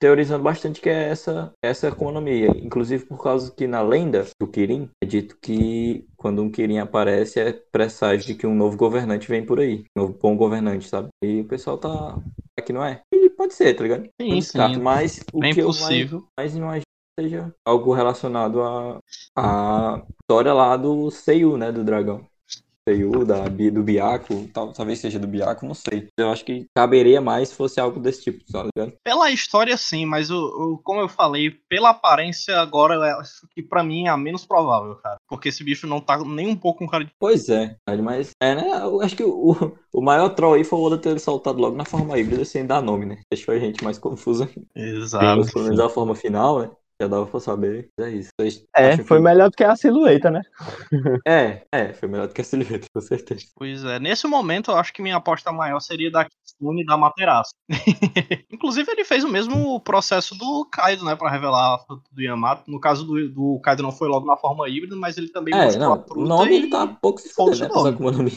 teorizando 0.00 0.44
bastante 0.44 0.80
que 0.80 0.88
é 0.88 1.08
essa, 1.08 1.52
essa 1.64 1.88
economia. 1.88 2.48
Inclusive 2.48 3.06
por 3.06 3.22
causa 3.22 3.52
que 3.52 3.66
na 3.66 3.80
lenda 3.80 4.26
do 4.40 4.46
Kirin 4.46 4.90
é 5.02 5.06
dito 5.06 5.36
que 5.40 6.04
quando 6.16 6.42
um 6.42 6.50
Kirin 6.50 6.78
aparece 6.78 7.40
é 7.40 7.52
presságio 7.72 8.26
de 8.26 8.34
que 8.34 8.46
um 8.46 8.54
novo 8.54 8.76
governante 8.76 9.28
vem 9.28 9.44
por 9.44 9.60
aí. 9.60 9.84
Um 9.96 10.02
novo 10.02 10.18
bom 10.20 10.36
governante, 10.36 10.88
sabe? 10.88 11.08
E 11.24 11.40
o 11.40 11.44
pessoal 11.44 11.78
tá. 11.78 12.18
Aqui 12.58 12.72
não 12.72 12.84
é? 12.84 13.00
E 13.14 13.30
pode 13.30 13.54
ser, 13.54 13.74
tá 13.74 13.82
ligado? 13.82 14.08
Sim, 14.20 14.34
descarto, 14.34 14.74
sim. 14.74 14.82
Mas 14.82 15.20
o 15.32 15.40
Bem 15.40 15.54
que 15.54 15.60
eu 15.60 15.66
mais, 15.66 15.78
possível. 15.78 16.24
mais 16.36 16.56
imagino 16.56 16.88
seja 17.18 17.52
algo 17.64 17.92
relacionado 17.92 18.62
à 18.62 18.98
a, 19.36 20.02
história 20.22 20.52
lá 20.52 20.76
do 20.76 21.10
Seiyu, 21.10 21.56
né? 21.56 21.72
Do 21.72 21.82
dragão. 21.82 22.24
Seiyu, 22.88 23.22
da, 23.24 23.48
do 23.48 23.82
Biaco, 23.82 24.48
tal, 24.54 24.72
talvez 24.72 24.98
seja 24.98 25.18
do 25.18 25.26
Biaco, 25.26 25.66
não 25.66 25.74
sei. 25.74 26.08
Eu 26.16 26.30
acho 26.30 26.42
que 26.42 26.66
caberia 26.74 27.20
mais 27.20 27.50
se 27.50 27.54
fosse 27.54 27.78
algo 27.78 28.00
desse 28.00 28.22
tipo, 28.22 28.42
tá 28.50 28.64
ligado? 28.64 28.94
Pela 29.04 29.30
história, 29.30 29.76
sim, 29.76 30.06
mas 30.06 30.30
o, 30.30 30.38
o- 30.38 30.78
como 30.78 31.00
eu 31.00 31.08
falei, 31.08 31.50
pela 31.68 31.90
aparência, 31.90 32.58
agora 32.58 32.94
eu 32.94 33.02
acho 33.20 33.46
que 33.54 33.62
pra 33.62 33.82
mim 33.84 34.06
é 34.06 34.08
a 34.08 34.16
menos 34.16 34.46
provável, 34.46 34.96
cara. 34.96 35.16
Porque 35.28 35.50
esse 35.50 35.62
bicho 35.62 35.86
não 35.86 36.00
tá 36.00 36.18
nem 36.24 36.48
um 36.48 36.56
pouco 36.56 36.78
com 36.78 36.86
cara 36.88 37.04
de. 37.04 37.10
Pois 37.18 37.50
é, 37.50 37.76
mas 38.02 38.30
é, 38.40 38.54
né? 38.54 38.68
Eu 38.82 39.02
acho 39.02 39.14
que 39.14 39.24
o, 39.24 39.54
o 39.92 40.00
maior 40.00 40.30
troll 40.30 40.54
aí 40.54 40.64
foi 40.64 40.78
o 40.78 40.82
Oda 40.82 40.96
ter 40.96 41.18
soltado 41.20 41.60
logo 41.60 41.76
na 41.76 41.84
forma 41.84 42.16
híbrida 42.18 42.44
sem 42.44 42.66
dar 42.66 42.80
nome, 42.80 43.04
né? 43.04 43.20
Deixou 43.30 43.54
a 43.54 43.58
gente 43.58 43.84
mais 43.84 43.98
confusa. 43.98 44.48
Exato. 44.74 45.46
Pelo 45.52 45.64
menos 45.64 45.80
a 45.80 45.88
forma 45.90 46.14
final, 46.14 46.60
né? 46.60 46.70
Já 47.00 47.06
dava 47.06 47.26
pra 47.26 47.38
saber. 47.38 47.88
É 48.00 48.10
isso. 48.10 48.30
Vocês 48.40 48.64
É, 48.74 48.96
foi 48.96 49.18
que- 49.18 49.22
melhor 49.24 49.48
do 49.50 49.56
que 49.56 49.62
a 49.62 49.76
silhueta, 49.76 50.30
né? 50.30 50.42
É, 51.26 51.62
é, 51.72 51.92
foi 51.92 52.08
melhor 52.08 52.26
do 52.26 52.34
que 52.34 52.40
a 52.40 52.44
silhueta, 52.44 52.86
com 52.92 53.00
certeza. 53.00 53.46
Pois 53.54 53.84
é, 53.84 54.00
nesse 54.00 54.26
momento 54.26 54.70
eu 54.72 54.76
acho 54.76 54.92
que 54.92 55.00
minha 55.00 55.16
aposta 55.16 55.52
maior 55.52 55.78
seria 55.80 56.10
da 56.10 56.24
Kitsune 56.24 56.82
e 56.82 56.86
da 56.86 56.96
Materaço. 56.96 57.50
Inclusive 58.52 58.90
ele 58.90 59.04
fez 59.04 59.22
o 59.22 59.28
mesmo 59.28 59.80
processo 59.80 60.34
do 60.36 60.66
Kaido, 60.70 61.04
né, 61.04 61.14
Pra 61.14 61.30
revelar 61.30 61.74
a 61.76 61.78
fruta 61.78 62.02
do 62.10 62.20
Yamato. 62.22 62.68
No 62.70 62.80
caso 62.80 63.04
do, 63.04 63.28
do 63.28 63.60
Kaido 63.62 63.82
não 63.82 63.92
foi 63.92 64.08
logo 64.08 64.26
na 64.26 64.36
forma 64.36 64.68
híbrida, 64.68 64.96
mas 64.96 65.16
ele 65.16 65.28
também 65.28 65.54
É, 65.54 65.64
mostrou 65.66 65.84
não, 65.88 65.92
a 65.94 65.96
fruta 66.02 66.18
o 66.20 66.24
nome 66.24 66.52
e... 66.52 66.56
ele 66.56 66.70
tá 66.70 66.86
pouco 67.00 67.20
se 67.20 67.28
foda-se 67.32 67.68
fudendo, 67.68 68.00
né? 68.10 68.10
nome 68.16 68.32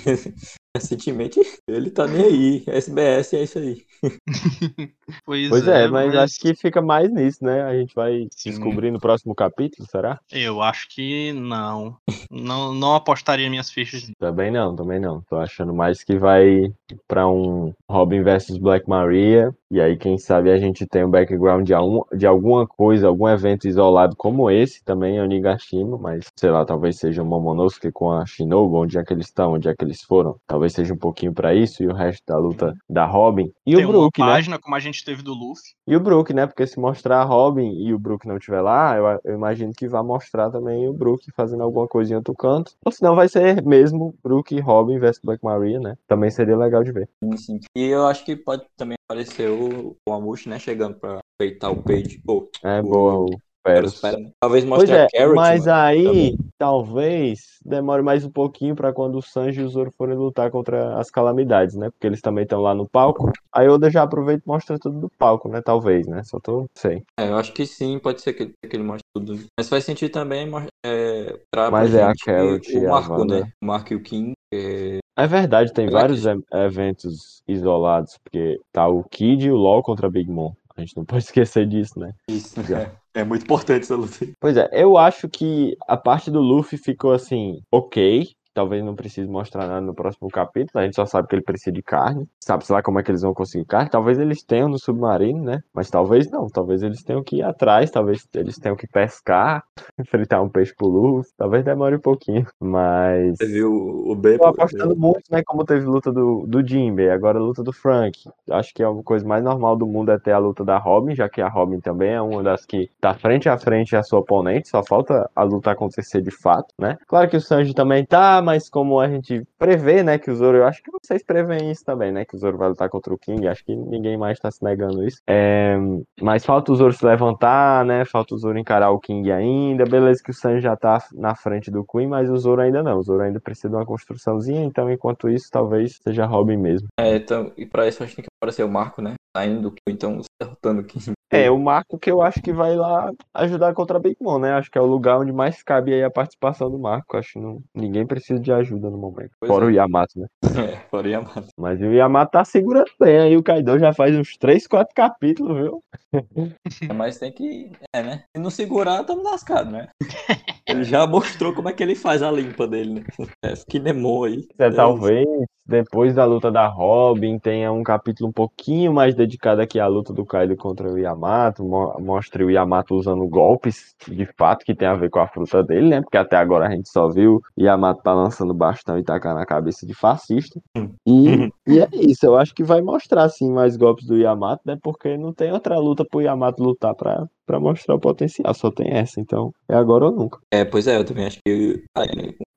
recentemente 0.78 1.40
ele 1.68 1.90
tá 1.92 2.06
nem 2.08 2.24
aí. 2.26 2.64
SBS 2.68 3.34
é 3.34 3.44
isso 3.44 3.58
aí. 3.60 3.84
Pois, 5.26 5.50
Pois 5.50 5.68
é, 5.68 5.88
mas 5.88 6.16
acho 6.16 6.40
que 6.40 6.56
fica 6.56 6.82
mais 6.82 7.12
nisso, 7.12 7.44
né? 7.44 7.62
A 7.64 7.74
gente 7.76 7.94
vai 7.94 8.28
Sim. 8.32 8.50
descobrir 8.50 8.92
no 8.92 9.00
próximo 9.00 9.36
capítulo, 9.36 9.88
será? 9.90 10.20
Eu 10.32 10.62
acho 10.62 10.88
que 10.90 11.34
não. 11.34 11.98
não. 12.30 12.74
Não 12.74 12.96
apostaria 12.96 13.50
minhas 13.50 13.70
fichas. 13.70 14.10
Também 14.18 14.52
não, 14.52 14.76
também 14.76 15.00
não. 15.00 15.22
Tô 15.30 15.36
achando 15.36 15.74
mais 15.74 16.04
que 16.04 16.18
vai 16.18 16.72
pra 17.08 17.28
um 17.28 17.74
Robin 17.90 18.24
versus 18.24 18.58
Black 18.58 18.88
Maria. 18.90 19.54
E 19.70 19.80
aí, 19.80 19.96
quem 19.96 20.18
sabe, 20.18 20.52
a 20.52 20.58
gente 20.58 20.86
tem 20.86 21.06
um 21.06 21.10
background 21.10 21.66
de, 21.66 21.74
algum, 21.74 22.02
de 22.14 22.28
alguma 22.28 22.68
coisa, 22.68 23.08
algum 23.08 23.28
evento 23.30 23.68
isolado 23.68 24.18
como 24.18 24.52
esse, 24.52 24.84
também 24.84 25.18
é 25.18 25.24
Onigashima, 25.24 25.98
mas 25.98 26.26
sei 26.36 26.50
lá, 26.50 26.66
talvez 26.66 26.98
seja 26.98 27.24
o 27.24 27.26
Momonosuke 27.26 27.90
com 27.92 28.12
a 28.12 28.26
Shinobu, 28.26 28.76
onde 28.76 28.98
é 28.98 29.04
que 29.04 29.14
eles 29.14 29.28
estão, 29.28 29.54
onde 29.54 29.70
é 29.70 29.74
que 29.74 29.86
eles 29.86 30.02
foram. 30.04 30.36
Talvez 30.46 30.74
seja 30.74 30.94
um 30.94 30.98
pouquinho 30.98 31.34
pra 31.34 31.56
isso, 31.56 31.82
e 31.82 31.88
o 31.88 31.94
resto 31.94 32.22
da 32.28 32.38
luta 32.38 32.76
da 32.90 33.06
Robin. 33.06 33.50
E 33.66 33.76
Tem 33.76 33.86
o 33.86 33.91
Brook, 33.92 34.20
uma 34.22 34.28
né? 34.28 34.34
página, 34.34 34.60
como 34.60 34.76
a 34.76 34.80
gente 34.80 35.04
teve 35.04 35.22
do 35.22 35.34
Luffy. 35.34 35.72
E 35.88 35.96
o 35.96 36.00
Brook, 36.00 36.34
né? 36.34 36.46
Porque 36.48 36.66
se 36.68 36.80
mostrar 36.80 37.22
a 37.22 37.24
Robin 37.24 37.74
e 37.74 37.94
o 37.94 38.00
Brook 38.00 38.28
não 38.28 38.38
estiver 38.38 38.62
lá, 38.62 38.96
eu, 38.98 39.20
eu 39.24 39.36
imagino 39.36 39.74
que 39.74 39.88
vai 39.88 40.02
mostrar 40.04 40.50
também 40.50 40.88
o 40.88 40.94
Brook 40.94 41.30
fazendo 41.32 41.64
alguma 41.64 41.88
coisa 41.88 42.14
em 42.14 42.16
outro 42.16 42.34
canto. 42.36 42.74
Ou 42.86 42.92
senão 42.92 43.16
vai 43.16 43.28
ser 43.28 43.62
mesmo 43.64 44.16
Brook 44.24 44.54
e 44.56 44.60
Robin 44.60 45.00
versus 45.00 45.22
Black 45.24 45.44
Maria, 45.44 45.80
né? 45.80 45.98
Também 46.08 46.30
seria 46.32 46.58
legal 46.58 46.84
de 46.84 46.92
ver. 46.92 47.10
Sim, 47.24 47.38
sim. 47.38 47.60
E 47.76 47.86
eu 47.86 48.08
acho 48.08 48.24
que 48.26 48.36
pode 48.36 48.66
também 48.78 48.96
aparecer 49.08 49.50
o, 49.50 49.96
o 50.08 50.14
Amushi, 50.14 50.50
né? 50.50 50.58
Chegando 50.60 50.96
pra 51.00 51.20
peitar 51.38 51.72
o 51.72 51.82
Page. 51.82 52.22
Pô, 52.26 52.50
É 52.64 52.80
O- 52.82 52.84
boa. 52.84 53.14
o- 53.20 53.42
Né? 53.66 54.32
Talvez 54.40 54.66
Pois 54.66 54.90
mostre 54.90 54.92
é, 54.96 55.04
a 55.04 55.08
Carrot, 55.10 55.36
mas 55.36 55.66
mano, 55.66 55.78
aí 55.80 56.04
também. 56.04 56.38
talvez 56.58 57.40
demore 57.64 58.02
mais 58.02 58.26
um 58.26 58.32
pouquinho 58.32 58.76
pra 58.76 58.92
quando 58.92 59.18
o 59.18 59.22
Sanji 59.22 59.62
e 59.62 59.64
o 59.64 59.70
Zoro 59.70 59.92
forem 59.92 60.16
lutar 60.18 60.50
contra 60.50 60.98
as 60.98 61.12
calamidades, 61.12 61.76
né? 61.76 61.90
Porque 61.92 62.08
eles 62.08 62.22
também 62.22 62.44
estão 62.44 62.60
lá 62.62 62.74
no 62.74 62.88
palco. 62.88 63.32
Aí 63.54 63.68
Oda 63.68 63.90
já 63.92 64.02
aproveita 64.04 64.44
e 64.46 64.50
mostra 64.50 64.80
tudo 64.80 65.00
do 65.02 65.10
palco, 65.10 65.48
né? 65.48 65.62
Talvez, 65.62 66.08
né? 66.08 66.24
Só 66.24 66.40
tô, 66.40 66.68
sei. 66.74 67.04
É, 67.20 67.30
eu 67.30 67.38
acho 67.38 67.54
que 67.54 67.66
sim, 67.66 68.00
pode 68.00 68.22
ser 68.22 68.34
que, 68.34 68.48
que 68.48 68.76
ele 68.76 68.84
mostre 68.84 69.04
tudo. 69.14 69.40
Mas 69.58 69.70
faz 69.70 69.84
sentido 69.84 70.12
também 70.12 70.50
é, 70.84 71.40
pra, 71.52 71.70
Mas 71.70 71.92
pra 71.92 72.00
é 72.00 72.04
a 72.04 72.14
Carrot 72.16 72.72
e 72.72 72.80
o 72.80 72.88
a 72.88 72.92
Marco, 72.92 73.26
né? 73.26 73.52
O 73.62 73.66
Marco 73.66 73.94
e 73.94 73.96
o 73.96 74.02
King. 74.02 74.34
é, 74.54 74.98
É 75.18 75.28
verdade, 75.28 75.72
tem 75.74 75.88
Será 75.88 76.02
vários 76.02 76.24
que- 76.24 76.58
eventos 76.58 77.44
isolados, 77.48 78.18
porque 78.24 78.60
tá 78.72 78.88
o 78.88 79.04
Kid 79.04 79.46
e 79.48 79.52
o 79.52 79.56
LoL 79.56 79.84
contra 79.84 80.10
Big 80.10 80.30
Mom. 80.32 80.52
A 80.76 80.82
gente 80.82 80.96
não 80.98 81.06
pode 81.06 81.24
esquecer 81.26 81.68
disso, 81.68 82.00
né? 82.00 82.12
Isso. 82.30 82.62
Já. 82.64 82.92
É 83.14 83.26
muito 83.26 83.44
importante 83.44 83.84
essa 83.84 83.94
luta. 83.94 84.26
Pois 84.40 84.56
é, 84.56 84.70
eu 84.72 84.98
acho 84.98 85.28
que 85.28 85.76
a 85.86 85.98
parte 85.98 86.32
do 86.32 86.40
Luffy 86.40 86.78
ficou 86.78 87.12
assim, 87.12 87.62
ok. 87.70 88.30
Talvez 88.54 88.84
não 88.84 88.96
precise 88.96 89.30
mostrar 89.30 89.68
nada 89.68 89.82
no 89.82 89.94
próximo 89.94 90.30
capítulo. 90.30 90.82
A 90.82 90.84
gente 90.84 90.96
só 90.96 91.06
sabe 91.06 91.28
que 91.28 91.36
ele 91.36 91.44
precisa 91.44 91.72
de 91.72 91.82
carne. 91.82 92.28
Sabe, 92.40 92.66
sei 92.66 92.76
lá, 92.76 92.82
como 92.82 93.00
é 93.00 93.04
que 93.04 93.12
eles 93.12 93.22
vão 93.22 93.34
conseguir 93.34 93.66
carne. 93.66 93.90
Talvez 93.90 94.20
eles 94.20 94.44
tenham 94.44 94.68
no 94.68 94.80
submarino, 94.80 95.44
né? 95.44 95.60
Mas 95.74 95.90
talvez 95.90 96.30
não. 96.30 96.48
Talvez 96.48 96.84
eles 96.84 97.04
tenham 97.04 97.24
que 97.24 97.38
ir 97.38 97.44
atrás. 97.44 97.92
Talvez 97.92 98.28
eles 98.34 98.58
tenham 98.58 98.76
que 98.76 98.88
pescar, 98.88 99.64
fritar 100.10 100.44
um 100.44 100.50
peixe 100.50 100.74
pro 100.76 100.88
Luffy. 100.88 101.32
Talvez 101.38 101.64
demore 101.64 101.96
um 101.96 102.02
pouquinho. 102.02 102.46
Mas. 102.60 103.38
Você 103.38 103.48
viu 103.48 103.72
o 103.72 104.16
B? 104.16 104.38
Tô 104.38 104.46
apostando 104.46 104.96
muito, 104.96 105.24
né? 105.32 105.42
Como 105.46 105.64
teve 105.64 105.86
luta 105.86 106.12
do, 106.12 106.46
do 106.48 106.66
Jinbe, 106.66 107.10
agora 107.10 107.40
a 107.40 107.42
luta 107.42 107.64
do 107.64 107.72
Frank. 107.72 108.20
Acho 108.50 108.74
que 108.74 108.84
é 108.84 108.86
a 108.86 109.04
coisa 109.04 109.26
mais 109.26 109.44
normal 109.44 109.76
do 109.76 109.86
mundo 109.86 110.12
é 110.12 110.20
ter 110.20 110.32
a 110.32 110.38
luta 110.38 110.64
da 110.64 110.78
Robin, 110.78 111.16
já 111.16 111.30
que 111.30 111.42
a 111.42 111.48
Robin 111.48 111.80
também 111.80 112.12
é 112.12 112.22
uma 112.22 112.44
das 112.44 112.66
que 112.66 112.90
tá 113.00 113.14
frente 113.14 113.50
a 113.50 113.58
frente 113.58 113.96
a 113.96 114.04
sua 114.04 114.20
oponente, 114.20 114.70
só 114.70 114.84
falta 114.84 115.30
a 115.36 115.44
luta 115.44 115.72
acontecer 115.72 116.22
de 116.22 116.32
fato, 116.32 116.74
né? 116.78 116.98
Claro 117.08 117.30
que 117.30 117.38
o 117.38 117.42
Sanji 117.42 117.74
também 117.74 118.06
tá, 118.06 118.41
mas 118.42 118.70
como 118.70 119.00
a 119.00 119.08
gente 119.08 119.44
prevê, 119.58 120.04
né, 120.04 120.18
que 120.18 120.30
o 120.30 120.36
Zoro, 120.36 120.58
eu 120.58 120.66
acho 120.66 120.82
que 120.82 120.92
vocês 120.92 121.24
preveem 121.24 121.72
isso 121.72 121.86
também, 121.86 122.12
né, 122.12 122.26
que 122.26 122.36
o 122.36 122.40
Zoro 122.40 122.58
vai 122.58 122.70
lutar 122.70 122.90
contra 122.90 123.14
o 123.14 123.18
King, 123.18 123.48
acho 123.48 123.64
que 123.64 123.76
ninguém 123.76 124.18
mais 124.18 124.40
tá 124.40 124.50
se 124.52 124.64
negando 124.64 125.06
isso. 125.06 125.22
É, 125.28 125.78
mas 126.22 126.46
falta 126.46 126.72
o 126.72 126.76
Zoro 126.76 126.94
se 126.94 127.06
levantar, 127.06 127.86
né, 127.86 128.06
falta 128.06 128.36
o 128.36 128.38
Zoro 128.38 128.58
encarar 128.58 128.92
o 128.92 129.00
King 129.00 129.32
ainda, 129.32 129.86
beleza 129.86 130.22
que 130.24 130.32
o 130.32 130.34
Sanji 130.34 130.62
já 130.62 130.76
tá 130.76 131.04
na 131.14 131.36
frente 131.36 131.72
do 131.72 131.86
Queen, 131.86 132.08
mas 132.08 132.30
o 132.30 132.38
Zoro 132.38 132.62
ainda 132.62 132.84
não, 132.84 132.98
o 132.98 133.04
Zoro 133.04 133.24
ainda 133.24 133.40
precisa 133.40 133.70
de 133.70 133.76
uma 133.76 133.86
construçãozinha, 133.86 134.64
então 134.64 134.92
enquanto 134.92 135.30
isso, 135.30 135.48
talvez 135.52 136.00
seja 136.04 136.26
Robin 136.26 136.58
mesmo. 136.58 136.88
É, 137.00 137.16
então, 137.16 137.52
e 137.58 137.66
pra 137.66 137.88
isso 137.88 138.04
acho 138.04 138.12
que 138.12 138.16
tem 138.18 138.24
que 138.24 138.30
aparecer 138.42 138.64
o 138.64 138.70
Marco, 138.70 139.02
né? 139.02 139.14
Saindo 139.36 139.62
do 139.62 139.72
King, 139.72 139.82
então 139.90 140.22
derrotando 140.42 140.82
o 140.82 140.84
King. 140.84 141.14
É, 141.32 141.50
o 141.50 141.58
Marco 141.58 141.98
que 141.98 142.12
eu 142.12 142.22
acho 142.22 142.42
que 142.42 142.52
vai 142.52 142.76
lá 142.76 143.10
ajudar 143.34 143.74
contra 143.74 143.98
a 143.98 144.00
Big 144.02 144.18
Mom, 144.20 144.38
né? 144.38 144.52
Acho 144.52 144.70
que 144.70 144.78
é 144.78 144.82
o 144.82 144.86
lugar 144.86 145.18
onde 145.20 145.32
mais 145.32 145.64
cabe 145.64 145.94
aí 145.94 146.04
a 146.04 146.12
participação 146.12 146.70
do 146.70 146.78
Marco. 146.78 147.16
Acho 147.16 147.34
que 147.34 147.40
não, 147.40 147.62
ninguém 147.74 148.06
precisa 148.06 148.40
de 148.40 148.52
ajuda 148.52 148.90
no 148.90 148.98
momento. 148.98 149.32
Pois 149.40 149.50
Fora 149.50 149.66
é. 149.66 149.68
o 149.68 149.72
Yamato, 149.72 150.20
né? 150.20 150.28
É, 150.52 150.76
fora 150.90 151.08
Yamato. 151.08 151.48
Mas 151.58 151.80
o 151.80 151.86
Yamato 151.86 152.32
tá 152.34 152.44
segurando 152.44 152.92
bem. 153.00 153.18
Aí 153.20 153.38
o 153.38 153.42
Kaido 153.42 153.80
já 153.80 153.94
faz 153.94 154.16
uns 154.16 154.36
3, 154.38 154.68
4 154.68 154.94
capítulos, 154.94 155.58
viu? 155.58 155.84
Mas 156.94 157.18
tem 157.18 157.32
que. 157.32 157.72
É, 157.96 158.04
né? 158.04 158.24
Se 158.36 158.42
não 158.42 158.50
segurar, 158.50 159.04
tamo 159.06 159.24
lascado, 159.24 159.72
né? 159.72 159.88
Ele 160.68 160.84
já 160.84 161.08
mostrou 161.08 161.54
como 161.54 161.70
é 161.70 161.74
que 161.74 161.84
ele 161.84 161.96
faz 161.96 162.22
a 162.22 162.32
limpa 162.32 162.68
dele, 162.68 162.94
né? 162.94 163.04
É, 163.44 163.54
Kinemon 163.68 164.24
aí. 164.24 164.48
É, 164.58 164.70
talvez 164.70 165.28
depois 165.66 166.14
da 166.14 166.26
luta 166.26 166.52
da 166.52 166.68
Robin 166.68 167.40
tenha 167.40 167.72
um 167.72 167.84
capítulo 167.84 168.30
um 168.30 168.34
pouquinho 168.34 168.94
mais 168.94 169.16
dedicado 169.16 169.62
aqui 169.62 169.80
à 169.80 169.88
luta 169.88 170.14
do 170.14 170.26
Kaido 170.26 170.56
contra 170.56 170.92
o 170.92 170.98
Yamato. 170.98 171.21
Mo- 171.60 171.98
Mostre 172.00 172.44
o 172.44 172.50
Yamato 172.50 172.96
usando 172.96 173.28
golpes 173.28 173.96
de 174.08 174.26
fato 174.38 174.66
que 174.66 174.76
tem 174.76 174.88
a 174.88 174.96
ver 174.96 175.10
com 175.10 175.20
a 175.20 175.28
fruta 175.28 175.64
dele, 175.64 175.90
né? 175.90 176.02
Porque 176.02 176.18
até 176.18 176.38
agora 176.38 176.68
a 176.68 176.72
gente 176.72 176.90
só 176.90 177.08
viu 177.10 177.42
o 177.58 177.62
Yamato 177.62 178.02
balançando 178.04 178.54
bastão 178.54 178.98
e 178.98 179.04
tacar 179.04 179.36
na 179.36 179.46
cabeça 179.46 179.86
de 179.86 179.94
fascista. 179.94 180.60
E, 181.06 181.52
e 181.68 181.80
é 181.80 181.88
isso, 181.94 182.26
eu 182.26 182.38
acho 182.38 182.54
que 182.54 182.64
vai 182.64 182.82
mostrar 182.82 183.30
sim 183.30 183.52
mais 183.52 183.76
golpes 183.78 184.06
do 184.06 184.18
Yamato, 184.18 184.62
né? 184.66 184.78
Porque 184.82 185.18
não 185.18 185.34
tem 185.34 185.52
outra 185.52 185.78
luta 185.78 186.06
pro 186.06 186.22
Yamato 186.22 186.64
lutar 186.64 186.96
pra, 186.96 187.28
pra 187.52 187.60
mostrar 187.60 187.96
o 187.96 188.00
potencial, 188.00 188.54
só 188.54 188.72
tem 188.72 188.90
essa. 188.92 189.20
Então 189.20 189.52
é 189.70 189.76
agora 189.76 190.06
ou 190.06 190.12
nunca. 190.12 190.40
É, 190.50 190.64
pois 190.64 190.88
é, 190.88 190.96
eu 190.98 191.04
também 191.04 191.26
acho 191.26 191.40
que. 191.46 191.84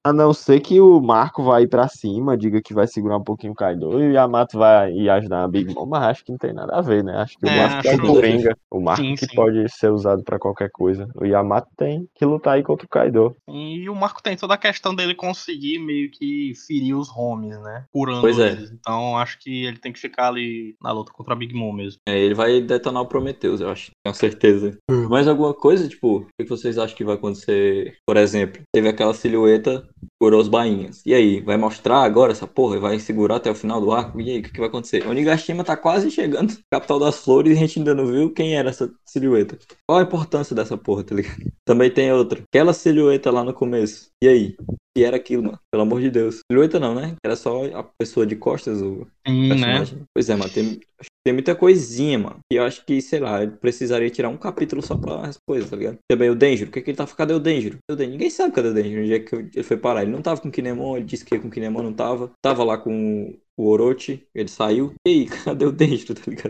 A 0.07 0.13
não 0.13 0.35
ser 0.35 0.61
que 0.61 0.79
o 0.83 1.01
Marco 1.01 1.43
vai 1.43 1.63
ir 1.63 1.67
pra 1.69 1.89
cima, 1.89 2.37
diga 2.37 2.61
que 2.61 2.75
vai 2.75 2.87
segurar 2.87 3.17
um 3.17 3.25
pouquinho 3.25 3.55
o 3.55 3.57
Kaido 3.57 3.99
e 3.99 4.09
o 4.09 4.13
Yamato 4.13 4.59
vai 4.59 4.93
ir 4.93 5.09
ajudar 5.09 5.45
a 5.45 5.49
Big 5.49 5.75
Mom, 5.75 5.87
mas 5.87 6.03
acho 6.03 6.25
que 6.27 6.31
não 6.31 6.37
tem 6.37 6.53
nada 6.53 6.77
a 6.77 6.83
ver, 6.83 7.03
né? 7.03 7.17
Acho 7.17 7.39
que 7.39 7.47
o 7.47 7.49
É, 7.49 7.57
Marco 7.57 7.89
é 7.89 7.95
o 7.95 8.01
Coringa, 8.03 8.57
o 8.71 8.81
Marco 8.83 9.03
Sim, 9.03 9.15
que 9.15 9.25
sim. 9.25 9.35
pode 9.35 9.67
ser 9.75 9.91
usado 9.91 10.23
pra 10.23 10.39
qualquer 10.39 10.69
coisa. 10.71 11.09
O 11.17 11.25
Yamato 11.25 11.69
tem 11.75 12.07
que 12.15 12.23
lutar 12.27 12.55
aí 12.57 12.63
contra 12.63 12.85
o 12.85 12.89
Kaido. 12.89 13.35
E 13.49 13.89
o 13.89 13.95
Marco 13.95 14.23
tem 14.23 14.37
toda 14.37 14.53
a 14.53 14.59
questão 14.59 14.95
dele 14.95 15.15
conseguir 15.15 15.79
meio 15.79 16.11
que 16.11 16.53
ferir 16.67 16.95
os 16.95 17.09
homies, 17.11 17.59
né? 17.63 17.87
Curando 17.91 18.21
Pois 18.21 18.39
é. 18.39 18.49
eles. 18.51 18.71
Então 18.73 19.17
acho 19.17 19.39
que 19.39 19.65
ele 19.65 19.79
tem 19.79 19.91
que 19.91 19.99
ficar 19.99 20.29
ali 20.29 20.77
na 20.83 20.93
luta 20.93 21.13
contra 21.15 21.33
a 21.33 21.37
Big 21.37 21.55
Mom 21.55 21.73
mesmo. 21.73 22.01
É, 22.07 22.19
ele 22.19 22.35
vai 22.35 22.61
detonar 22.61 23.03
o 23.03 23.07
Prometheus, 23.09 23.63
eu 23.63 23.71
acho. 23.71 23.91
Tenho 24.05 24.15
certeza. 24.15 24.77
Mais 25.11 25.27
alguma 25.27 25.55
coisa, 25.55 25.89
tipo, 25.89 26.19
o 26.19 26.27
que 26.39 26.49
vocês 26.49 26.77
acham 26.77 26.97
que 26.97 27.05
vai 27.05 27.15
acontecer? 27.15 27.97
Por 28.07 28.17
exemplo, 28.19 28.63
teve 28.73 28.89
aquela 28.89 29.15
silhueta 29.15 29.89
por 30.25 30.33
os 30.33 30.49
bainhas. 30.49 31.03
E 31.05 31.13
aí, 31.13 31.43
vai 31.43 31.59
mostrar 31.59 31.99
agora 31.99 32.33
essa 32.33 32.47
porra? 32.47 32.81
Vai 32.81 32.99
segurar 32.99 33.37
até 33.37 33.51
o 33.51 33.55
final 33.55 33.79
do 33.79 33.93
arco? 33.93 34.19
E 34.19 34.31
aí, 34.31 34.39
o 34.39 34.43
que, 34.43 34.53
que 34.53 34.59
vai 34.59 34.71
acontecer? 34.71 35.07
O 35.07 35.11
Onigashima 35.11 35.63
tá 35.63 35.77
quase 35.77 36.11
chegando, 36.11 36.57
capital 36.73 36.99
das 36.99 37.23
flores, 37.23 37.53
e 37.53 37.57
a 37.57 37.61
gente 37.61 37.79
ainda 37.79 37.95
não 37.95 38.07
viu 38.07 38.33
quem 38.33 38.57
era 38.57 38.71
essa 38.71 38.91
silhueta. 39.05 39.59
Qual 39.87 39.99
a 39.99 40.03
importância 40.03 40.57
dessa 40.57 40.79
porra, 40.79 41.05
tá 41.05 41.15
ligado? 41.15 41.37
Também 41.67 41.91
tem 41.91 42.11
outra. 42.11 42.43
Aquela 42.43 42.73
silhueta 42.73 43.31
lá 43.31 43.45
no 43.45 43.53
começo. 43.53 44.09
E 44.23 44.29
aí? 44.29 44.57
Que 44.97 45.05
era 45.05 45.17
aquilo, 45.17 45.43
mano? 45.43 45.59
Pelo 45.71 45.83
amor 45.83 46.01
de 46.01 46.11
Deus. 46.11 46.41
Silhueta 46.51 46.81
não, 46.81 46.95
né? 46.95 47.17
Era 47.23 47.37
só 47.37 47.67
a 47.75 47.83
pessoa 47.83 48.25
de 48.25 48.37
costas, 48.37 48.81
o 48.81 49.07
Sim, 49.27 49.43
né? 49.43 49.49
personagem. 49.49 50.03
Pois 50.15 50.31
é, 50.31 50.37
mano, 50.37 50.51
tem, 50.51 50.81
tem 51.25 51.33
muita 51.33 51.55
coisinha, 51.55 52.19
mano. 52.19 52.39
E 52.53 52.57
eu 52.57 52.63
acho 52.63 52.85
que, 52.85 53.01
sei 53.03 53.19
lá, 53.19 53.43
ele 53.43 53.53
precisaria 53.53 54.11
tirar 54.11 54.29
um 54.29 54.37
capítulo 54.37 54.81
só 54.83 54.97
pra 54.97 55.27
as 55.27 55.37
coisas, 55.49 55.69
tá 55.69 55.77
ligado? 55.77 55.99
Também 56.09 56.31
o 56.31 56.35
Denjiro. 56.35 56.71
O 56.71 56.73
que, 56.73 56.81
que 56.81 56.91
ele 56.91 56.97
tá? 56.97 57.07
Cadê 57.07 57.35
o 57.35 57.41
Denjiro? 57.41 57.79
Cadê 57.89 57.93
o 57.93 57.97
Denjiro? 57.97 58.13
Ninguém 58.13 58.31
sabe 58.31 58.55
cadê 58.55 58.69
o 58.69 58.75
Denjiro. 58.75 59.03
Onde 59.03 59.15
é 59.15 59.19
que 59.19 59.35
ele 59.35 59.63
foi 59.63 59.77
parar? 59.77 60.03
Ele 60.03 60.13
não 60.15 60.23
tava 60.23 60.41
com 60.41 60.49
o 60.49 60.53
Kinemon, 60.53 60.97
ele 60.97 61.07
disse 61.07 61.25
que 61.25 61.35
ia 61.35 61.41
com 61.41 61.49
o 61.49 61.51
Kinemon, 61.51 61.83
não 61.83 61.93
tava. 61.93 62.31
Tava 62.43 62.65
lá 62.65 62.79
com 62.79 63.35
o 63.57 63.69
Orochi, 63.69 64.27
ele 64.35 64.49
saiu. 64.49 64.95
E 65.07 65.11
aí, 65.11 65.27
cadê 65.45 65.65
o 65.65 65.73
Denjiro, 65.73 66.15
tá 66.15 66.23
ligado? 66.27 66.49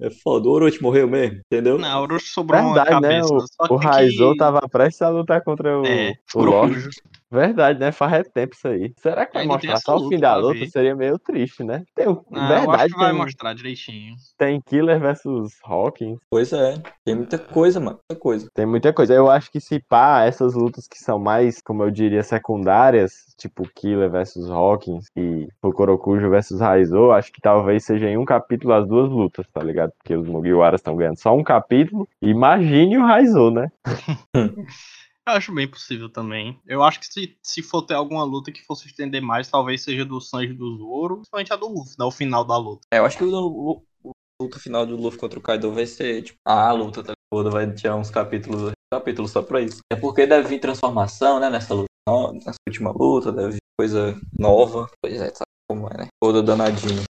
É 0.00 0.10
foda, 0.10 0.48
o 0.48 0.52
Orochi 0.52 0.82
morreu 0.82 1.06
mesmo, 1.06 1.40
entendeu? 1.46 1.78
Na 1.78 2.00
Orochi 2.00 2.26
sobrou 2.26 2.60
uma 2.60 2.74
Verdade, 2.74 3.00
né? 3.00 3.20
cabeça. 3.20 3.34
O, 3.34 3.40
só 3.40 3.74
o 3.74 3.78
tem 3.78 3.88
Raizou 3.88 4.32
que... 4.32 4.38
tava 4.38 4.60
prestes 4.68 5.02
a 5.02 5.08
lutar 5.10 5.42
contra 5.44 5.80
o, 5.80 5.86
É, 5.86 6.14
o 6.34 6.42
Lorde. 6.42 6.88
Verdade, 7.32 7.78
né? 7.80 7.90
Faz 7.90 8.12
é 8.12 8.22
tempo 8.22 8.54
isso 8.54 8.68
aí. 8.68 8.92
Será 8.98 9.24
que 9.24 9.32
vai 9.32 9.42
tem 9.42 9.48
mostrar 9.48 9.76
só 9.80 9.96
o 9.96 10.08
fim 10.10 10.18
da 10.18 10.36
luta? 10.36 10.52
ver. 10.54 10.68
Seria 10.68 10.94
meio 10.94 11.18
triste, 11.18 11.64
né? 11.64 11.82
Tem, 11.94 12.06
o- 12.06 12.22
Ah, 12.30 12.38
eu 12.38 12.48
verdade, 12.48 12.74
acho 12.82 12.88
que 12.92 13.00
vai 13.00 13.10
tem, 13.10 13.18
mostrar 13.18 13.54
direitinho. 13.54 14.14
tem 14.36 14.60
Killer 14.60 15.00
versus 15.00 15.52
Hawkins. 15.64 16.18
Pois 16.30 16.52
é, 16.52 16.74
tem 17.04 17.14
muita 17.14 17.38
coisa, 17.38 17.80
mano, 17.80 17.98
muita 18.08 18.20
coisa. 18.20 18.48
Tem 18.54 18.66
muita 18.66 18.92
coisa. 18.92 19.14
Eu 19.14 19.30
acho 19.30 19.50
que 19.50 19.60
se 19.60 19.80
pá, 19.80 20.24
essas 20.24 20.52
lutas 20.54 20.86
que 20.86 20.98
são 20.98 21.18
mais, 21.18 21.62
como 21.62 21.82
eu 21.82 21.90
diria, 21.90 22.22
secundárias, 22.22 23.12
tipo 23.38 23.62
Killer 23.74 24.10
versus 24.10 24.50
Hawkins 24.50 25.06
e 25.16 25.48
Fukorokujo 25.62 26.28
versus 26.28 26.60
Raizou, 26.60 27.12
acho 27.12 27.32
que 27.32 27.40
talvez 27.40 27.82
seja 27.84 28.08
em 28.08 28.18
um 28.18 28.26
capítulo 28.26 28.74
as 28.74 28.86
duas 28.86 29.08
lutas, 29.10 29.46
tá 29.52 29.62
ligado? 29.62 29.92
Porque 29.96 30.14
os 30.14 30.28
Mugiwaras 30.28 30.80
estão 30.80 30.94
ganhando 30.96 31.18
só 31.18 31.34
um 31.34 31.42
capítulo. 31.42 32.06
Imagine 32.20 32.98
o 32.98 33.06
Raizou, 33.06 33.50
né? 33.50 33.68
Eu 35.26 35.34
acho 35.34 35.54
bem 35.54 35.68
possível 35.68 36.08
também. 36.08 36.60
Eu 36.66 36.82
acho 36.82 36.98
que 36.98 37.06
se, 37.06 37.38
se 37.42 37.62
for 37.62 37.82
ter 37.82 37.94
alguma 37.94 38.24
luta 38.24 38.50
que 38.50 38.64
fosse 38.64 38.88
estender 38.88 39.22
mais, 39.22 39.48
talvez 39.48 39.82
seja 39.82 40.04
do 40.04 40.20
Sanji 40.20 40.52
do 40.52 40.76
Zoro, 40.76 41.16
principalmente 41.16 41.52
a 41.52 41.56
do 41.56 41.68
Luffy, 41.68 41.94
né? 41.98 42.04
O 42.04 42.10
final 42.10 42.44
da 42.44 42.56
luta. 42.56 42.88
É, 42.92 42.98
eu 42.98 43.04
acho 43.04 43.18
que 43.18 43.24
o, 43.24 43.82
o, 44.04 44.10
luta 44.42 44.58
final 44.58 44.84
do 44.84 44.96
Luffy 44.96 45.20
contra 45.20 45.38
o 45.38 45.42
Kaido 45.42 45.72
vai 45.72 45.86
ser, 45.86 46.22
tipo, 46.22 46.38
a 46.44 46.72
luta, 46.72 47.02
tá 47.02 47.12
ligado? 47.12 47.16
O 47.32 47.36
Oda 47.36 47.50
vai 47.50 47.72
tirar 47.72 47.96
uns 47.96 48.10
capítulos, 48.10 48.72
capítulos 48.92 49.30
só 49.30 49.42
pra 49.42 49.60
isso. 49.60 49.78
É 49.92 49.96
porque 49.96 50.26
deve 50.26 50.48
vir 50.48 50.58
transformação, 50.58 51.38
né, 51.38 51.48
nessa 51.48 51.72
luta, 51.72 51.88
nessa 52.34 52.58
última 52.68 52.90
luta, 52.90 53.30
deve 53.30 53.52
vir 53.52 53.62
coisa 53.78 54.20
nova. 54.36 54.90
Pois 55.00 55.20
é, 55.20 55.30
sabe 55.30 55.50
como 55.70 55.86
é, 55.86 55.98
né? 55.98 56.08
Oda 56.22 56.42
danadinho. 56.42 57.04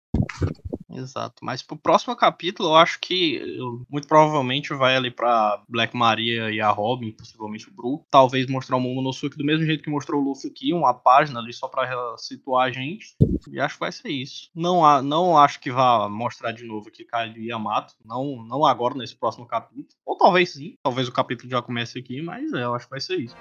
Exato. 0.93 1.45
Mas 1.45 1.63
pro 1.63 1.77
próximo 1.77 2.15
capítulo, 2.15 2.71
eu 2.71 2.77
acho 2.77 3.01
que 3.01 3.41
muito 3.89 4.07
provavelmente 4.07 4.75
vai 4.75 4.97
ali 4.97 5.11
pra 5.11 5.63
Black 5.69 5.97
Maria 5.97 6.51
e 6.51 6.61
a 6.61 6.71
Robin, 6.71 7.13
possivelmente 7.13 7.69
o 7.69 7.73
Bru. 7.73 8.05
Talvez 8.11 8.47
mostrar 8.47 8.77
o 8.77 8.81
Momonosuke 8.81 9.37
do 9.37 9.45
mesmo 9.45 9.65
jeito 9.65 9.83
que 9.83 9.91
mostrou 9.91 10.21
o 10.21 10.25
Luffy 10.25 10.51
aqui, 10.51 10.73
uma 10.73 10.93
página 10.93 11.41
ali 11.41 11.53
só 11.53 11.69
pra 11.69 12.17
situar 12.19 12.69
a 12.69 12.71
gente. 12.71 13.17
E 13.51 13.61
acho 13.61 13.75
que 13.75 13.81
vai 13.81 13.93
ser 13.93 14.09
isso. 14.09 14.51
Não, 14.55 15.03
não 15.03 15.39
acho 15.39 15.61
que 15.61 15.71
vá 15.71 16.09
mostrar 16.09 16.53
de 16.53 16.65
novo 16.65 16.89
aqui 16.89 17.05
Kaido 17.05 17.39
e 17.39 17.49
Yamato. 17.49 17.95
Não, 18.05 18.45
não 18.45 18.65
agora, 18.65 18.95
nesse 18.95 19.17
próximo 19.17 19.47
capítulo. 19.47 19.89
Ou 20.05 20.17
talvez 20.17 20.53
sim. 20.53 20.75
Talvez 20.83 21.09
o 21.09 21.13
capítulo 21.13 21.51
já 21.51 21.63
comece 21.63 21.99
aqui, 21.99 22.21
mas 22.23 22.53
é, 22.53 22.65
eu 22.65 22.75
acho 22.75 22.87
que 22.87 22.91
vai 22.91 23.01
ser 23.01 23.17
isso. 23.17 23.37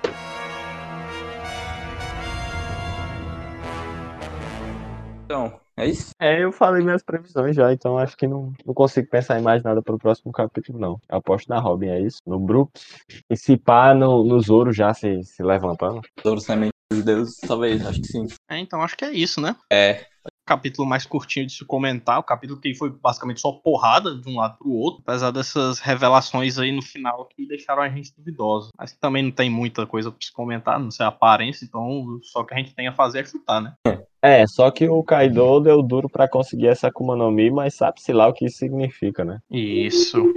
Então, 5.25 5.61
É 5.81 5.87
isso? 5.87 6.11
É, 6.19 6.43
eu 6.43 6.51
falei 6.51 6.83
minhas 6.83 7.01
previsões 7.01 7.55
já, 7.55 7.73
então 7.73 7.97
acho 7.97 8.15
que 8.15 8.27
não, 8.27 8.53
não 8.63 8.71
consigo 8.71 9.09
pensar 9.09 9.39
em 9.39 9.41
mais 9.41 9.63
nada 9.63 9.81
pro 9.81 9.97
próximo 9.97 10.32
capítulo, 10.32 10.77
não. 10.77 11.01
Eu 11.09 11.17
aposto 11.17 11.49
na 11.49 11.59
Robin, 11.59 11.88
é 11.88 11.99
isso? 11.99 12.19
No 12.23 12.39
Brooks. 12.39 12.99
E 13.27 13.36
se 13.36 13.57
pá, 13.57 13.91
no, 13.91 14.23
no 14.23 14.39
Zoro 14.39 14.71
já 14.71 14.93
se, 14.93 15.23
se 15.23 15.41
levantando. 15.41 16.01
Zoro 16.23 16.39
semente 16.39 16.80
deuses, 16.99 17.37
talvez, 17.37 17.85
acho 17.85 18.01
que 18.01 18.07
sim. 18.07 18.27
É, 18.49 18.57
então 18.57 18.81
acho 18.81 18.97
que 18.97 19.05
é 19.05 19.11
isso, 19.11 19.39
né? 19.39 19.55
É. 19.71 20.05
capítulo 20.45 20.87
mais 20.87 21.05
curtinho 21.05 21.45
de 21.45 21.53
se 21.53 21.63
comentar, 21.63 22.19
o 22.19 22.23
capítulo 22.23 22.59
que 22.59 22.75
foi 22.75 22.89
basicamente 22.89 23.39
só 23.39 23.51
porrada 23.53 24.15
de 24.15 24.29
um 24.29 24.37
lado 24.37 24.57
pro 24.57 24.69
outro, 24.69 25.01
apesar 25.07 25.31
dessas 25.31 25.79
revelações 25.79 26.59
aí 26.59 26.71
no 26.71 26.81
final 26.81 27.25
que 27.25 27.47
deixaram 27.47 27.81
a 27.81 27.89
gente 27.89 28.13
duvidoso. 28.17 28.69
Mas 28.77 28.93
também 28.93 29.23
não 29.23 29.31
tem 29.31 29.49
muita 29.49 29.85
coisa 29.85 30.11
pra 30.11 30.19
se 30.21 30.31
comentar, 30.33 30.79
não 30.79 30.91
sei 30.91 31.05
a 31.05 31.09
aparência, 31.09 31.63
então 31.63 32.19
só 32.23 32.43
que 32.43 32.53
a 32.53 32.57
gente 32.57 32.75
tem 32.75 32.87
a 32.87 32.93
fazer 32.93 33.19
é 33.19 33.25
chutar, 33.25 33.61
né? 33.61 33.73
É, 34.23 34.45
só 34.45 34.69
que 34.69 34.87
o 34.87 35.03
Kaido 35.03 35.59
deu 35.61 35.81
duro 35.81 36.07
pra 36.07 36.29
conseguir 36.29 36.67
essa 36.67 36.89
Akuma 36.89 37.15
no 37.15 37.31
Mi, 37.31 37.49
mas 37.49 37.73
sabe-se 37.73 38.13
lá 38.13 38.27
o 38.27 38.33
que 38.33 38.45
isso 38.45 38.57
significa, 38.57 39.25
né? 39.25 39.39
Isso. 39.49 40.35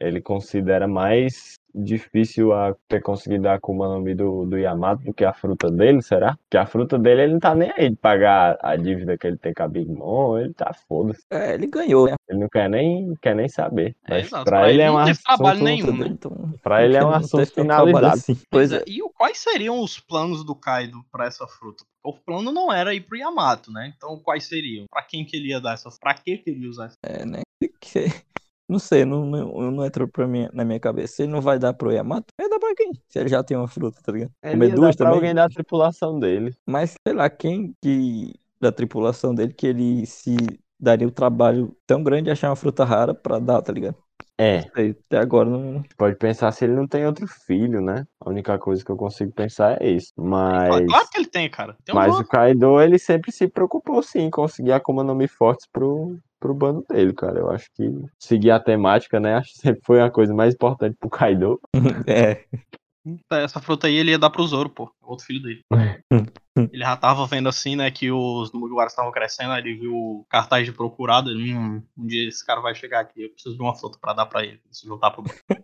Ele 0.00 0.20
considera 0.20 0.86
mais 0.86 1.58
difícil 1.74 2.52
a 2.52 2.74
ter 2.88 3.00
conseguido 3.02 3.48
a 3.48 3.54
Akuma 3.54 3.88
no 3.88 4.00
Mi 4.00 4.14
do, 4.14 4.44
do 4.46 4.56
Yamato 4.56 5.02
do 5.04 5.12
que 5.14 5.24
a 5.24 5.32
fruta 5.32 5.70
dele, 5.70 6.02
será? 6.02 6.36
Porque 6.36 6.56
a 6.56 6.66
fruta 6.66 6.98
dele, 6.98 7.22
ele 7.22 7.32
não 7.34 7.40
tá 7.40 7.54
nem 7.54 7.70
aí 7.76 7.90
de 7.90 7.96
pagar 7.96 8.58
a 8.60 8.74
dívida 8.76 9.16
que 9.16 9.26
ele 9.26 9.36
tem 9.36 9.52
com 9.52 9.62
a 9.62 9.68
Big 9.68 9.90
Mom, 9.90 10.38
ele 10.38 10.54
tá 10.54 10.72
foda-se. 10.88 11.22
É, 11.30 11.54
ele 11.54 11.66
ganhou, 11.66 12.06
né? 12.06 12.14
Ele 12.28 12.40
não 12.40 12.48
quer 12.48 12.68
nem, 12.68 13.14
quer 13.20 13.34
nem 13.34 13.48
saber. 13.48 13.94
É, 14.04 14.10
Mas 14.16 14.26
exato. 14.26 14.44
pra 14.44 14.70
ele 14.70 14.82
é 14.82 14.90
um 14.90 14.98
assunto, 14.98 15.22
trabalho 15.24 15.62
nenhum, 15.64 15.96
né? 15.96 16.06
Então, 16.08 16.54
pra 16.62 16.84
ele 16.84 16.96
é 16.96 17.04
um 17.04 17.10
assunto 17.10 17.46
finalizado. 17.46 18.06
assim. 18.06 18.38
Pois 18.50 18.72
é. 18.72 18.82
E 18.86 19.00
quais 19.14 19.38
seriam 19.38 19.80
os 19.80 19.98
planos 19.98 20.44
do 20.44 20.54
Kaido 20.54 21.04
pra 21.12 21.26
essa 21.26 21.46
fruta? 21.46 21.84
O 22.02 22.12
plano 22.12 22.52
não 22.52 22.72
era 22.72 22.94
ir 22.94 23.00
pro 23.00 23.18
Yamato, 23.18 23.70
né? 23.72 23.92
Então 23.96 24.18
quais 24.18 24.44
seriam? 24.48 24.86
Pra 24.90 25.02
quem 25.02 25.24
que 25.24 25.36
ele 25.36 25.48
ia 25.48 25.60
dar 25.60 25.74
essa 25.74 25.90
Pra 26.00 26.14
que 26.14 26.38
que 26.38 26.50
ele 26.50 26.64
ia 26.64 26.70
usar 26.70 26.86
essa 26.86 26.96
É, 27.04 27.24
né? 27.26 27.42
Que- 27.80 28.06
Não 28.68 28.78
sei, 28.78 29.04
não, 29.04 29.24
não, 29.24 29.70
não 29.70 29.84
entrou 29.86 30.06
pra 30.06 30.26
mim, 30.26 30.46
na 30.52 30.64
minha 30.64 30.78
cabeça. 30.78 31.14
Se 31.16 31.22
ele 31.22 31.32
não 31.32 31.40
vai 31.40 31.58
dar 31.58 31.72
pro 31.72 31.90
Yamato, 31.90 32.26
vai 32.38 32.48
dar 32.50 32.58
pra 32.58 32.74
quem? 32.74 32.92
Se 33.08 33.18
ele 33.18 33.28
já 33.28 33.42
tem 33.42 33.56
uma 33.56 33.66
fruta, 33.66 34.00
tá 34.02 34.12
ligado? 34.12 34.30
Ele 34.42 34.74
pra 34.74 34.92
também? 34.92 35.14
alguém 35.14 35.34
da 35.34 35.48
tripulação 35.48 36.18
dele. 36.18 36.54
Mas 36.66 36.94
sei 37.06 37.14
lá, 37.14 37.30
quem 37.30 37.74
que 37.82 38.34
da 38.60 38.70
tripulação 38.70 39.34
dele 39.34 39.54
que 39.54 39.66
ele 39.66 40.04
se 40.04 40.36
daria 40.78 41.06
o 41.08 41.10
trabalho 41.10 41.74
tão 41.86 42.02
grande 42.02 42.24
de 42.24 42.30
achar 42.30 42.50
uma 42.50 42.56
fruta 42.56 42.84
rara 42.84 43.14
pra 43.14 43.38
dar, 43.38 43.62
tá 43.62 43.72
ligado? 43.72 43.96
É, 44.40 44.58
Até 44.58 45.18
agora 45.18 45.50
não. 45.50 45.82
pode 45.96 46.14
pensar 46.16 46.52
se 46.52 46.64
ele 46.64 46.74
não 46.74 46.86
tem 46.86 47.04
outro 47.04 47.26
filho, 47.26 47.80
né? 47.80 48.06
A 48.20 48.30
única 48.30 48.56
coisa 48.56 48.84
que 48.84 48.90
eu 48.90 48.96
consigo 48.96 49.32
pensar 49.32 49.82
é 49.82 49.90
isso. 49.90 50.12
Mas, 50.16 50.68
Claro, 50.68 50.86
claro 50.86 51.08
que 51.10 51.18
ele 51.18 51.26
tem, 51.26 51.50
cara. 51.50 51.76
Tem 51.84 51.92
um 51.92 51.98
mas 51.98 52.20
o 52.20 52.24
Kaido, 52.24 52.80
ele 52.80 52.98
sempre 53.00 53.32
se 53.32 53.48
preocupou 53.48 54.00
sim 54.00 54.20
em 54.20 54.30
conseguir 54.30 54.70
Akuma 54.72 55.02
no 55.02 55.14
Mi 55.14 55.26
fortes 55.26 55.66
pro, 55.72 56.16
pro 56.38 56.54
bando 56.54 56.84
dele, 56.88 57.12
cara. 57.12 57.38
Eu 57.38 57.50
acho 57.50 57.66
que 57.74 57.90
seguir 58.18 58.50
a 58.50 58.60
temática, 58.60 59.18
né? 59.20 59.34
Acho 59.38 59.52
que 59.52 59.58
sempre 59.58 59.80
foi 59.84 60.00
a 60.00 60.10
coisa 60.10 60.34
mais 60.34 60.54
importante 60.54 60.96
pro 60.98 61.10
Kaido. 61.10 61.60
É, 62.06 62.44
Essa 63.30 63.60
fruta 63.60 63.86
aí 63.86 63.94
ele 63.94 64.10
ia 64.10 64.18
dar 64.18 64.28
pro 64.28 64.46
Zoro, 64.46 64.68
pô. 64.68 64.90
Outro 65.02 65.24
filho 65.24 65.42
dele. 65.42 65.62
Ele 66.72 66.82
já 66.82 66.96
tava 66.96 67.24
vendo 67.26 67.48
assim, 67.48 67.76
né, 67.76 67.88
que 67.88 68.10
os 68.10 68.50
Mugiwaras 68.52 68.92
estavam 68.92 69.12
crescendo, 69.12 69.52
aí 69.52 69.60
ele 69.62 69.74
viu 69.78 69.94
o 69.94 70.26
cartaz 70.28 70.66
de 70.66 70.72
procurado, 70.72 71.30
ele, 71.30 71.54
hum, 71.54 71.80
um 71.96 72.04
dia 72.06 72.28
esse 72.28 72.44
cara 72.44 72.60
vai 72.60 72.74
chegar 72.74 72.98
aqui, 72.98 73.22
eu 73.22 73.30
preciso 73.30 73.54
de 73.54 73.62
uma 73.62 73.76
fruta 73.76 73.96
pra 74.00 74.12
dar 74.12 74.26
pra 74.26 74.42
ele, 74.44 74.58
preciso 74.66 74.88
voltar 74.88 75.12
pro 75.12 75.22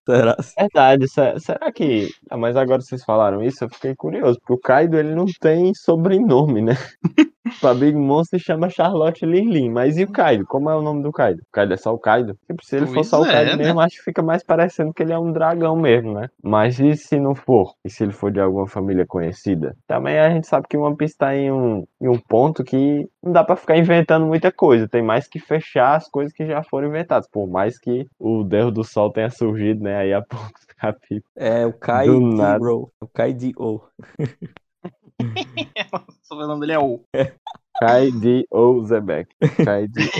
será? 0.08 0.36
Verdade, 0.56 1.08
se- 1.08 1.40
será 1.40 1.72
que. 1.72 2.08
Ah, 2.30 2.36
mas 2.36 2.56
agora 2.56 2.80
vocês 2.80 3.02
falaram 3.02 3.42
isso, 3.42 3.64
eu 3.64 3.68
fiquei 3.70 3.94
curioso, 3.96 4.38
porque 4.38 4.52
o 4.52 4.58
Kaido 4.58 4.96
ele 4.96 5.16
não 5.16 5.26
tem 5.40 5.74
sobrenome, 5.74 6.62
né? 6.62 6.74
A 7.62 7.74
Big 7.74 7.96
Mom 7.96 8.22
se 8.24 8.38
chama 8.38 8.68
Charlotte 8.68 9.24
Lilin, 9.24 9.70
mas 9.70 9.96
e 9.96 10.04
o 10.04 10.10
Kaido? 10.10 10.44
Como 10.46 10.68
é 10.68 10.76
o 10.76 10.82
nome 10.82 11.02
do 11.02 11.10
Kaido? 11.10 11.40
O 11.40 11.52
Kaido 11.52 11.74
é 11.74 11.76
só 11.76 11.94
o 11.94 11.98
Kaido? 11.98 12.36
Tipo, 12.46 12.64
se 12.64 12.76
ele 12.76 12.86
for 12.86 12.94
Pois 12.94 13.08
só 13.08 13.22
o 13.22 13.26
é, 13.26 13.32
Kaido 13.32 13.56
né? 13.56 13.64
mesmo, 13.64 13.80
acho 13.80 13.96
que 13.96 14.04
fica 14.04 14.22
mais 14.22 14.42
parecendo 14.42 14.92
que 14.92 15.02
ele 15.02 15.12
é 15.12 15.18
um 15.18 15.32
dragão 15.32 15.76
mesmo, 15.76 16.14
né? 16.14 16.28
Mas 16.42 16.78
e 16.78 16.96
se 16.96 17.18
não 17.18 17.34
for? 17.34 17.74
E 17.84 17.90
se 17.90 18.04
ele 18.04 18.12
for 18.12 18.30
de 18.30 18.40
alguma 18.40 18.66
família 18.66 19.06
conhecida? 19.06 19.76
Também 19.86 20.18
a 20.18 20.30
gente 20.30 20.46
sabe 20.46 20.66
que 20.68 20.76
One 20.76 20.96
Piece 20.96 21.16
tá 21.16 21.34
em 21.34 21.50
um, 21.50 21.84
em 22.00 22.08
um 22.08 22.18
ponto 22.18 22.62
que 22.62 23.08
não 23.22 23.32
dá 23.32 23.42
pra 23.42 23.56
ficar 23.56 23.76
inventando 23.76 24.26
muita 24.26 24.52
coisa, 24.52 24.88
tem 24.88 25.02
mais 25.02 25.26
que 25.26 25.38
fechar 25.38 25.96
as 25.96 26.08
coisas 26.08 26.32
que 26.32 26.46
já 26.46 26.62
foram 26.62 26.88
inventadas, 26.88 27.28
por 27.28 27.48
mais 27.48 27.78
que 27.78 28.06
o 28.18 28.44
Deus 28.44 28.72
do 28.72 28.84
Sol 28.84 29.10
tenha 29.10 29.30
surgido, 29.30 29.82
né, 29.82 29.96
aí 29.96 30.12
há 30.12 30.20
poucos 30.28 30.64
capítulos. 30.76 31.24
É 31.36 31.66
o 31.66 31.72
Kai 31.72 32.06
Do 32.06 32.20
nada. 32.20 32.58
D-O. 32.60 32.90
O 33.00 33.08
Kai 33.08 33.32
D-O. 33.32 33.80
O 35.92 36.12
sobrenome 36.22 36.60
dele 36.60 36.72
é 36.72 36.78
O. 36.78 37.00
Kai 37.80 38.10
D. 38.12 38.46
O. 38.50 38.82
Zebek. 38.84 39.34
Kai 39.64 39.88
D. 39.88 40.10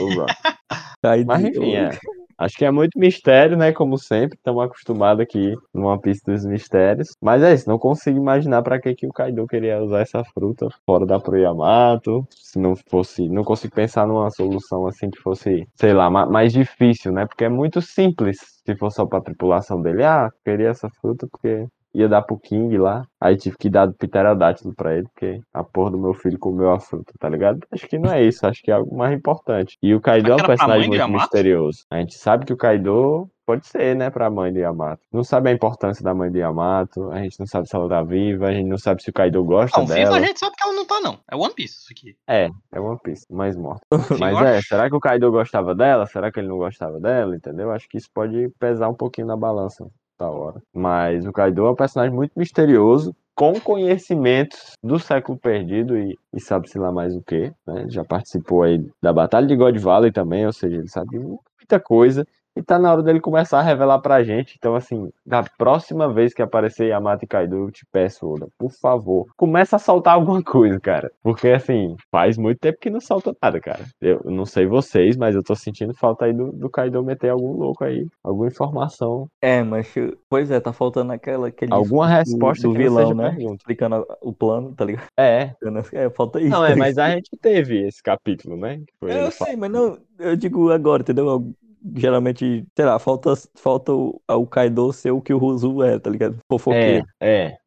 Mas 1.27 1.45
enfim, 1.45 1.75
é. 1.75 1.91
Acho 2.37 2.57
que 2.57 2.65
é 2.65 2.71
muito 2.71 2.99
mistério, 2.99 3.57
né? 3.57 3.73
Como 3.73 3.97
sempre, 3.97 4.37
estamos 4.37 4.65
acostumados 4.65 5.23
aqui 5.23 5.55
numa 5.73 6.01
pista 6.01 6.33
dos 6.33 6.45
mistérios. 6.45 7.17
Mas 7.23 7.43
é 7.45 7.55
isso, 7.55 7.69
não 7.69 7.79
consigo 7.79 8.19
imaginar 8.19 8.61
para 8.63 8.81
que, 8.81 8.93
que 8.93 9.07
o 9.07 9.13
Kaido 9.13 9.47
queria 9.47 9.81
usar 9.81 10.01
essa 10.01 10.25
fruta 10.25 10.67
fora 10.85 11.07
da 11.07 11.21
pro 11.21 11.39
Yamato. 11.39 12.27
Se 12.31 12.59
não 12.59 12.75
fosse. 12.75 13.29
Não 13.29 13.45
consigo 13.45 13.75
pensar 13.75 14.07
numa 14.09 14.31
solução 14.31 14.87
assim 14.87 15.11
que 15.11 15.21
fosse, 15.21 15.69
sei 15.77 15.93
lá, 15.93 16.11
ma- 16.11 16.27
mais 16.27 16.53
difícil, 16.53 17.13
né? 17.13 17.25
Porque 17.25 17.45
é 17.45 17.49
muito 17.49 17.81
simples 17.81 18.39
se 18.67 18.75
for 18.77 18.91
só 18.91 19.07
pra 19.07 19.21
tripulação 19.21 19.81
dele. 19.81 20.03
Ah, 20.03 20.29
queria 20.45 20.71
essa 20.71 20.89
fruta 21.01 21.29
porque 21.31 21.67
ia 21.95 22.09
dar 22.09 22.23
pro 22.23 22.39
King 22.39 22.77
lá. 22.79 23.05
Aí 23.21 23.37
tive 23.37 23.57
que 23.57 23.71
dar 23.71 23.87
do 23.87 23.95
pterodátilo 23.95 24.75
pra 24.75 24.95
ele, 24.97 25.07
porque 25.15 25.41
a 25.53 25.63
porra 25.65 25.93
do 25.93 25.99
meu 25.99 26.13
filho 26.15 26.39
comeu 26.39 26.71
a 26.73 26.81
fruta, 26.81 27.13
tá 27.19 27.29
ligado? 27.29 27.61
Acho 27.73 27.87
que 27.87 27.99
não 27.99 28.11
é 28.11 28.23
isso, 28.23 28.47
acho 28.47 28.63
que 28.63 28.71
é 28.71 28.75
algo 28.75 28.97
mais 28.97 29.17
importante. 29.17 29.77
E 29.83 29.95
o 29.95 30.01
Kaido 30.01 30.33
é 30.33 30.35
um 30.35 30.39
personagem 30.47 30.89
muito 30.89 31.01
Yamato? 31.01 31.23
misterioso. 31.23 31.85
A 31.91 31.99
gente 31.99 32.15
sabe 32.15 32.45
que 32.45 32.53
o 32.53 32.57
Kaido 32.57 33.29
pode 33.47 33.67
ser, 33.67 33.95
né, 33.95 34.09
pra 34.11 34.31
mãe 34.31 34.51
de 34.53 34.61
Yamato. 34.61 35.03
Não 35.13 35.23
sabe 35.23 35.51
a 35.51 35.53
importância 35.53 36.03
da 36.03 36.15
mãe 36.15 36.31
de 36.31 36.39
Yamato, 36.39 37.11
a 37.11 37.23
gente 37.23 37.39
não 37.39 37.47
sabe 37.47 37.69
se 37.69 37.77
ela 37.77 37.89
tá 37.89 38.03
viva, 38.03 38.47
a 38.47 38.53
gente 38.53 38.69
não 38.69 38.79
sabe 38.79 39.03
se 39.03 39.11
o 39.11 39.13
Kaido 39.13 39.45
gosta 39.45 39.79
Não, 39.81 39.87
viva 39.87 39.99
dela. 40.01 40.17
a 40.17 40.21
gente 40.23 40.39
sabe 40.41 40.57
que 40.57 40.65
ela 40.65 40.73
não 40.75 40.87
tá, 40.87 41.01
não. 41.01 41.19
É 41.31 41.37
One 41.37 41.53
Piece 41.55 41.75
isso 41.79 41.89
aqui. 41.93 42.17
É, 42.27 42.49
é 42.73 42.81
One 42.81 42.99
Piece, 43.03 43.27
mais 43.31 43.55
morta. 43.57 43.83
Mas 44.19 44.39
é, 44.41 44.57
acho- 44.59 44.69
será 44.69 44.89
que 44.89 44.97
o 44.97 45.01
Kaido 45.01 45.31
gostava 45.31 45.75
dela? 45.75 46.07
Será 46.07 46.33
que 46.33 46.41
ele 46.41 46.49
não 46.49 46.57
gostava 46.59 46.99
dela? 46.99 47.37
Entendeu? 47.37 47.71
Acho 47.71 47.87
que 47.89 47.99
isso 47.99 48.09
pode 48.15 48.49
pesar 48.59 48.89
um 48.89 48.95
pouquinho 48.95 49.27
na 49.27 49.37
balança 49.37 49.87
da 50.19 50.29
hora. 50.29 50.61
Mas 50.73 51.27
o 51.27 51.33
Kaido 51.33 51.67
é 51.67 51.71
um 51.71 51.75
personagem 51.75 52.15
muito 52.15 52.33
misterioso, 52.37 53.15
com 53.35 53.59
conhecimentos 53.59 54.73
do 54.83 54.99
século 54.99 55.37
perdido 55.37 55.99
e, 55.99 56.17
e 56.33 56.41
sabe-se 56.41 56.79
lá 56.79 56.93
mais 56.93 57.17
o 57.17 57.23
que, 57.23 57.53
né? 57.67 57.87
Já 57.89 58.05
participou 58.05 58.63
aí 58.63 58.87
da 59.03 59.13
Batalha 59.13 59.47
de 59.47 59.57
God 59.57 59.77
Valley 59.79 60.13
também, 60.13 60.47
ou 60.47 60.53
seja, 60.53 60.77
ele 60.77 60.89
sabe 60.89 61.19
muita 61.19 61.81
coisa. 61.81 62.25
E 62.57 62.63
tá 62.63 62.79
na 62.79 62.93
hora 62.93 63.03
dele 63.03 63.21
começar 63.21 63.59
a 63.59 63.63
revelar 63.63 63.99
pra 63.99 64.23
gente. 64.23 64.55
Então, 64.57 64.75
assim, 64.77 65.11
da 65.27 65.43
próxima 65.43 66.13
vez 66.13 66.33
que 66.33 66.43
aparecer 66.43 66.89
Yamato 66.89 67.25
e 67.25 67.29
Kaido, 67.29 67.57
eu 67.57 67.71
te 67.71 67.85
peço, 67.91 68.29
Oda, 68.29 68.47
por 68.57 68.71
favor, 68.71 69.27
começa 69.37 69.77
a 69.77 69.79
soltar 69.79 70.15
alguma 70.15 70.43
coisa, 70.43 70.79
cara. 70.79 71.11
Porque, 71.23 71.49
assim, 71.49 71.97
faz 72.11 72.39
muito 72.39 72.59
tempo 72.59 72.79
que 72.81 72.91
não 72.91 73.01
solta 73.01 73.35
nada, 73.43 73.61
cara. 73.61 73.85
Eu 74.01 74.23
não 74.25 74.47
sei 74.47 74.67
vocês, 74.67 75.17
mas 75.17 75.35
eu 75.35 75.43
tô 75.43 75.55
sentindo 75.57 75.93
falta 75.95 76.27
aí 76.27 76.33
do, 76.33 76.53
do 76.53 76.71
Kaido 76.71 77.03
meter 77.03 77.31
algum 77.31 77.53
louco 77.53 77.85
aí, 77.85 78.07
alguma 78.23 78.47
informação, 78.47 79.29
É, 79.43 79.63
mas 79.63 79.93
pois 80.29 80.51
é, 80.51 80.61
tá 80.61 80.73
faltando 80.73 81.13
aquela 81.13 81.49
aquele 81.49 81.73
alguma 81.73 82.07
resposta 82.07 82.69
do 82.69 82.73
que 82.73 82.79
vilão, 82.79 83.15
né? 83.15 83.31
pergunta. 83.31 83.57
Explicando 83.57 84.07
o 84.21 84.33
plano, 84.33 84.73
tá 84.75 84.85
ligado? 84.85 85.07
É, 85.19 85.55
É, 85.93 86.11
falta 86.11 86.41
isso. 86.41 86.51
não, 86.51 86.65
é, 86.65 86.75
mas 86.75 86.99
a 86.99 87.11
gente 87.11 87.31
teve 87.41 87.87
esse 87.87 88.03
capítulo, 88.03 88.57
né? 88.57 88.81
eu 89.03 89.31
sei, 89.31 89.33
falando. 89.33 89.59
mas 89.59 89.71
não, 89.71 89.99
eu 90.19 90.37
digo 90.37 90.71
agora, 90.71 91.03
entendeu? 91.03 91.55
Geralmente, 91.97 92.67
sei 92.75 92.85
lá, 92.85 92.99
falta, 92.99 93.35
falta 93.55 93.93
o, 93.93 94.21
o 94.27 94.47
Kaido 94.47 94.93
ser 94.93 95.11
o 95.11 95.21
que 95.21 95.35
o 95.35 95.39
Ruzu 95.39 95.83
é, 95.83 95.99
tá 95.99 96.09
ligado? 96.09 96.37
É, 96.37 96.41
Fofoqueiro. 96.49 97.07
é. 97.21 97.59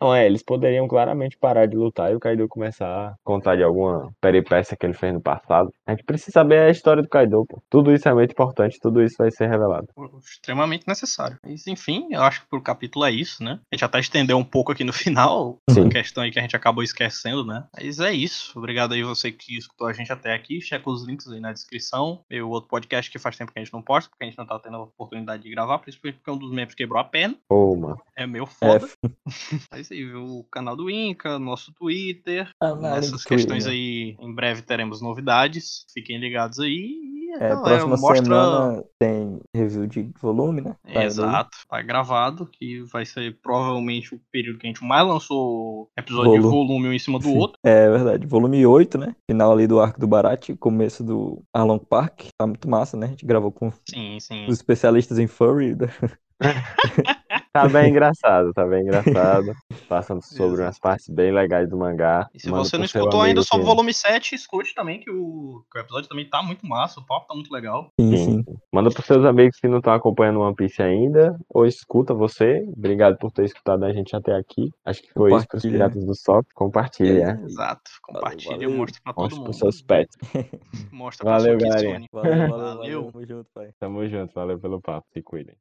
Não, 0.00 0.14
é, 0.14 0.26
eles 0.26 0.42
poderiam 0.42 0.88
claramente 0.88 1.36
parar 1.36 1.66
de 1.66 1.76
lutar 1.76 2.10
e 2.10 2.14
o 2.14 2.20
Kaido 2.20 2.48
começar 2.48 2.86
a 2.86 3.14
contar 3.24 3.56
de 3.56 3.62
alguma 3.62 4.10
peripécia 4.20 4.76
que 4.76 4.86
ele 4.86 4.94
fez 4.94 5.12
no 5.12 5.20
passado. 5.20 5.70
A 5.86 5.92
gente 5.92 6.04
precisa 6.04 6.32
saber 6.32 6.60
a 6.60 6.70
história 6.70 7.02
do 7.02 7.08
Kaido, 7.08 7.44
pô. 7.46 7.62
Tudo 7.68 7.92
isso 7.92 8.08
é 8.08 8.14
muito 8.14 8.32
importante, 8.32 8.78
tudo 8.80 9.02
isso 9.02 9.16
vai 9.18 9.30
ser 9.30 9.48
revelado. 9.48 9.88
extremamente 10.18 10.86
necessário. 10.86 11.38
Mas 11.44 11.66
enfim, 11.66 12.08
eu 12.10 12.22
acho 12.22 12.42
que 12.42 12.48
pro 12.48 12.62
capítulo 12.62 13.04
é 13.04 13.10
isso, 13.10 13.42
né? 13.42 13.60
A 13.72 13.76
gente 13.76 13.84
até 13.84 14.00
estendeu 14.00 14.38
um 14.38 14.44
pouco 14.44 14.72
aqui 14.72 14.84
no 14.84 14.92
final, 14.94 15.58
Sim. 15.68 15.82
uma 15.82 15.90
questão 15.90 16.22
aí 16.22 16.30
que 16.30 16.38
a 16.38 16.42
gente 16.42 16.56
acabou 16.56 16.82
esquecendo, 16.82 17.44
né? 17.44 17.64
Mas 17.76 18.00
é 18.00 18.12
isso. 18.12 18.58
Obrigado 18.58 18.94
aí 18.94 19.02
você 19.02 19.30
que 19.30 19.56
escutou 19.56 19.86
a 19.86 19.92
gente 19.92 20.12
até 20.12 20.34
aqui. 20.34 20.60
Checa 20.60 20.88
os 20.88 21.06
links 21.06 21.28
aí 21.28 21.40
na 21.40 21.52
descrição. 21.52 22.24
O 22.32 22.48
outro 22.48 22.68
podcast 22.68 23.10
que 23.10 23.18
faz 23.18 23.36
tempo 23.36 23.52
que 23.52 23.58
a 23.58 23.64
gente 23.64 23.72
não 23.72 23.82
posta, 23.82 24.10
porque 24.10 24.24
a 24.24 24.26
gente 24.26 24.38
não 24.38 24.46
tá 24.46 24.58
tendo 24.58 24.76
a 24.76 24.82
oportunidade 24.82 25.42
de 25.42 25.50
gravar, 25.50 25.78
principalmente 25.78 26.16
porque 26.18 26.30
um 26.30 26.38
dos 26.38 26.50
membros 26.50 26.74
quebrou 26.74 27.00
a 27.00 27.04
perna. 27.04 27.36
Pô, 27.48 27.76
mano. 27.76 28.00
É 28.16 28.24
É, 28.24 28.46
foda. 28.46 28.88
É 29.02 29.49
isso 29.80 29.92
aí, 29.92 30.04
viu? 30.04 30.24
O 30.24 30.44
canal 30.44 30.76
do 30.76 30.90
Inca, 30.90 31.38
nosso 31.38 31.72
Twitter. 31.72 32.50
Ah, 32.60 32.74
não, 32.74 32.80
Nessas 32.82 33.12
link 33.12 33.26
questões 33.26 33.64
Twitter. 33.64 33.72
aí, 33.72 34.16
em 34.20 34.34
breve 34.34 34.62
teremos 34.62 35.00
novidades. 35.00 35.84
Fiquem 35.92 36.18
ligados 36.18 36.58
aí. 36.60 37.00
E 37.30 37.32
É, 37.34 37.50
galera, 37.50 37.60
próxima 37.60 37.96
mostra. 37.96 38.24
semana 38.24 38.84
tem 38.98 39.40
review 39.54 39.86
de 39.86 40.10
volume, 40.20 40.60
né? 40.62 40.74
Vai 40.84 41.04
Exato, 41.04 41.56
tá 41.68 41.80
gravado, 41.80 42.46
que 42.52 42.80
vai 42.92 43.06
ser 43.06 43.38
provavelmente 43.40 44.12
o 44.14 44.20
período 44.32 44.58
que 44.58 44.66
a 44.66 44.70
gente 44.70 44.84
mais 44.84 45.06
lançou 45.06 45.88
episódio 45.96 46.32
de 46.32 46.38
Volume. 46.40 46.66
volume 46.66 46.88
um 46.88 46.92
em 46.92 46.98
cima 46.98 47.20
do 47.20 47.32
outro. 47.32 47.56
É 47.64 47.88
verdade. 47.88 48.26
Volume 48.26 48.66
8, 48.66 48.98
né? 48.98 49.14
Final 49.30 49.52
ali 49.52 49.66
do 49.68 49.78
arco 49.80 50.00
do 50.00 50.08
Barat, 50.08 50.50
começo 50.58 51.04
do 51.04 51.40
Arlong 51.54 51.78
Park. 51.78 52.22
Tá 52.36 52.46
muito 52.48 52.68
massa, 52.68 52.96
né? 52.96 53.06
A 53.06 53.10
gente 53.10 53.24
gravou 53.24 53.52
com 53.52 53.70
Sim, 53.88 54.18
sim. 54.18 54.46
os 54.46 54.54
especialistas 54.54 55.18
em 55.18 55.28
furry. 55.28 55.76
Tá 57.52 57.68
bem 57.68 57.90
engraçado, 57.90 58.52
tá 58.52 58.64
bem 58.66 58.82
engraçado. 58.82 59.52
Passando 59.88 60.22
sobre 60.24 60.52
Exato. 60.54 60.62
umas 60.62 60.78
partes 60.78 61.08
bem 61.08 61.32
legais 61.32 61.68
do 61.68 61.76
mangá. 61.76 62.28
E 62.32 62.40
se 62.40 62.48
Manda 62.48 62.64
você 62.64 62.78
não 62.78 62.84
escutou 62.84 63.20
ainda 63.20 63.42
só 63.42 63.56
o 63.56 63.62
volume 63.62 63.92
7, 63.92 64.34
escute 64.34 64.74
também, 64.74 65.00
que 65.00 65.10
o, 65.10 65.64
que 65.70 65.78
o 65.78 65.80
episódio 65.80 66.08
também 66.08 66.28
tá 66.28 66.42
muito 66.42 66.64
massa, 66.66 67.00
o 67.00 67.06
papo 67.06 67.26
tá 67.26 67.34
muito 67.34 67.52
legal. 67.52 67.90
Sim, 67.98 68.16
Sim. 68.16 68.44
Manda 68.72 68.90
pros 68.90 69.04
seus 69.04 69.24
amigos 69.24 69.58
que 69.58 69.66
não 69.68 69.78
estão 69.78 69.92
acompanhando 69.92 70.40
One 70.40 70.54
Piece 70.54 70.80
ainda, 70.82 71.36
ou 71.48 71.66
escuta 71.66 72.14
você. 72.14 72.64
Obrigado 72.76 73.18
por 73.18 73.32
ter 73.32 73.44
escutado 73.44 73.84
a 73.84 73.92
gente 73.92 74.14
até 74.14 74.34
aqui. 74.34 74.70
Acho 74.84 75.02
que 75.02 75.12
foi 75.12 75.34
isso 75.34 75.48
pros? 75.48 75.62
Piratas 75.62 76.04
do 76.04 76.14
Sol. 76.14 76.44
Compartilha. 76.54 77.38
É, 77.40 77.44
Exato. 77.44 77.90
Compartilha, 78.02 78.52
valeu. 78.52 78.70
mostra 78.72 79.00
pra 79.02 79.12
todo 79.12 79.22
Mostra 79.22 79.36
mundo. 79.38 79.44
pros 79.44 79.58
seus 79.58 79.82
pets. 79.82 80.16
Mostra 80.92 81.24
pra 81.24 81.38
Valeu, 81.38 81.58
galerinha. 81.58 82.06
Valeu, 82.12 82.30
valeu, 82.32 82.48
Valeu. 82.50 82.76
valeu. 82.76 83.12
Tamo 83.12 83.26
junto, 83.26 83.50
pai. 83.52 83.70
Tamo 83.78 84.08
junto, 84.08 84.34
valeu 84.34 84.58
pelo 84.58 84.80
papo. 84.80 85.06
Se 85.12 85.22
cuidem. 85.22 85.56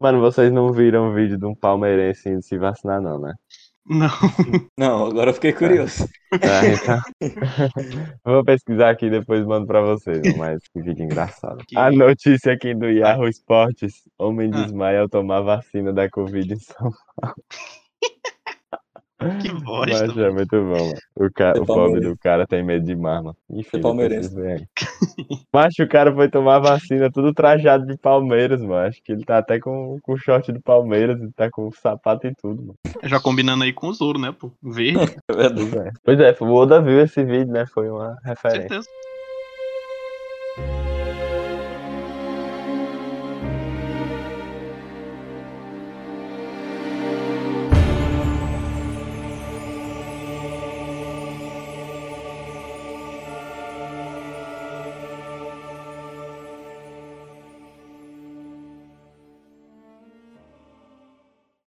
Mano, 0.00 0.20
vocês 0.20 0.52
não 0.52 0.72
viram 0.72 1.08
o 1.10 1.14
vídeo 1.14 1.38
de 1.38 1.46
um 1.46 1.54
palmeirense 1.54 2.28
indo 2.28 2.42
se 2.42 2.56
vacinar, 2.58 3.00
não, 3.00 3.18
né? 3.20 3.32
Não. 3.86 4.08
Não, 4.78 5.06
agora 5.08 5.28
eu 5.28 5.34
fiquei 5.34 5.52
curioso. 5.52 6.08
É, 6.32 6.72
então... 6.72 6.98
Vou 8.24 8.42
pesquisar 8.42 8.88
aqui 8.88 9.06
e 9.06 9.10
depois 9.10 9.44
mando 9.44 9.66
pra 9.66 9.82
vocês, 9.82 10.22
mas 10.38 10.58
que 10.72 10.80
vídeo 10.80 11.04
engraçado. 11.04 11.58
Que- 11.68 11.76
A 11.78 11.90
notícia 11.92 12.54
aqui 12.54 12.74
do 12.74 12.86
Yahoo 12.88 13.28
Esportes: 13.28 13.92
Homem 14.18 14.50
Ah. 14.54 14.62
desmaia 14.62 15.00
ao 15.02 15.08
tomar 15.08 15.42
vacina 15.42 15.92
da 15.92 16.08
Covid 16.08 16.54
em 16.54 16.58
São 16.58 16.90
Que 19.40 19.52
Mas 19.52 19.62
bosta. 19.62 20.20
é 20.20 20.30
muito 20.30 20.56
bom, 20.56 20.86
mano. 20.86 20.94
O, 21.16 21.30
ca... 21.32 21.54
Ser 21.54 21.60
o 21.60 21.66
pobre 21.66 22.00
do 22.00 22.16
cara 22.18 22.46
tem 22.46 22.62
medo 22.62 22.84
de 22.84 22.94
mar, 22.96 23.22
mano. 23.22 23.36
Enfim, 23.50 23.80
palmeirense. 23.80 24.34
Macho, 25.52 25.82
o 25.82 25.88
cara 25.88 26.12
foi 26.12 26.28
tomar 26.28 26.58
vacina 26.58 27.10
tudo 27.10 27.32
trajado 27.32 27.86
de 27.86 27.96
Palmeiras, 27.96 28.60
mano. 28.60 28.88
Acho 28.88 29.02
que 29.02 29.12
ele 29.12 29.24
tá 29.24 29.38
até 29.38 29.58
com, 29.58 29.98
com 30.02 30.12
o 30.12 30.18
short 30.18 30.52
do 30.52 30.60
Palmeiras, 30.60 31.20
ele 31.20 31.32
tá 31.32 31.50
com 31.50 31.68
o 31.68 31.72
sapato 31.72 32.26
e 32.26 32.34
tudo, 32.34 32.62
mano. 32.62 32.78
Já 33.04 33.20
combinando 33.20 33.64
aí 33.64 33.72
com 33.72 33.88
o 33.88 33.92
Zoro, 33.92 34.18
né, 34.18 34.32
pô? 34.32 34.50
Verde, 34.62 34.98
É. 35.28 35.90
Pois 36.04 36.20
é, 36.20 36.36
o 36.40 36.52
Oda 36.52 36.80
viu 36.80 37.00
esse 37.00 37.22
vídeo, 37.24 37.52
né? 37.52 37.66
Foi 37.66 37.88
uma 37.88 38.16
com 38.16 38.28
referência. 38.28 38.68
certeza. 38.68 38.88